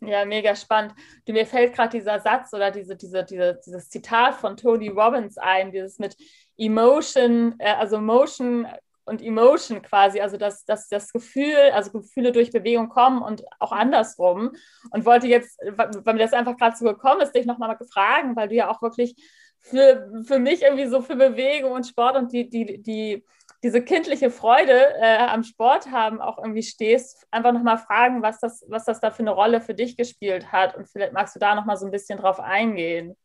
Ja, 0.00 0.24
mega 0.24 0.54
spannend. 0.54 0.94
Du, 1.24 1.32
mir 1.32 1.46
fällt 1.46 1.74
gerade 1.74 1.96
dieser 1.96 2.20
Satz 2.20 2.52
oder 2.52 2.70
diese, 2.70 2.96
diese, 2.96 3.24
diese, 3.24 3.58
dieses 3.64 3.88
Zitat 3.88 4.34
von 4.34 4.56
Tony 4.56 4.88
Robbins 4.88 5.38
ein, 5.38 5.72
dieses 5.72 5.98
mit 5.98 6.16
Emotion, 6.58 7.54
äh, 7.58 7.72
also 7.72 7.98
Motion 8.00 8.66
und 9.06 9.22
Emotion 9.22 9.80
quasi, 9.82 10.20
also 10.20 10.36
dass, 10.36 10.64
dass 10.64 10.88
das 10.88 11.12
Gefühl, 11.12 11.70
also 11.72 11.92
Gefühle 11.92 12.32
durch 12.32 12.50
Bewegung 12.50 12.88
kommen 12.88 13.22
und 13.22 13.44
auch 13.58 13.72
andersrum. 13.72 14.52
Und 14.90 15.04
wollte 15.06 15.28
jetzt, 15.28 15.58
weil 15.60 16.14
mir 16.14 16.20
das 16.20 16.32
einfach 16.32 16.56
gerade 16.56 16.76
so 16.76 16.84
gekommen 16.84 17.20
ist, 17.22 17.32
dich 17.32 17.46
nochmal 17.46 17.78
fragen, 17.90 18.36
weil 18.36 18.48
du 18.48 18.54
ja 18.56 18.68
auch 18.68 18.82
wirklich 18.82 19.14
für, 19.60 20.10
für 20.24 20.38
mich 20.38 20.62
irgendwie 20.62 20.86
so 20.86 21.00
für 21.00 21.16
Bewegung 21.16 21.72
und 21.72 21.86
Sport 21.86 22.16
und 22.16 22.32
die, 22.32 22.48
die, 22.48 22.82
die, 22.82 23.24
diese 23.62 23.82
kindliche 23.82 24.30
Freude 24.30 24.94
äh, 25.00 25.18
am 25.18 25.42
Sport 25.42 25.90
haben 25.90 26.20
auch 26.20 26.38
irgendwie 26.38 26.62
stehst, 26.62 27.26
einfach 27.30 27.52
nochmal 27.52 27.78
fragen, 27.78 28.22
was 28.22 28.40
das, 28.40 28.64
was 28.68 28.84
das 28.84 29.00
da 29.00 29.10
für 29.10 29.20
eine 29.20 29.30
Rolle 29.30 29.60
für 29.60 29.74
dich 29.74 29.96
gespielt 29.96 30.52
hat. 30.52 30.76
Und 30.76 30.88
vielleicht 30.88 31.12
magst 31.12 31.34
du 31.34 31.40
da 31.40 31.54
nochmal 31.54 31.76
so 31.76 31.86
ein 31.86 31.90
bisschen 31.90 32.18
drauf 32.18 32.40
eingehen. 32.40 33.16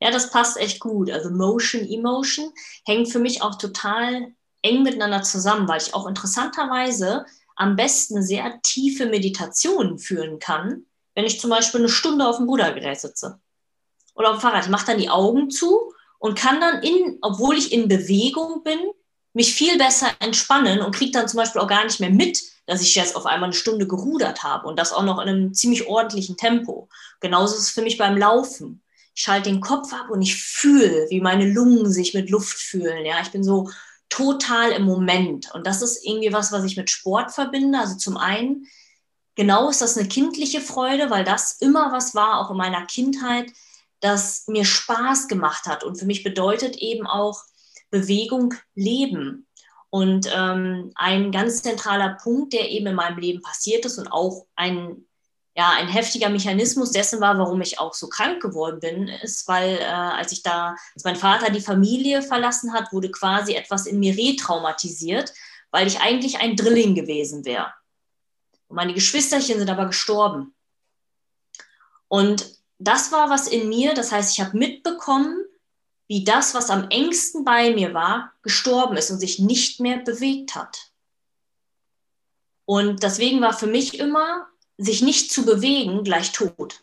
Ja, 0.00 0.10
das 0.10 0.30
passt 0.30 0.56
echt 0.56 0.80
gut. 0.80 1.10
Also 1.10 1.30
Motion, 1.30 1.84
Emotion 1.88 2.52
hängt 2.86 3.10
für 3.10 3.18
mich 3.18 3.42
auch 3.42 3.56
total 3.56 4.32
eng 4.62 4.82
miteinander 4.82 5.22
zusammen, 5.22 5.68
weil 5.68 5.80
ich 5.80 5.94
auch 5.94 6.06
interessanterweise 6.06 7.26
am 7.56 7.76
besten 7.76 8.22
sehr 8.22 8.60
tiefe 8.62 9.06
Meditationen 9.06 9.98
führen 9.98 10.38
kann, 10.38 10.86
wenn 11.14 11.24
ich 11.24 11.40
zum 11.40 11.50
Beispiel 11.50 11.80
eine 11.80 11.88
Stunde 11.88 12.26
auf 12.26 12.36
dem 12.36 12.48
Rudergerät 12.48 13.00
sitze 13.00 13.40
oder 14.14 14.30
auf 14.30 14.36
dem 14.36 14.40
Fahrrad. 14.42 14.64
Ich 14.64 14.70
mache 14.70 14.86
dann 14.86 14.98
die 14.98 15.10
Augen 15.10 15.50
zu 15.50 15.92
und 16.18 16.38
kann 16.38 16.60
dann, 16.60 16.82
in, 16.82 17.18
obwohl 17.22 17.56
ich 17.56 17.72
in 17.72 17.88
Bewegung 17.88 18.62
bin, 18.62 18.78
mich 19.36 19.54
viel 19.54 19.78
besser 19.78 20.08
entspannen 20.18 20.80
und 20.80 20.94
kriege 20.94 21.12
dann 21.12 21.28
zum 21.28 21.38
Beispiel 21.38 21.60
auch 21.60 21.68
gar 21.68 21.84
nicht 21.84 22.00
mehr 22.00 22.10
mit, 22.10 22.42
dass 22.66 22.82
ich 22.82 22.94
jetzt 22.96 23.14
auf 23.14 23.26
einmal 23.26 23.48
eine 23.48 23.52
Stunde 23.52 23.86
gerudert 23.86 24.42
habe 24.42 24.66
und 24.66 24.78
das 24.78 24.92
auch 24.92 25.04
noch 25.04 25.20
in 25.20 25.28
einem 25.28 25.54
ziemlich 25.54 25.86
ordentlichen 25.86 26.36
Tempo. 26.36 26.88
Genauso 27.20 27.54
ist 27.54 27.62
es 27.62 27.70
für 27.70 27.82
mich 27.82 27.98
beim 27.98 28.16
Laufen 28.16 28.82
ich 29.16 29.22
schalte 29.22 29.48
den 29.48 29.62
Kopf 29.62 29.94
ab 29.94 30.10
und 30.10 30.20
ich 30.20 30.36
fühle, 30.36 31.06
wie 31.08 31.22
meine 31.22 31.50
Lungen 31.50 31.90
sich 31.90 32.12
mit 32.12 32.28
Luft 32.28 32.58
fühlen. 32.58 33.06
Ja, 33.06 33.22
ich 33.22 33.30
bin 33.30 33.42
so 33.42 33.70
total 34.10 34.72
im 34.72 34.82
Moment. 34.82 35.50
Und 35.54 35.66
das 35.66 35.80
ist 35.80 36.04
irgendwie 36.04 36.34
was, 36.34 36.52
was 36.52 36.64
ich 36.64 36.76
mit 36.76 36.90
Sport 36.90 37.32
verbinde. 37.32 37.78
Also 37.78 37.96
zum 37.96 38.18
einen, 38.18 38.66
genau 39.34 39.70
ist 39.70 39.80
das 39.80 39.96
eine 39.96 40.06
kindliche 40.06 40.60
Freude, 40.60 41.08
weil 41.08 41.24
das 41.24 41.52
immer 41.60 41.92
was 41.92 42.14
war, 42.14 42.40
auch 42.40 42.50
in 42.50 42.58
meiner 42.58 42.84
Kindheit, 42.84 43.50
das 44.00 44.44
mir 44.48 44.66
Spaß 44.66 45.28
gemacht 45.28 45.64
hat. 45.64 45.82
Und 45.82 45.96
für 45.96 46.04
mich 46.04 46.22
bedeutet 46.22 46.76
eben 46.76 47.06
auch 47.06 47.42
Bewegung 47.90 48.54
Leben. 48.74 49.46
Und 49.90 50.28
ähm, 50.34 50.92
ein 50.94 51.32
ganz 51.32 51.62
zentraler 51.62 52.18
Punkt, 52.22 52.52
der 52.52 52.70
eben 52.70 52.88
in 52.88 52.94
meinem 52.94 53.18
Leben 53.18 53.40
passiert 53.42 53.84
ist 53.84 53.98
und 53.98 54.08
auch 54.08 54.46
ein 54.56 55.06
ja, 55.56 55.70
ein 55.70 55.88
heftiger 55.88 56.28
Mechanismus 56.28 56.92
dessen 56.92 57.18
war, 57.20 57.38
warum 57.38 57.62
ich 57.62 57.80
auch 57.80 57.94
so 57.94 58.08
krank 58.08 58.42
geworden 58.42 58.78
bin, 58.78 59.08
ist, 59.08 59.48
weil 59.48 59.78
äh, 59.78 59.84
als 59.84 60.30
ich 60.32 60.42
da, 60.42 60.76
als 60.94 61.04
mein 61.04 61.16
Vater 61.16 61.50
die 61.50 61.62
Familie 61.62 62.20
verlassen 62.20 62.74
hat, 62.74 62.92
wurde 62.92 63.10
quasi 63.10 63.54
etwas 63.54 63.86
in 63.86 63.98
mir 63.98 64.14
retraumatisiert, 64.14 65.32
weil 65.70 65.86
ich 65.86 66.00
eigentlich 66.00 66.40
ein 66.40 66.56
Drilling 66.56 66.94
gewesen 66.94 67.46
wäre. 67.46 67.72
Und 68.68 68.76
meine 68.76 68.92
Geschwisterchen 68.92 69.58
sind 69.58 69.70
aber 69.70 69.86
gestorben. 69.86 70.54
Und 72.08 72.60
das 72.78 73.10
war 73.10 73.30
was 73.30 73.48
in 73.48 73.70
mir, 73.70 73.94
das 73.94 74.12
heißt, 74.12 74.36
ich 74.36 74.44
habe 74.44 74.58
mitbekommen, 74.58 75.42
wie 76.08 76.24
das, 76.24 76.54
was 76.54 76.70
am 76.70 76.88
engsten 76.88 77.44
bei 77.44 77.74
mir 77.74 77.94
war, 77.94 78.32
gestorben 78.42 78.96
ist 78.96 79.10
und 79.10 79.18
sich 79.18 79.38
nicht 79.38 79.80
mehr 79.80 79.98
bewegt 79.98 80.54
hat. 80.54 80.92
Und 82.64 83.02
deswegen 83.02 83.40
war 83.40 83.52
für 83.52 83.66
mich 83.66 83.98
immer 83.98 84.48
sich 84.78 85.02
nicht 85.02 85.32
zu 85.32 85.44
bewegen 85.44 86.04
gleich 86.04 86.32
tot. 86.32 86.82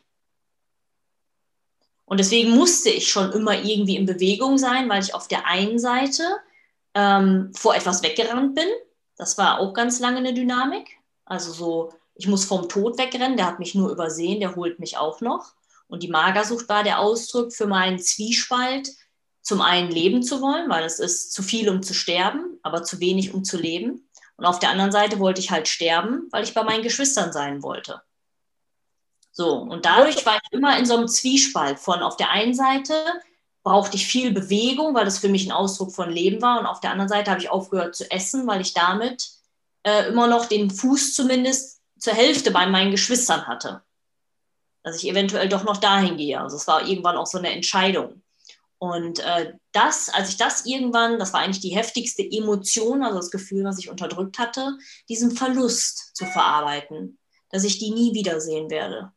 Und 2.05 2.19
deswegen 2.19 2.51
musste 2.51 2.89
ich 2.89 3.11
schon 3.11 3.31
immer 3.31 3.61
irgendwie 3.61 3.95
in 3.95 4.05
Bewegung 4.05 4.57
sein, 4.57 4.89
weil 4.89 5.01
ich 5.01 5.15
auf 5.15 5.27
der 5.27 5.45
einen 5.47 5.79
Seite 5.79 6.23
ähm, 6.93 7.51
vor 7.55 7.75
etwas 7.75 8.03
weggerannt 8.03 8.55
bin. 8.55 8.67
Das 9.15 9.37
war 9.37 9.59
auch 9.59 9.73
ganz 9.73 9.99
lange 9.99 10.17
eine 10.17 10.33
Dynamik. 10.33 10.97
Also 11.25 11.51
so, 11.51 11.93
ich 12.15 12.27
muss 12.27 12.45
vom 12.45 12.67
Tod 12.67 12.97
wegrennen, 12.97 13.37
der 13.37 13.47
hat 13.47 13.59
mich 13.59 13.73
nur 13.73 13.89
übersehen, 13.89 14.39
der 14.39 14.55
holt 14.55 14.79
mich 14.79 14.97
auch 14.97 15.21
noch. 15.21 15.53
Und 15.87 16.03
die 16.03 16.09
Magersucht 16.09 16.67
war 16.69 16.83
der 16.83 16.99
Ausdruck 16.99 17.53
für 17.53 17.67
meinen 17.67 17.99
Zwiespalt, 17.99 18.89
zum 19.43 19.61
einen 19.61 19.91
leben 19.91 20.23
zu 20.23 20.41
wollen, 20.41 20.69
weil 20.69 20.83
es 20.85 20.99
ist 20.99 21.33
zu 21.33 21.43
viel, 21.43 21.69
um 21.69 21.83
zu 21.83 21.93
sterben, 21.93 22.57
aber 22.63 22.83
zu 22.83 22.99
wenig, 22.99 23.33
um 23.33 23.43
zu 23.43 23.57
leben. 23.57 24.09
Und 24.37 24.45
auf 24.45 24.59
der 24.59 24.69
anderen 24.69 24.91
Seite 24.91 25.19
wollte 25.19 25.41
ich 25.41 25.51
halt 25.51 25.67
sterben, 25.67 26.27
weil 26.31 26.43
ich 26.43 26.53
bei 26.53 26.63
meinen 26.63 26.81
Geschwistern 26.81 27.31
sein 27.31 27.61
wollte. 27.61 28.01
So, 29.31 29.57
und 29.57 29.85
dadurch 29.85 30.25
war 30.25 30.35
ich 30.35 30.51
immer 30.51 30.77
in 30.77 30.85
so 30.85 30.95
einem 30.95 31.07
Zwiespalt 31.07 31.79
von 31.79 32.01
auf 32.01 32.17
der 32.17 32.31
einen 32.31 32.53
Seite 32.53 32.93
brauchte 33.63 33.95
ich 33.95 34.05
viel 34.05 34.31
Bewegung, 34.31 34.93
weil 34.93 35.05
das 35.05 35.19
für 35.19 35.29
mich 35.29 35.45
ein 35.45 35.51
Ausdruck 35.51 35.93
von 35.93 36.09
Leben 36.09 36.41
war. 36.41 36.59
Und 36.59 36.65
auf 36.65 36.81
der 36.81 36.91
anderen 36.91 37.09
Seite 37.09 37.31
habe 37.31 37.41
ich 37.41 37.49
aufgehört 37.49 37.95
zu 37.95 38.09
essen, 38.11 38.45
weil 38.45 38.61
ich 38.61 38.73
damit 38.73 39.31
äh, 39.83 40.07
immer 40.07 40.27
noch 40.27 40.45
den 40.45 40.69
Fuß 40.69 41.13
zumindest 41.13 41.81
zur 41.97 42.13
Hälfte 42.13 42.51
bei 42.51 42.67
meinen 42.67 42.91
Geschwistern 42.91 43.47
hatte. 43.47 43.81
Dass 44.83 44.97
ich 44.97 45.09
eventuell 45.09 45.47
doch 45.47 45.63
noch 45.63 45.77
dahin 45.77 46.17
gehe. 46.17 46.39
Also 46.39 46.57
es 46.57 46.67
war 46.67 46.85
irgendwann 46.87 47.17
auch 47.17 47.27
so 47.27 47.37
eine 47.37 47.51
Entscheidung. 47.51 48.22
Und 48.83 49.19
äh, 49.19 49.53
das, 49.71 50.09
als 50.09 50.27
ich 50.27 50.35
das 50.35 50.65
irgendwann, 50.65 51.17
das 51.17 51.31
war 51.31 51.39
eigentlich 51.39 51.61
die 51.61 51.73
heftigste 51.73 52.21
Emotion, 52.21 53.01
also 53.01 53.15
das 53.15 53.31
Gefühl, 53.31 53.63
was 53.63 53.79
ich 53.79 53.89
unterdrückt 53.89 54.37
hatte, 54.37 54.77
diesen 55.07 55.31
Verlust 55.31 56.13
zu 56.13 56.25
verarbeiten, 56.25 57.17
dass 57.49 57.63
ich 57.63 57.79
die 57.79 57.91
nie 57.91 58.13
wiedersehen 58.13 58.69
werde, 58.69 59.13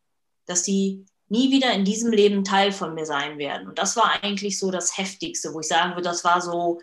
dass 0.46 0.62
die 0.62 1.04
nie 1.26 1.50
wieder 1.50 1.72
in 1.72 1.84
diesem 1.84 2.12
Leben 2.12 2.44
Teil 2.44 2.70
von 2.70 2.94
mir 2.94 3.06
sein 3.06 3.38
werden. 3.38 3.66
Und 3.66 3.80
das 3.80 3.96
war 3.96 4.22
eigentlich 4.22 4.56
so 4.56 4.70
das 4.70 4.96
Heftigste, 4.96 5.52
wo 5.52 5.58
ich 5.58 5.66
sagen 5.66 5.96
würde, 5.96 6.02
das 6.02 6.22
war 6.22 6.40
so 6.40 6.80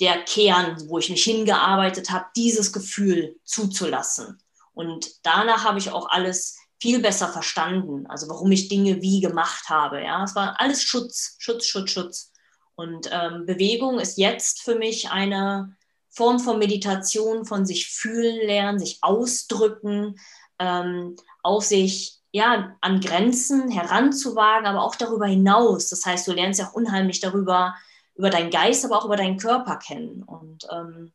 der 0.00 0.24
Kern, 0.24 0.82
wo 0.88 0.96
ich 0.96 1.10
mich 1.10 1.22
hingearbeitet 1.22 2.10
habe, 2.10 2.24
dieses 2.34 2.72
Gefühl 2.72 3.38
zuzulassen. 3.44 4.42
Und 4.72 5.22
danach 5.22 5.64
habe 5.64 5.78
ich 5.78 5.90
auch 5.90 6.08
alles 6.08 6.56
viel 6.80 7.00
besser 7.00 7.28
verstanden, 7.28 8.06
also 8.06 8.28
warum 8.28 8.50
ich 8.52 8.68
Dinge 8.68 9.02
wie 9.02 9.20
gemacht 9.20 9.68
habe. 9.68 10.02
Ja, 10.02 10.24
es 10.24 10.34
war 10.34 10.58
alles 10.58 10.82
Schutz, 10.82 11.36
Schutz, 11.38 11.66
Schutz, 11.66 11.90
Schutz. 11.90 12.32
Und 12.74 13.10
ähm, 13.12 13.44
Bewegung 13.44 13.98
ist 13.98 14.16
jetzt 14.16 14.62
für 14.62 14.74
mich 14.74 15.10
eine 15.10 15.76
Form 16.08 16.40
von 16.40 16.58
Meditation, 16.58 17.44
von 17.44 17.66
sich 17.66 17.88
fühlen 17.88 18.46
lernen, 18.46 18.78
sich 18.78 18.98
ausdrücken, 19.02 20.16
ähm, 20.58 21.16
auf 21.42 21.64
sich 21.64 22.18
ja 22.32 22.76
an 22.80 23.00
Grenzen 23.00 23.70
heranzuwagen, 23.70 24.66
aber 24.66 24.82
auch 24.82 24.94
darüber 24.94 25.26
hinaus. 25.26 25.90
Das 25.90 26.06
heißt, 26.06 26.26
du 26.26 26.32
lernst 26.32 26.60
ja 26.60 26.68
auch 26.68 26.74
unheimlich 26.74 27.20
darüber 27.20 27.74
über 28.14 28.30
deinen 28.30 28.50
Geist, 28.50 28.84
aber 28.84 28.98
auch 28.98 29.04
über 29.04 29.16
deinen 29.16 29.36
Körper 29.36 29.76
kennen. 29.76 30.22
Und 30.22 30.66
ähm, 30.72 31.12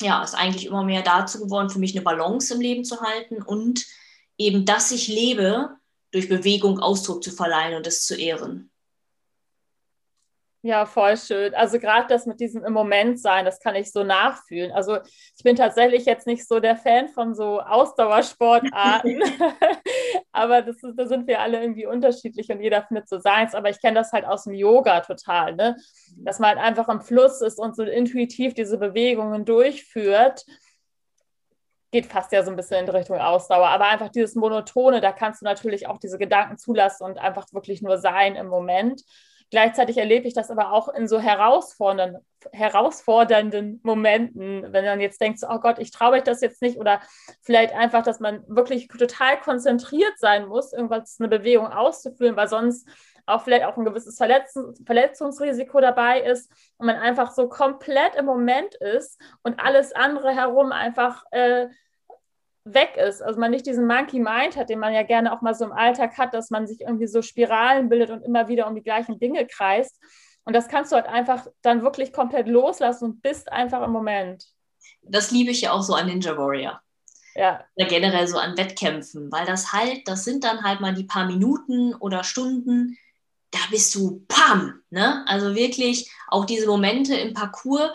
ja, 0.00 0.22
ist 0.22 0.34
eigentlich 0.34 0.66
immer 0.66 0.84
mehr 0.84 1.02
dazu 1.02 1.40
geworden, 1.40 1.70
für 1.70 1.78
mich 1.78 1.94
eine 1.94 2.04
Balance 2.04 2.54
im 2.54 2.60
Leben 2.60 2.84
zu 2.84 3.00
halten 3.00 3.42
und 3.42 3.84
eben, 4.38 4.64
dass 4.64 4.90
ich 4.90 5.08
lebe, 5.08 5.76
durch 6.10 6.28
Bewegung 6.28 6.78
Ausdruck 6.78 7.24
zu 7.24 7.32
verleihen 7.32 7.74
und 7.74 7.86
es 7.86 8.04
zu 8.04 8.14
ehren. 8.14 8.70
Ja, 10.66 10.86
voll 10.86 11.18
schön. 11.18 11.54
Also 11.54 11.78
gerade 11.78 12.06
das 12.08 12.24
mit 12.24 12.40
diesem 12.40 12.64
im 12.64 12.72
Moment 12.72 13.20
sein, 13.20 13.44
das 13.44 13.60
kann 13.60 13.74
ich 13.74 13.92
so 13.92 14.02
nachfühlen. 14.02 14.72
Also 14.72 14.96
ich 15.36 15.44
bin 15.44 15.56
tatsächlich 15.56 16.06
jetzt 16.06 16.26
nicht 16.26 16.48
so 16.48 16.58
der 16.58 16.74
Fan 16.74 17.08
von 17.08 17.34
so 17.34 17.60
Ausdauersportarten, 17.60 19.22
aber 20.32 20.62
das 20.62 20.82
ist, 20.82 20.94
da 20.96 21.06
sind 21.06 21.26
wir 21.26 21.40
alle 21.40 21.60
irgendwie 21.60 21.84
unterschiedlich 21.84 22.48
und 22.48 22.62
jeder 22.62 22.82
findet 22.82 23.10
so 23.10 23.18
seins. 23.18 23.54
Aber 23.54 23.68
ich 23.68 23.78
kenne 23.78 23.96
das 23.96 24.12
halt 24.12 24.24
aus 24.24 24.44
dem 24.44 24.54
Yoga 24.54 25.00
total, 25.00 25.54
ne? 25.54 25.76
dass 26.16 26.38
man 26.38 26.56
halt 26.56 26.60
einfach 26.60 26.88
im 26.88 27.02
Fluss 27.02 27.42
ist 27.42 27.58
und 27.58 27.76
so 27.76 27.82
intuitiv 27.82 28.54
diese 28.54 28.78
Bewegungen 28.78 29.44
durchführt 29.44 30.46
geht 31.94 32.06
fast 32.06 32.32
ja 32.32 32.42
so 32.42 32.50
ein 32.50 32.56
bisschen 32.56 32.84
in 32.84 32.90
Richtung 32.90 33.20
Ausdauer, 33.20 33.68
aber 33.68 33.86
einfach 33.86 34.08
dieses 34.08 34.34
Monotone, 34.34 35.00
da 35.00 35.12
kannst 35.12 35.42
du 35.42 35.44
natürlich 35.44 35.86
auch 35.86 35.98
diese 35.98 36.18
Gedanken 36.18 36.58
zulassen 36.58 37.04
und 37.04 37.18
einfach 37.18 37.46
wirklich 37.52 37.82
nur 37.82 37.98
sein 37.98 38.34
im 38.34 38.48
Moment. 38.48 39.04
Gleichzeitig 39.52 39.98
erlebe 39.98 40.26
ich 40.26 40.34
das 40.34 40.50
aber 40.50 40.72
auch 40.72 40.88
in 40.88 41.06
so 41.06 41.20
herausfordernden, 41.20 42.20
herausfordernden 42.50 43.78
Momenten, 43.84 44.72
wenn 44.72 44.84
man 44.84 44.98
jetzt 44.98 45.20
denkt, 45.20 45.38
oh 45.48 45.60
Gott, 45.60 45.78
ich 45.78 45.92
traue 45.92 46.16
mich 46.16 46.24
das 46.24 46.40
jetzt 46.40 46.62
nicht 46.62 46.78
oder 46.78 47.00
vielleicht 47.42 47.72
einfach, 47.72 48.02
dass 48.02 48.18
man 48.18 48.42
wirklich 48.48 48.88
total 48.88 49.38
konzentriert 49.38 50.18
sein 50.18 50.48
muss, 50.48 50.72
irgendwas, 50.72 51.20
eine 51.20 51.28
Bewegung 51.28 51.68
auszuführen, 51.68 52.34
weil 52.34 52.48
sonst 52.48 52.88
auch 53.26 53.42
vielleicht 53.42 53.64
auch 53.66 53.76
ein 53.76 53.84
gewisses 53.84 54.16
Verletzungs 54.16 54.82
Verletzungsrisiko 54.84 55.80
dabei 55.80 56.22
ist 56.22 56.50
und 56.76 56.86
man 56.86 56.96
einfach 56.96 57.30
so 57.30 57.48
komplett 57.48 58.16
im 58.16 58.24
Moment 58.26 58.74
ist 58.74 59.20
und 59.44 59.60
alles 59.60 59.92
andere 59.92 60.34
herum 60.34 60.72
einfach 60.72 61.24
äh, 61.30 61.68
weg 62.64 62.96
ist. 62.96 63.22
Also 63.22 63.38
man 63.38 63.50
nicht 63.50 63.66
diesen 63.66 63.86
Monkey 63.86 64.18
Mind 64.18 64.56
hat, 64.56 64.70
den 64.70 64.78
man 64.78 64.94
ja 64.94 65.02
gerne 65.02 65.32
auch 65.32 65.42
mal 65.42 65.54
so 65.54 65.64
im 65.64 65.72
Alltag 65.72 66.16
hat, 66.16 66.34
dass 66.34 66.50
man 66.50 66.66
sich 66.66 66.80
irgendwie 66.80 67.06
so 67.06 67.22
Spiralen 67.22 67.88
bildet 67.88 68.10
und 68.10 68.22
immer 68.22 68.48
wieder 68.48 68.66
um 68.66 68.74
die 68.74 68.82
gleichen 68.82 69.18
Dinge 69.18 69.46
kreist. 69.46 70.00
Und 70.44 70.54
das 70.54 70.68
kannst 70.68 70.92
du 70.92 70.96
halt 70.96 71.06
einfach 71.06 71.46
dann 71.62 71.82
wirklich 71.82 72.12
komplett 72.12 72.48
loslassen 72.48 73.04
und 73.04 73.22
bist 73.22 73.50
einfach 73.50 73.82
im 73.82 73.92
Moment. 73.92 74.46
Das 75.02 75.30
liebe 75.30 75.50
ich 75.50 75.62
ja 75.62 75.72
auch 75.72 75.82
so 75.82 75.94
an 75.94 76.06
Ninja 76.06 76.36
Warrior. 76.36 76.80
Ja. 77.34 77.64
Oder 77.74 77.88
generell 77.88 78.28
so 78.28 78.38
an 78.38 78.56
Wettkämpfen, 78.56 79.30
weil 79.32 79.44
das 79.44 79.72
halt, 79.72 80.06
das 80.06 80.24
sind 80.24 80.44
dann 80.44 80.62
halt 80.62 80.80
mal 80.80 80.94
die 80.94 81.04
paar 81.04 81.26
Minuten 81.26 81.94
oder 81.94 82.22
Stunden, 82.24 82.96
da 83.50 83.58
bist 83.70 83.94
du 83.94 84.24
pam, 84.28 84.80
ne? 84.90 85.24
Also 85.26 85.54
wirklich 85.54 86.10
auch 86.28 86.44
diese 86.44 86.66
Momente 86.66 87.14
im 87.16 87.34
Parcours, 87.34 87.90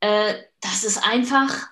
äh, 0.00 0.34
das 0.60 0.84
ist 0.84 0.98
einfach, 1.06 1.68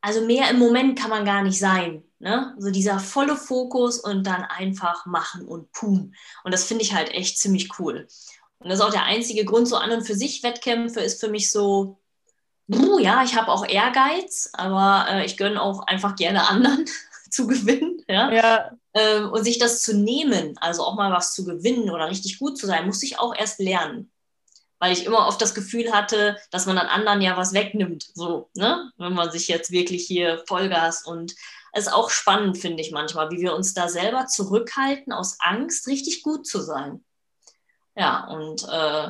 also 0.00 0.24
mehr 0.24 0.50
im 0.50 0.58
Moment 0.58 0.98
kann 0.98 1.10
man 1.10 1.24
gar 1.24 1.42
nicht 1.42 1.58
sein. 1.58 2.02
Ne? 2.18 2.54
Also 2.56 2.70
dieser 2.70 2.98
volle 2.98 3.36
Fokus 3.36 3.98
und 3.98 4.26
dann 4.26 4.42
einfach 4.44 5.06
machen 5.06 5.46
und 5.46 5.70
pum. 5.72 6.14
Und 6.44 6.54
das 6.54 6.64
finde 6.64 6.82
ich 6.82 6.94
halt 6.94 7.12
echt 7.12 7.38
ziemlich 7.38 7.78
cool. 7.78 8.06
Und 8.58 8.70
das 8.70 8.78
ist 8.78 8.84
auch 8.84 8.92
der 8.92 9.04
einzige 9.04 9.44
Grund, 9.44 9.68
so 9.68 9.76
an 9.76 9.90
und 9.90 10.06
für 10.06 10.14
sich 10.14 10.42
Wettkämpfe 10.42 11.00
ist 11.00 11.20
für 11.20 11.28
mich 11.28 11.50
so, 11.50 12.00
ja, 12.68 13.22
ich 13.22 13.36
habe 13.36 13.48
auch 13.48 13.66
Ehrgeiz, 13.66 14.50
aber 14.54 15.06
äh, 15.10 15.26
ich 15.26 15.36
gönne 15.36 15.60
auch 15.60 15.86
einfach 15.86 16.16
gerne 16.16 16.48
anderen 16.48 16.86
zu 17.30 17.46
gewinnen. 17.46 18.02
Ja? 18.08 18.32
ja. 18.32 18.70
Ähm, 18.94 19.30
und 19.30 19.44
sich 19.44 19.58
das 19.58 19.82
zu 19.82 19.94
nehmen, 19.94 20.56
also 20.58 20.84
auch 20.84 20.94
mal 20.94 21.12
was 21.12 21.34
zu 21.34 21.44
gewinnen 21.44 21.90
oder 21.90 22.08
richtig 22.08 22.38
gut 22.38 22.56
zu 22.56 22.66
sein, 22.66 22.86
muss 22.86 23.02
ich 23.02 23.18
auch 23.18 23.34
erst 23.34 23.60
lernen 23.60 24.10
weil 24.78 24.92
ich 24.92 25.06
immer 25.06 25.26
oft 25.26 25.40
das 25.40 25.54
Gefühl 25.54 25.92
hatte, 25.92 26.36
dass 26.50 26.66
man 26.66 26.78
an 26.78 26.88
anderen 26.88 27.22
ja 27.22 27.36
was 27.36 27.52
wegnimmt, 27.52 28.06
so, 28.14 28.50
ne? 28.54 28.90
Wenn 28.96 29.14
man 29.14 29.30
sich 29.30 29.48
jetzt 29.48 29.70
wirklich 29.70 30.06
hier 30.06 30.42
Vollgas 30.46 31.04
und 31.04 31.34
es 31.72 31.86
ist 31.86 31.92
auch 31.92 32.10
spannend, 32.10 32.58
finde 32.58 32.82
ich 32.82 32.90
manchmal, 32.90 33.30
wie 33.30 33.40
wir 33.40 33.54
uns 33.54 33.74
da 33.74 33.88
selber 33.88 34.26
zurückhalten 34.26 35.12
aus 35.12 35.38
Angst, 35.40 35.86
richtig 35.86 36.22
gut 36.22 36.46
zu 36.46 36.60
sein. 36.60 37.04
Ja, 37.94 38.26
und 38.28 38.64
äh, 38.64 39.08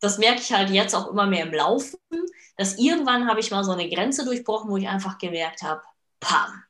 das 0.00 0.18
merke 0.18 0.40
ich 0.40 0.52
halt 0.52 0.70
jetzt 0.70 0.94
auch 0.94 1.08
immer 1.08 1.26
mehr 1.26 1.46
im 1.46 1.54
Laufen, 1.54 1.98
dass 2.56 2.78
irgendwann 2.78 3.28
habe 3.28 3.40
ich 3.40 3.50
mal 3.50 3.64
so 3.64 3.72
eine 3.72 3.88
Grenze 3.88 4.24
durchbrochen, 4.24 4.70
wo 4.70 4.76
ich 4.76 4.88
einfach 4.88 5.18
gemerkt 5.18 5.62
habe, 5.62 5.82
pam, 6.20 6.62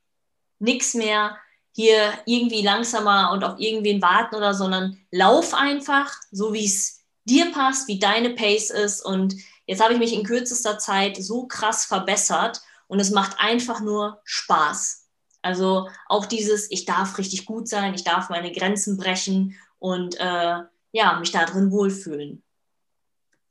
nichts 0.59 0.95
mehr 0.95 1.37
hier 1.73 2.13
irgendwie 2.27 2.63
langsamer 2.63 3.33
und 3.33 3.43
auf 3.43 3.59
irgendwen 3.59 4.01
warten 4.01 4.37
oder, 4.37 4.55
sondern 4.55 4.99
lauf 5.11 5.55
einfach, 5.55 6.13
so 6.31 6.53
wie 6.53 6.65
es 6.65 7.04
dir 7.25 7.53
passt, 7.53 7.89
wie 7.89 7.99
deine 7.99 8.31
Pace 8.31 8.71
ist. 8.71 9.05
Und 9.05 9.35
jetzt 9.67 9.83
habe 9.83 9.95
ich 9.95 9.99
mich 9.99 10.13
in 10.13 10.25
kürzester 10.25 10.79
Zeit 10.79 11.17
so 11.17 11.47
krass 11.47 11.85
verbessert 11.85 12.63
und 12.87 13.01
es 13.01 13.11
macht 13.11 13.37
einfach 13.39 13.81
nur 13.81 14.21
Spaß. 14.25 15.09
Also 15.43 15.89
auch 16.09 16.27
dieses, 16.27 16.71
ich 16.71 16.87
darf 16.87 17.19
richtig 17.19 17.45
gut 17.45 17.69
sein, 17.69 17.95
ich 17.95 18.05
darf 18.05 18.31
meine 18.31 18.51
Grenzen 18.53 18.97
brechen 18.97 19.59
und 19.79 20.19
äh, 20.19 20.61
ja, 20.93 21.19
mich 21.19 21.33
da 21.33 21.45
drin 21.45 21.71
wohlfühlen. 21.71 22.43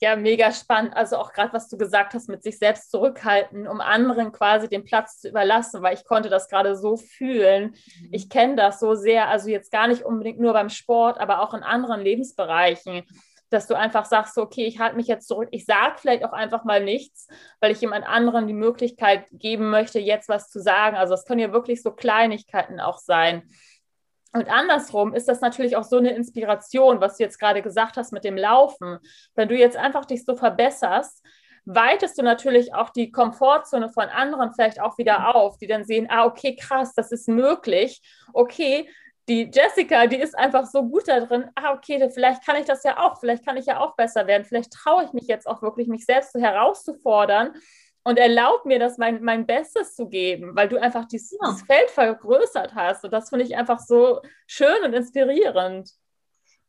Ja, 0.04 0.16
mega 0.18 0.52
spannend. 0.52 0.98
Also 0.98 1.18
auch 1.18 1.32
gerade, 1.32 1.54
was 1.54 1.70
du 1.70 1.78
gesagt 1.78 2.14
hast, 2.14 2.28
mit 2.28 2.44
sich 2.44 2.58
selbst 2.58 2.92
zurückhalten, 2.92 3.68
um 3.68 3.80
anderen 3.80 4.34
quasi 4.34 4.68
den 4.68 4.84
Platz 4.84 5.22
zu 5.22 5.30
überlassen, 5.30 5.82
weil 5.82 5.94
ich 5.94 6.04
konnte 6.04 6.30
das 6.30 6.50
gerade 6.50 6.76
so 6.76 6.98
fühlen. 6.98 7.76
Mhm. 8.02 8.10
Ich 8.12 8.28
kenne 8.28 8.56
das 8.56 8.82
so 8.82 8.96
sehr, 8.96 9.30
also 9.30 9.50
jetzt 9.50 9.72
gar 9.72 9.88
nicht 9.88 10.04
unbedingt 10.04 10.40
nur 10.40 10.52
beim 10.52 10.70
Sport, 10.70 11.20
aber 11.20 11.42
auch 11.42 11.54
in 11.54 11.64
anderen 11.64 12.02
Lebensbereichen 12.02 13.04
dass 13.54 13.68
du 13.68 13.76
einfach 13.76 14.06
sagst, 14.06 14.38
okay, 14.38 14.66
ich 14.66 14.80
halte 14.80 14.96
mich 14.96 15.08
jetzt 15.08 15.28
zurück, 15.28 15.50
ich 15.52 15.66
sage 15.66 15.96
vielleicht 15.98 16.26
auch 16.26 16.34
einfach 16.34 16.64
mal 16.64 16.84
nichts, 16.84 17.28
weil 17.60 17.72
ich 17.72 17.82
jemand 17.82 18.06
anderen 18.06 18.48
die 18.48 18.54
Möglichkeit 18.54 19.26
geben 19.32 19.70
möchte, 19.70 20.00
jetzt 20.00 20.30
was 20.30 20.50
zu 20.50 20.60
sagen. 20.60 20.98
Also 20.98 21.14
es 21.14 21.26
können 21.26 21.40
ja 21.40 21.54
wirklich 21.54 21.82
so 21.82 21.92
Kleinigkeiten 21.92 22.80
auch 22.80 22.98
sein. 22.98 23.44
Und 24.34 24.50
andersrum 24.50 25.14
ist 25.14 25.28
das 25.28 25.42
natürlich 25.42 25.78
auch 25.78 25.84
so 25.84 25.98
eine 25.98 26.16
Inspiration, 26.16 27.00
was 27.00 27.18
du 27.18 27.24
jetzt 27.24 27.40
gerade 27.40 27.62
gesagt 27.62 27.98
hast 27.98 28.12
mit 28.12 28.24
dem 28.24 28.36
Laufen. 28.36 28.98
Wenn 29.36 29.48
du 29.48 29.56
jetzt 29.56 29.78
einfach 29.78 30.06
dich 30.06 30.26
so 30.26 30.36
verbesserst, 30.36 31.24
weitest 31.66 32.18
du 32.18 32.24
natürlich 32.24 32.74
auch 32.74 32.90
die 32.90 33.12
Komfortzone 33.12 33.90
von 33.90 34.06
anderen 34.06 34.52
vielleicht 34.52 34.82
auch 34.82 34.98
wieder 34.98 35.36
auf, 35.36 35.58
die 35.58 35.68
dann 35.68 35.86
sehen, 35.86 36.08
ah, 36.10 36.26
okay, 36.26 36.56
krass, 36.56 36.94
das 36.96 37.12
ist 37.12 37.28
möglich. 37.28 38.02
Okay, 38.34 38.90
die 39.30 39.50
Jessica, 39.54 40.06
die 40.08 40.18
ist 40.18 40.38
einfach 40.38 40.66
so 40.66 40.84
gut 40.84 41.08
da 41.08 41.22
drin. 41.22 41.50
Ah, 41.56 41.74
okay, 41.74 42.10
vielleicht 42.14 42.46
kann 42.46 42.58
ich 42.58 42.66
das 42.66 42.84
ja 42.84 43.00
auch, 43.00 43.20
vielleicht 43.20 43.46
kann 43.46 43.58
ich 43.58 43.66
ja 43.66 43.80
auch 43.80 43.96
besser 43.96 44.28
werden, 44.28 44.46
vielleicht 44.46 44.72
traue 44.72 45.06
ich 45.06 45.14
mich 45.14 45.28
jetzt 45.28 45.48
auch 45.48 45.62
wirklich, 45.62 45.88
mich 45.88 46.06
selbst 46.06 46.34
so 46.34 46.40
herauszufordern 46.40 47.54
und 48.04 48.20
erlaub 48.20 48.66
mir 48.66 48.80
das 48.80 48.98
mein, 48.98 49.24
mein 49.24 49.46
Bestes 49.46 49.96
zu 49.96 50.10
geben, 50.10 50.56
weil 50.56 50.68
du 50.68 50.82
einfach 50.82 51.06
dieses, 51.06 51.32
ja. 51.32 51.50
dieses 51.50 51.66
Feld 51.66 51.90
vergrößert 51.90 52.76
hast. 52.76 53.06
Und 53.06 53.12
das 53.12 53.30
finde 53.30 53.46
ich 53.46 53.56
einfach 53.56 53.80
so 53.80 54.22
schön 54.46 54.84
und 54.84 54.94
inspirierend. 54.94 55.90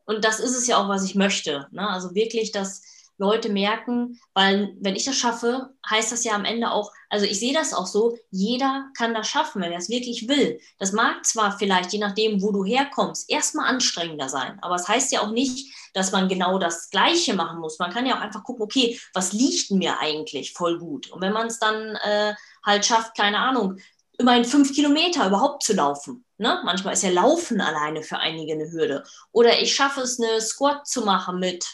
Und 0.07 0.24
das 0.24 0.38
ist 0.38 0.57
es 0.57 0.66
ja 0.66 0.76
auch, 0.76 0.88
was 0.88 1.05
ich 1.05 1.16
möchte. 1.16 1.66
Ne? 1.72 1.88
Also 1.88 2.14
wirklich, 2.14 2.52
dass 2.52 2.82
Leute 3.18 3.48
merken, 3.48 4.18
weil 4.34 4.74
wenn 4.80 4.96
ich 4.96 5.04
das 5.04 5.16
schaffe, 5.16 5.70
heißt 5.88 6.12
das 6.12 6.24
ja 6.24 6.32
am 6.32 6.44
Ende 6.44 6.70
auch, 6.70 6.90
also 7.08 7.26
ich 7.26 7.38
sehe 7.38 7.54
das 7.54 7.72
auch 7.72 7.86
so, 7.86 8.18
jeder 8.30 8.88
kann 8.96 9.14
das 9.14 9.28
schaffen, 9.28 9.62
wenn 9.62 9.72
er 9.72 9.78
es 9.78 9.88
wirklich 9.88 10.28
will. 10.28 10.60
Das 10.78 10.92
mag 10.92 11.24
zwar 11.24 11.56
vielleicht, 11.58 11.92
je 11.92 12.00
nachdem, 12.00 12.42
wo 12.42 12.50
du 12.50 12.64
herkommst, 12.64 13.30
erstmal 13.30 13.68
anstrengender 13.68 14.28
sein, 14.28 14.58
aber 14.62 14.74
es 14.74 14.82
das 14.82 14.88
heißt 14.88 15.12
ja 15.12 15.20
auch 15.20 15.30
nicht, 15.30 15.72
dass 15.94 16.12
man 16.12 16.28
genau 16.28 16.58
das 16.58 16.90
Gleiche 16.90 17.34
machen 17.34 17.60
muss. 17.60 17.78
Man 17.78 17.92
kann 17.92 18.04
ja 18.04 18.16
auch 18.16 18.20
einfach 18.20 18.42
gucken, 18.42 18.62
okay, 18.62 19.00
was 19.14 19.32
liegt 19.32 19.70
mir 19.70 20.00
eigentlich 20.00 20.52
voll 20.52 20.78
gut? 20.78 21.10
Und 21.10 21.22
wenn 21.22 21.32
man 21.32 21.46
es 21.46 21.58
dann 21.58 21.96
äh, 21.96 22.34
halt 22.64 22.84
schafft, 22.84 23.16
keine 23.16 23.38
Ahnung, 23.38 23.78
immerhin 24.18 24.44
fünf 24.44 24.74
Kilometer 24.74 25.26
überhaupt 25.26 25.62
zu 25.62 25.72
laufen. 25.72 26.24
Ne? 26.38 26.60
Manchmal 26.64 26.94
ist 26.94 27.02
ja 27.02 27.10
Laufen 27.10 27.60
alleine 27.60 28.02
für 28.02 28.18
einige 28.18 28.52
eine 28.52 28.70
Hürde. 28.70 29.04
Oder 29.32 29.60
ich 29.60 29.74
schaffe 29.74 30.02
es, 30.02 30.20
eine 30.20 30.40
Squat 30.40 30.86
zu 30.86 31.04
machen 31.04 31.38
mit 31.38 31.64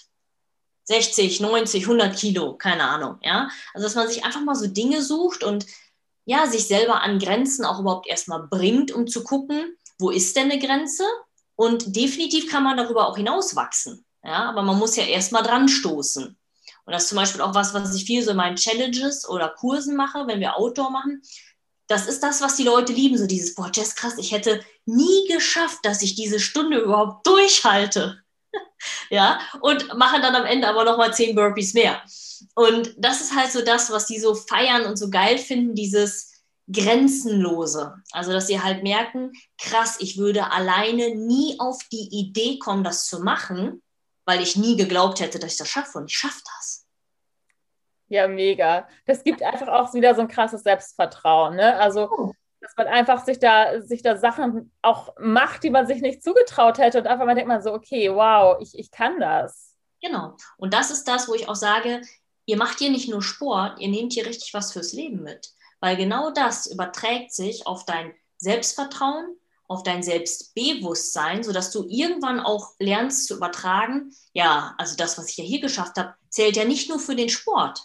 60, 0.91 1.39
90, 1.39 1.85
100 1.85 2.17
Kilo, 2.17 2.57
keine 2.57 2.83
Ahnung, 2.83 3.19
ja. 3.23 3.49
Also, 3.73 3.87
dass 3.87 3.95
man 3.95 4.09
sich 4.09 4.25
einfach 4.25 4.41
mal 4.41 4.57
so 4.57 4.67
Dinge 4.67 5.03
sucht 5.03 5.45
und 5.45 5.65
ja, 6.25 6.49
sich 6.49 6.67
selber 6.67 7.03
an 7.03 7.21
Grenzen 7.21 7.65
auch 7.65 7.79
überhaupt 7.79 8.09
erstmal 8.09 8.49
bringt, 8.49 8.91
um 8.91 9.07
zu 9.07 9.23
gucken, 9.23 9.77
wo 10.01 10.11
ist 10.11 10.35
denn 10.35 10.51
eine 10.51 10.59
Grenze? 10.59 11.05
Und 11.55 11.95
definitiv 11.95 12.51
kann 12.51 12.65
man 12.65 12.77
darüber 12.77 13.07
auch 13.07 13.17
hinauswachsen, 13.17 14.05
ja, 14.25 14.49
aber 14.49 14.63
man 14.63 14.79
muss 14.81 14.97
ja 14.97 15.05
erstmal 15.05 15.45
dran 15.45 15.69
stoßen. 15.69 16.27
Und 16.27 16.93
das 16.93 17.05
ist 17.05 17.11
zum 17.11 17.19
Beispiel 17.19 17.41
auch 17.41 17.55
was, 17.55 17.73
was 17.73 17.95
ich 17.95 18.05
viel 18.05 18.25
so 18.25 18.33
in 18.33 18.37
meinen 18.37 18.57
Challenges 18.57 19.29
oder 19.29 19.49
Kursen 19.49 19.95
mache, 19.95 20.27
wenn 20.27 20.41
wir 20.41 20.57
Outdoor 20.57 20.91
machen. 20.91 21.23
Das 21.87 22.09
ist 22.09 22.21
das, 22.21 22.41
was 22.41 22.57
die 22.57 22.65
Leute 22.65 22.93
lieben, 22.93 23.17
so 23.17 23.29
dieses, 23.29 23.55
boah, 23.55 23.71
Jess, 23.73 23.95
krass, 23.95 24.15
ich 24.19 24.33
hätte 24.33 24.65
nie 24.87 25.29
geschafft, 25.29 25.79
dass 25.85 26.03
ich 26.03 26.17
diese 26.17 26.41
Stunde 26.41 26.79
überhaupt 26.79 27.25
durchhalte 27.29 28.20
ja, 29.11 29.41
und 29.61 29.95
machen 29.97 30.23
dann 30.23 30.35
am 30.35 30.47
Ende 30.47 30.69
aber 30.69 30.85
nochmal 30.85 31.15
zehn 31.15 31.35
Burpees 31.35 31.75
mehr. 31.75 32.03
Und 32.55 32.95
das 32.97 33.21
ist 33.21 33.37
halt 33.37 33.53
so 33.53 33.63
das, 33.63 33.91
was 33.91 34.07
die 34.07 34.19
so 34.19 34.35
feiern 34.35 34.85
und 34.87 34.97
so 34.97 35.11
geil 35.11 35.39
finden, 35.39 35.75
dieses 35.75 36.45
Grenzenlose. 36.73 37.95
Also, 38.13 38.33
dass 38.33 38.47
sie 38.47 38.63
halt 38.63 38.83
merken, 38.83 39.33
krass, 39.59 39.97
ich 40.01 40.19
würde 40.19 40.51
alleine 40.51 41.15
nie 41.17 41.57
auf 41.59 41.79
die 41.93 42.09
Idee 42.13 42.59
kommen, 42.59 42.85
das 42.85 43.07
zu 43.07 43.21
machen, 43.21 43.83
weil 44.25 44.41
ich 44.41 44.57
nie 44.57 44.77
geglaubt 44.77 45.21
hätte, 45.21 45.39
dass 45.39 45.53
ich 45.53 45.59
das 45.59 45.69
schaffe 45.69 45.99
und 45.99 46.11
ich 46.11 46.17
schaffe 46.17 46.41
das. 46.57 46.87
Ja, 48.09 48.27
mega. 48.27 48.89
Das 49.07 49.23
gibt 49.23 49.43
einfach 49.43 49.69
auch 49.69 49.95
wieder 49.95 50.15
so 50.15 50.23
ein 50.23 50.29
krasses 50.29 50.63
Selbstvertrauen. 50.63 51.57
Ne? 51.57 51.77
Also, 51.77 52.11
oh 52.11 52.33
dass 52.61 52.77
man 52.77 52.87
einfach 52.87 53.25
sich 53.25 53.39
da, 53.39 53.81
sich 53.81 54.03
da 54.03 54.17
Sachen 54.17 54.73
auch 54.83 55.15
macht, 55.19 55.63
die 55.63 55.71
man 55.71 55.87
sich 55.87 56.03
nicht 56.03 56.23
zugetraut 56.23 56.79
hätte 56.79 56.99
und 56.99 57.07
einfach 57.07 57.25
mal 57.25 57.35
denkt 57.35 57.49
man 57.49 57.63
so, 57.63 57.73
okay, 57.73 58.11
wow, 58.11 58.57
ich, 58.61 58.79
ich 58.79 58.91
kann 58.91 59.19
das. 59.19 59.75
Genau. 60.03 60.37
Und 60.57 60.75
das 60.75 60.91
ist 60.91 61.09
das, 61.09 61.29
wo 61.29 61.35
ich 61.35 61.49
auch 61.49 61.57
sage, 61.57 62.03
ihr 62.47 62.57
macht 62.57 62.79
hier 62.79 62.91
nicht 62.91 63.09
nur 63.09 63.23
Sport, 63.23 63.81
ihr 63.81 63.89
nehmt 63.89 64.13
hier 64.13 64.27
richtig 64.27 64.53
was 64.55 64.73
fürs 64.73 64.93
Leben 64.93 65.23
mit. 65.23 65.53
Weil 65.81 65.97
genau 65.97 66.31
das 66.31 66.67
überträgt 66.67 67.33
sich 67.33 67.67
auf 67.67 67.87
dein 67.87 68.13
Selbstvertrauen, 68.37 69.37
auf 69.67 69.83
dein 69.83 70.03
Selbstbewusstsein, 70.03 71.43
sodass 71.43 71.71
du 71.71 71.87
irgendwann 71.89 72.41
auch 72.41 72.75
lernst 72.79 73.27
zu 73.27 73.37
übertragen, 73.37 74.13
ja, 74.33 74.75
also 74.79 74.97
das, 74.97 75.17
was 75.17 75.31
ich 75.31 75.37
ja 75.37 75.45
hier 75.45 75.61
geschafft 75.61 75.97
habe, 75.97 76.15
zählt 76.29 76.57
ja 76.57 76.65
nicht 76.65 76.89
nur 76.89 76.99
für 76.99 77.15
den 77.15 77.29
Sport. 77.29 77.81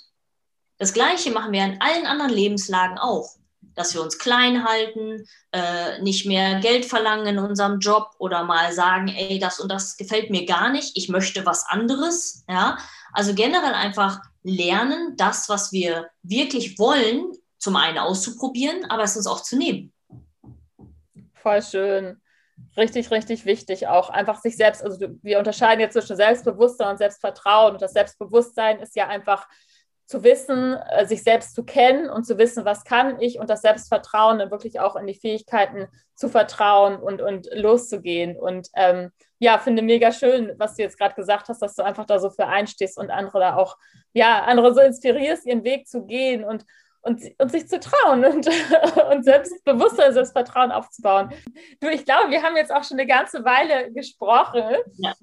Das 0.78 0.94
Gleiche 0.94 1.32
machen 1.32 1.54
wir 1.54 1.64
in 1.64 1.82
allen 1.82 2.06
anderen 2.06 2.32
Lebenslagen 2.32 2.98
auch 2.98 3.38
dass 3.76 3.94
wir 3.94 4.02
uns 4.02 4.18
klein 4.18 4.66
halten, 4.66 5.26
äh, 5.52 6.02
nicht 6.02 6.26
mehr 6.26 6.60
Geld 6.60 6.86
verlangen 6.86 7.28
in 7.28 7.40
unserem 7.40 7.80
Job 7.80 8.12
oder 8.18 8.44
mal 8.44 8.74
sagen, 8.74 9.10
ey, 9.10 9.40
das 9.40 9.60
und 9.60 9.72
das 9.72 9.98
gefällt 9.98 10.30
mir 10.30 10.46
gar 10.46 10.72
nicht, 10.72 10.96
ich 10.96 11.10
möchte 11.10 11.46
was 11.46 11.66
anderes. 11.68 12.44
Ja? 12.50 12.78
Also 13.14 13.34
generell 13.34 13.74
einfach 13.74 14.20
lernen, 14.44 15.16
das, 15.18 15.50
was 15.50 15.72
wir 15.72 16.10
wirklich 16.24 16.80
wollen, 16.80 17.32
zum 17.58 17.76
einen 17.76 17.98
auszuprobieren, 17.98 18.86
aber 18.90 19.04
es 19.04 19.18
uns 19.18 19.28
auch 19.28 19.42
zu 19.42 19.58
nehmen. 19.58 19.92
Voll 21.34 21.62
schön. 21.62 22.22
Richtig, 22.78 23.10
richtig 23.12 23.46
wichtig 23.46 23.88
auch. 23.88 24.10
Einfach 24.10 24.40
sich 24.42 24.58
selbst, 24.58 24.84
also 24.84 25.08
wir 25.22 25.40
unterscheiden 25.40 25.80
jetzt 25.80 25.94
zwischen 25.94 26.16
Selbstbewusstsein 26.16 26.92
und 26.92 26.98
Selbstvertrauen. 26.98 27.74
Und 27.74 27.82
das 27.82 27.94
Selbstbewusstsein 27.94 28.80
ist 28.80 28.96
ja 28.96 29.08
einfach 29.08 29.48
zu 30.06 30.24
wissen, 30.24 30.76
äh, 30.76 31.06
sich 31.06 31.24
selbst 31.24 31.56
zu 31.56 31.64
kennen 31.64 32.10
und 32.10 32.26
zu 32.26 32.38
wissen, 32.38 32.66
was 32.66 32.84
kann 32.84 33.20
ich 33.20 33.40
und 33.40 33.50
das 33.50 33.62
Selbstvertrauen 33.62 34.40
dann 34.40 34.52
wirklich 34.52 34.80
auch 34.80 34.96
in 34.96 35.08
die 35.08 35.16
Fähigkeiten 35.16 35.88
zu 36.16 36.30
vertrauen 36.30 36.98
und, 36.98 37.22
und 37.22 37.48
loszugehen. 37.54 38.38
Und 38.38 38.70
ähm, 38.76 39.12
ja, 39.40 39.58
finde 39.58 39.82
mega 39.82 40.12
schön, 40.12 40.54
was 40.58 40.76
du 40.76 40.84
jetzt 40.84 40.98
gerade 40.98 41.16
gesagt 41.16 41.50
hast, 41.50 41.62
dass 41.62 41.76
du 41.76 41.84
einfach 41.84 42.06
da 42.06 42.20
so 42.20 42.30
für 42.30 42.48
einstehst 42.48 42.98
und 42.98 43.10
andere 43.10 43.40
da 43.40 43.56
auch, 43.56 43.78
ja, 44.14 44.44
andere 44.44 44.74
so 44.74 44.82
inspirierst, 44.82 45.46
ihren 45.46 45.64
Weg 45.64 45.88
zu 45.88 46.06
gehen 46.06 46.44
und, 46.46 46.66
und, 47.02 47.22
und 47.40 47.52
sich 47.52 47.68
zu 47.68 47.80
trauen 47.80 48.24
und, 48.26 48.48
und 49.12 49.26
Selbstbewusstsein, 49.26 50.14
Selbstvertrauen 50.14 50.72
aufzubauen. 50.72 51.34
Du, 51.82 51.90
ich 51.90 52.06
glaube, 52.06 52.30
wir 52.30 52.44
haben 52.44 52.56
jetzt 52.56 52.72
auch 52.72 52.84
schon 52.84 53.00
eine 53.00 53.08
ganze 53.08 53.44
Weile 53.44 53.92
gesprochen. 53.92 54.64
Ja. 54.98 55.14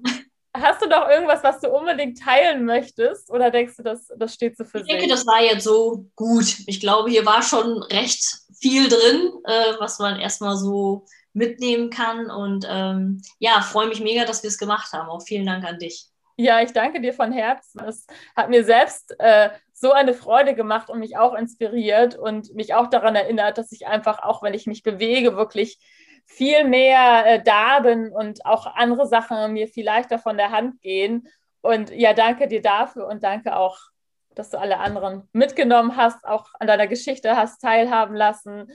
Hast 0.55 0.81
du 0.83 0.87
noch 0.87 1.09
irgendwas, 1.09 1.43
was 1.43 1.59
du 1.59 1.69
unbedingt 1.69 2.21
teilen 2.21 2.65
möchtest? 2.65 3.31
Oder 3.31 3.49
denkst 3.49 3.77
du, 3.77 3.83
das, 3.83 4.11
das 4.15 4.33
steht 4.33 4.55
so 4.55 4.63
für 4.63 4.79
ich 4.79 4.83
sich? 4.83 4.93
Ich 4.93 4.99
denke, 4.99 5.15
das 5.15 5.25
war 5.25 5.41
jetzt 5.41 5.63
so 5.63 6.05
gut. 6.15 6.45
Ich 6.67 6.79
glaube, 6.79 7.09
hier 7.09 7.25
war 7.25 7.41
schon 7.41 7.81
recht 7.83 8.23
viel 8.59 8.87
drin, 8.87 9.31
äh, 9.45 9.73
was 9.79 9.97
man 9.97 10.19
erstmal 10.19 10.55
so 10.55 11.05
mitnehmen 11.33 11.89
kann. 11.89 12.29
Und 12.29 12.67
ähm, 12.69 13.21
ja, 13.39 13.61
freue 13.61 13.87
mich 13.87 13.99
mega, 13.99 14.25
dass 14.25 14.43
wir 14.43 14.49
es 14.49 14.59
gemacht 14.59 14.93
haben. 14.93 15.09
Auch 15.09 15.23
vielen 15.23 15.45
Dank 15.45 15.65
an 15.65 15.79
dich. 15.79 16.07
Ja, 16.35 16.61
ich 16.61 16.71
danke 16.71 17.01
dir 17.01 17.13
von 17.13 17.31
Herzen. 17.31 17.81
Es 17.87 18.07
hat 18.35 18.49
mir 18.49 18.63
selbst 18.63 19.15
äh, 19.19 19.49
so 19.73 19.91
eine 19.91 20.13
Freude 20.13 20.55
gemacht 20.55 20.89
und 20.89 20.99
mich 20.99 21.17
auch 21.17 21.35
inspiriert 21.35 22.15
und 22.15 22.53
mich 22.55 22.73
auch 22.73 22.87
daran 22.87 23.15
erinnert, 23.15 23.57
dass 23.57 23.71
ich 23.71 23.85
einfach, 23.85 24.19
auch 24.23 24.41
wenn 24.41 24.53
ich 24.53 24.65
mich 24.65 24.81
bewege, 24.81 25.35
wirklich 25.35 25.79
viel 26.25 26.63
mehr 26.63 27.25
äh, 27.25 27.43
da 27.43 27.79
bin 27.79 28.11
und 28.11 28.45
auch 28.45 28.65
andere 28.65 29.07
Sachen 29.07 29.53
mir 29.53 29.67
viel 29.67 29.85
leichter 29.85 30.19
von 30.19 30.37
der 30.37 30.51
Hand 30.51 30.81
gehen. 30.81 31.27
Und 31.61 31.91
ja, 31.91 32.13
danke 32.13 32.47
dir 32.47 32.61
dafür 32.61 33.07
und 33.07 33.23
danke 33.23 33.55
auch, 33.55 33.79
dass 34.35 34.49
du 34.49 34.59
alle 34.59 34.79
anderen 34.79 35.29
mitgenommen 35.31 35.95
hast, 35.95 36.25
auch 36.25 36.49
an 36.59 36.67
deiner 36.67 36.87
Geschichte 36.87 37.35
hast 37.35 37.61
teilhaben 37.61 38.15
lassen, 38.15 38.71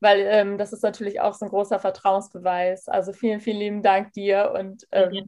weil 0.00 0.20
ähm, 0.20 0.58
das 0.58 0.72
ist 0.72 0.82
natürlich 0.82 1.20
auch 1.20 1.34
so 1.34 1.46
ein 1.46 1.50
großer 1.50 1.80
Vertrauensbeweis. 1.80 2.88
Also 2.88 3.12
vielen, 3.12 3.40
vielen 3.40 3.58
lieben 3.58 3.82
Dank 3.82 4.12
dir 4.12 4.54
und 4.56 4.86
ähm, 4.92 5.12
ja. 5.12 5.22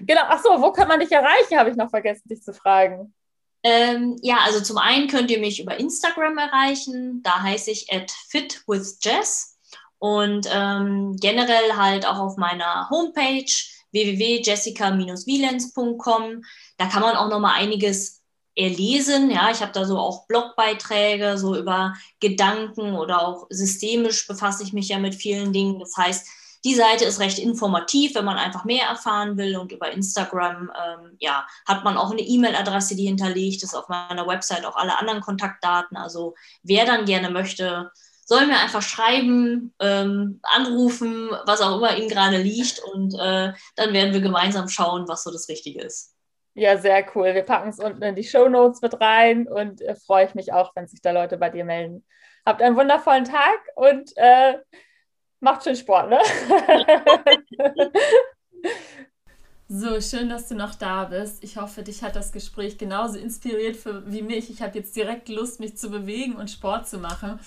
genau, 0.00 0.22
ach 0.24 0.42
so, 0.42 0.60
wo 0.60 0.70
kann 0.72 0.88
man 0.88 1.00
dich 1.00 1.12
erreichen, 1.12 1.58
habe 1.58 1.70
ich 1.70 1.76
noch 1.76 1.90
vergessen, 1.90 2.28
dich 2.28 2.42
zu 2.42 2.52
fragen. 2.52 3.14
Ähm, 3.62 4.16
ja, 4.22 4.36
also 4.44 4.60
zum 4.60 4.78
einen 4.78 5.08
könnt 5.08 5.30
ihr 5.30 5.40
mich 5.40 5.60
über 5.60 5.80
Instagram 5.80 6.38
erreichen, 6.38 7.22
da 7.22 7.42
heiße 7.42 7.70
ich 7.70 7.92
at 7.92 8.10
fitwithjess 8.28 9.55
und 9.98 10.48
ähm, 10.52 11.16
generell 11.16 11.76
halt 11.76 12.06
auch 12.06 12.18
auf 12.18 12.36
meiner 12.36 12.88
Homepage 12.90 13.50
www.jessica-wielenz.com. 13.92 16.44
Da 16.76 16.86
kann 16.86 17.02
man 17.02 17.16
auch 17.16 17.28
noch 17.28 17.40
mal 17.40 17.54
einiges 17.54 18.22
erlesen. 18.54 19.30
Ja, 19.30 19.50
ich 19.50 19.60
habe 19.60 19.72
da 19.72 19.84
so 19.84 19.98
auch 19.98 20.26
Blogbeiträge 20.26 21.36
so 21.38 21.56
über 21.56 21.94
Gedanken 22.20 22.94
oder 22.94 23.26
auch 23.26 23.46
systemisch 23.50 24.26
befasse 24.26 24.62
ich 24.62 24.72
mich 24.72 24.88
ja 24.88 24.98
mit 24.98 25.14
vielen 25.14 25.52
Dingen. 25.52 25.78
Das 25.78 25.94
heißt, 25.96 26.26
die 26.64 26.74
Seite 26.74 27.04
ist 27.04 27.20
recht 27.20 27.38
informativ, 27.38 28.16
wenn 28.16 28.24
man 28.24 28.38
einfach 28.38 28.64
mehr 28.64 28.86
erfahren 28.86 29.36
will. 29.36 29.56
Und 29.56 29.70
über 29.72 29.92
Instagram 29.92 30.70
ähm, 30.70 31.16
ja, 31.20 31.46
hat 31.66 31.84
man 31.84 31.96
auch 31.96 32.10
eine 32.10 32.22
E-Mail-Adresse, 32.22 32.96
die 32.96 33.06
hinterlegt 33.06 33.62
ist. 33.62 33.74
Auf 33.74 33.88
meiner 33.88 34.26
Website 34.26 34.64
auch 34.64 34.74
alle 34.74 34.98
anderen 34.98 35.20
Kontaktdaten. 35.20 35.96
Also 35.96 36.34
wer 36.62 36.84
dann 36.84 37.04
gerne 37.04 37.30
möchte, 37.30 37.92
soll 38.26 38.46
mir 38.46 38.58
einfach 38.58 38.82
schreiben, 38.82 39.72
ähm, 39.80 40.40
anrufen, 40.42 41.30
was 41.46 41.60
auch 41.60 41.78
immer 41.78 41.96
ihm 41.96 42.08
gerade 42.08 42.38
liegt 42.38 42.82
und 42.92 43.14
äh, 43.14 43.52
dann 43.76 43.92
werden 43.92 44.12
wir 44.12 44.20
gemeinsam 44.20 44.68
schauen, 44.68 45.06
was 45.06 45.22
so 45.22 45.30
das 45.30 45.48
Richtige 45.48 45.82
ist. 45.82 46.14
Ja, 46.54 46.76
sehr 46.76 47.06
cool. 47.14 47.34
Wir 47.34 47.44
packen 47.44 47.68
es 47.68 47.78
unten 47.78 48.02
in 48.02 48.16
die 48.16 48.24
Show 48.24 48.48
Notes 48.48 48.82
mit 48.82 49.00
rein 49.00 49.46
und 49.46 49.80
äh, 49.80 49.94
freue 49.94 50.26
ich 50.26 50.34
mich 50.34 50.52
auch, 50.52 50.72
wenn 50.74 50.88
sich 50.88 51.00
da 51.00 51.12
Leute 51.12 51.38
bei 51.38 51.50
dir 51.50 51.64
melden. 51.64 52.04
Habt 52.44 52.62
einen 52.62 52.76
wundervollen 52.76 53.24
Tag 53.24 53.60
und 53.76 54.10
äh, 54.16 54.58
macht 55.40 55.62
schön 55.64 55.76
Sport, 55.76 56.10
ne? 56.10 56.18
So, 59.68 60.00
schön, 60.00 60.28
dass 60.28 60.46
du 60.46 60.54
noch 60.54 60.76
da 60.76 61.06
bist. 61.06 61.42
Ich 61.42 61.56
hoffe, 61.56 61.82
dich 61.82 62.04
hat 62.04 62.14
das 62.14 62.30
Gespräch 62.30 62.78
genauso 62.78 63.18
inspiriert 63.18 63.76
für, 63.76 64.08
wie 64.08 64.22
mich. 64.22 64.48
Ich 64.48 64.62
habe 64.62 64.78
jetzt 64.78 64.94
direkt 64.94 65.28
Lust, 65.28 65.58
mich 65.58 65.76
zu 65.76 65.90
bewegen 65.90 66.36
und 66.36 66.52
Sport 66.52 66.86
zu 66.86 66.98
machen. 66.98 67.40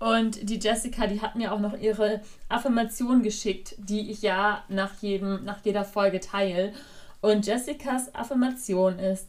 Und 0.00 0.48
die 0.48 0.58
Jessica, 0.58 1.06
die 1.06 1.20
hat 1.20 1.36
mir 1.36 1.52
auch 1.52 1.60
noch 1.60 1.78
ihre 1.78 2.22
Affirmation 2.48 3.22
geschickt, 3.22 3.74
die 3.78 4.10
ich 4.10 4.22
ja 4.22 4.64
nach, 4.68 4.94
jedem, 5.02 5.44
nach 5.44 5.62
jeder 5.62 5.84
Folge 5.84 6.20
teile. 6.20 6.72
Und 7.20 7.46
Jessicas 7.46 8.14
Affirmation 8.14 8.98
ist 8.98 9.28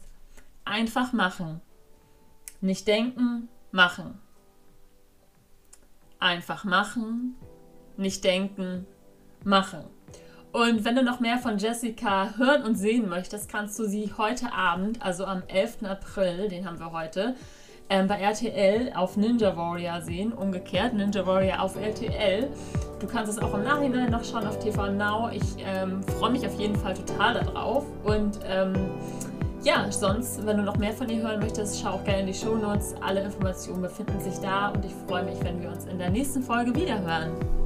einfach 0.64 1.12
machen. 1.12 1.60
Nicht 2.62 2.88
denken, 2.88 3.50
machen. 3.70 4.18
Einfach 6.18 6.64
machen, 6.64 7.34
nicht 7.98 8.24
denken, 8.24 8.86
machen. 9.44 9.84
Und 10.52 10.86
wenn 10.86 10.96
du 10.96 11.02
noch 11.02 11.20
mehr 11.20 11.38
von 11.38 11.58
Jessica 11.58 12.34
hören 12.38 12.62
und 12.62 12.76
sehen 12.76 13.10
möchtest, 13.10 13.50
kannst 13.50 13.78
du 13.78 13.84
sie 13.84 14.12
heute 14.16 14.52
Abend, 14.52 15.02
also 15.02 15.26
am 15.26 15.42
11. 15.48 15.82
April, 15.82 16.48
den 16.48 16.66
haben 16.66 16.78
wir 16.78 16.92
heute, 16.92 17.36
ähm, 17.92 18.08
bei 18.08 18.16
RTL 18.16 18.90
auf 18.94 19.18
Ninja 19.18 19.54
Warrior 19.54 20.00
sehen. 20.00 20.32
Umgekehrt, 20.32 20.94
Ninja 20.94 21.26
Warrior 21.26 21.60
auf 21.60 21.76
RTL. 21.76 22.48
Du 22.98 23.06
kannst 23.06 23.30
es 23.30 23.38
auch 23.38 23.52
im 23.52 23.64
Nachhinein 23.64 24.10
noch 24.10 24.24
schauen 24.24 24.46
auf 24.46 24.58
TV 24.58 24.92
Now. 24.92 25.28
Ich 25.30 25.42
ähm, 25.58 26.02
freue 26.18 26.30
mich 26.30 26.46
auf 26.46 26.58
jeden 26.58 26.74
Fall 26.74 26.94
total 26.94 27.34
darauf. 27.34 27.84
Und 28.04 28.40
ähm, 28.48 28.72
ja, 29.62 29.92
sonst, 29.92 30.44
wenn 30.46 30.56
du 30.56 30.62
noch 30.62 30.78
mehr 30.78 30.94
von 30.94 31.08
ihr 31.10 31.22
hören 31.22 31.40
möchtest, 31.40 31.80
schau 31.82 31.90
auch 31.90 32.04
gerne 32.04 32.20
in 32.20 32.26
die 32.28 32.34
Show 32.34 32.56
Notes. 32.56 32.94
Alle 33.02 33.22
Informationen 33.22 33.82
befinden 33.82 34.18
sich 34.20 34.38
da 34.38 34.68
und 34.70 34.84
ich 34.84 34.92
freue 35.06 35.24
mich, 35.24 35.42
wenn 35.44 35.60
wir 35.60 35.68
uns 35.68 35.84
in 35.84 35.98
der 35.98 36.08
nächsten 36.08 36.42
Folge 36.42 36.74
wiederhören. 36.74 37.61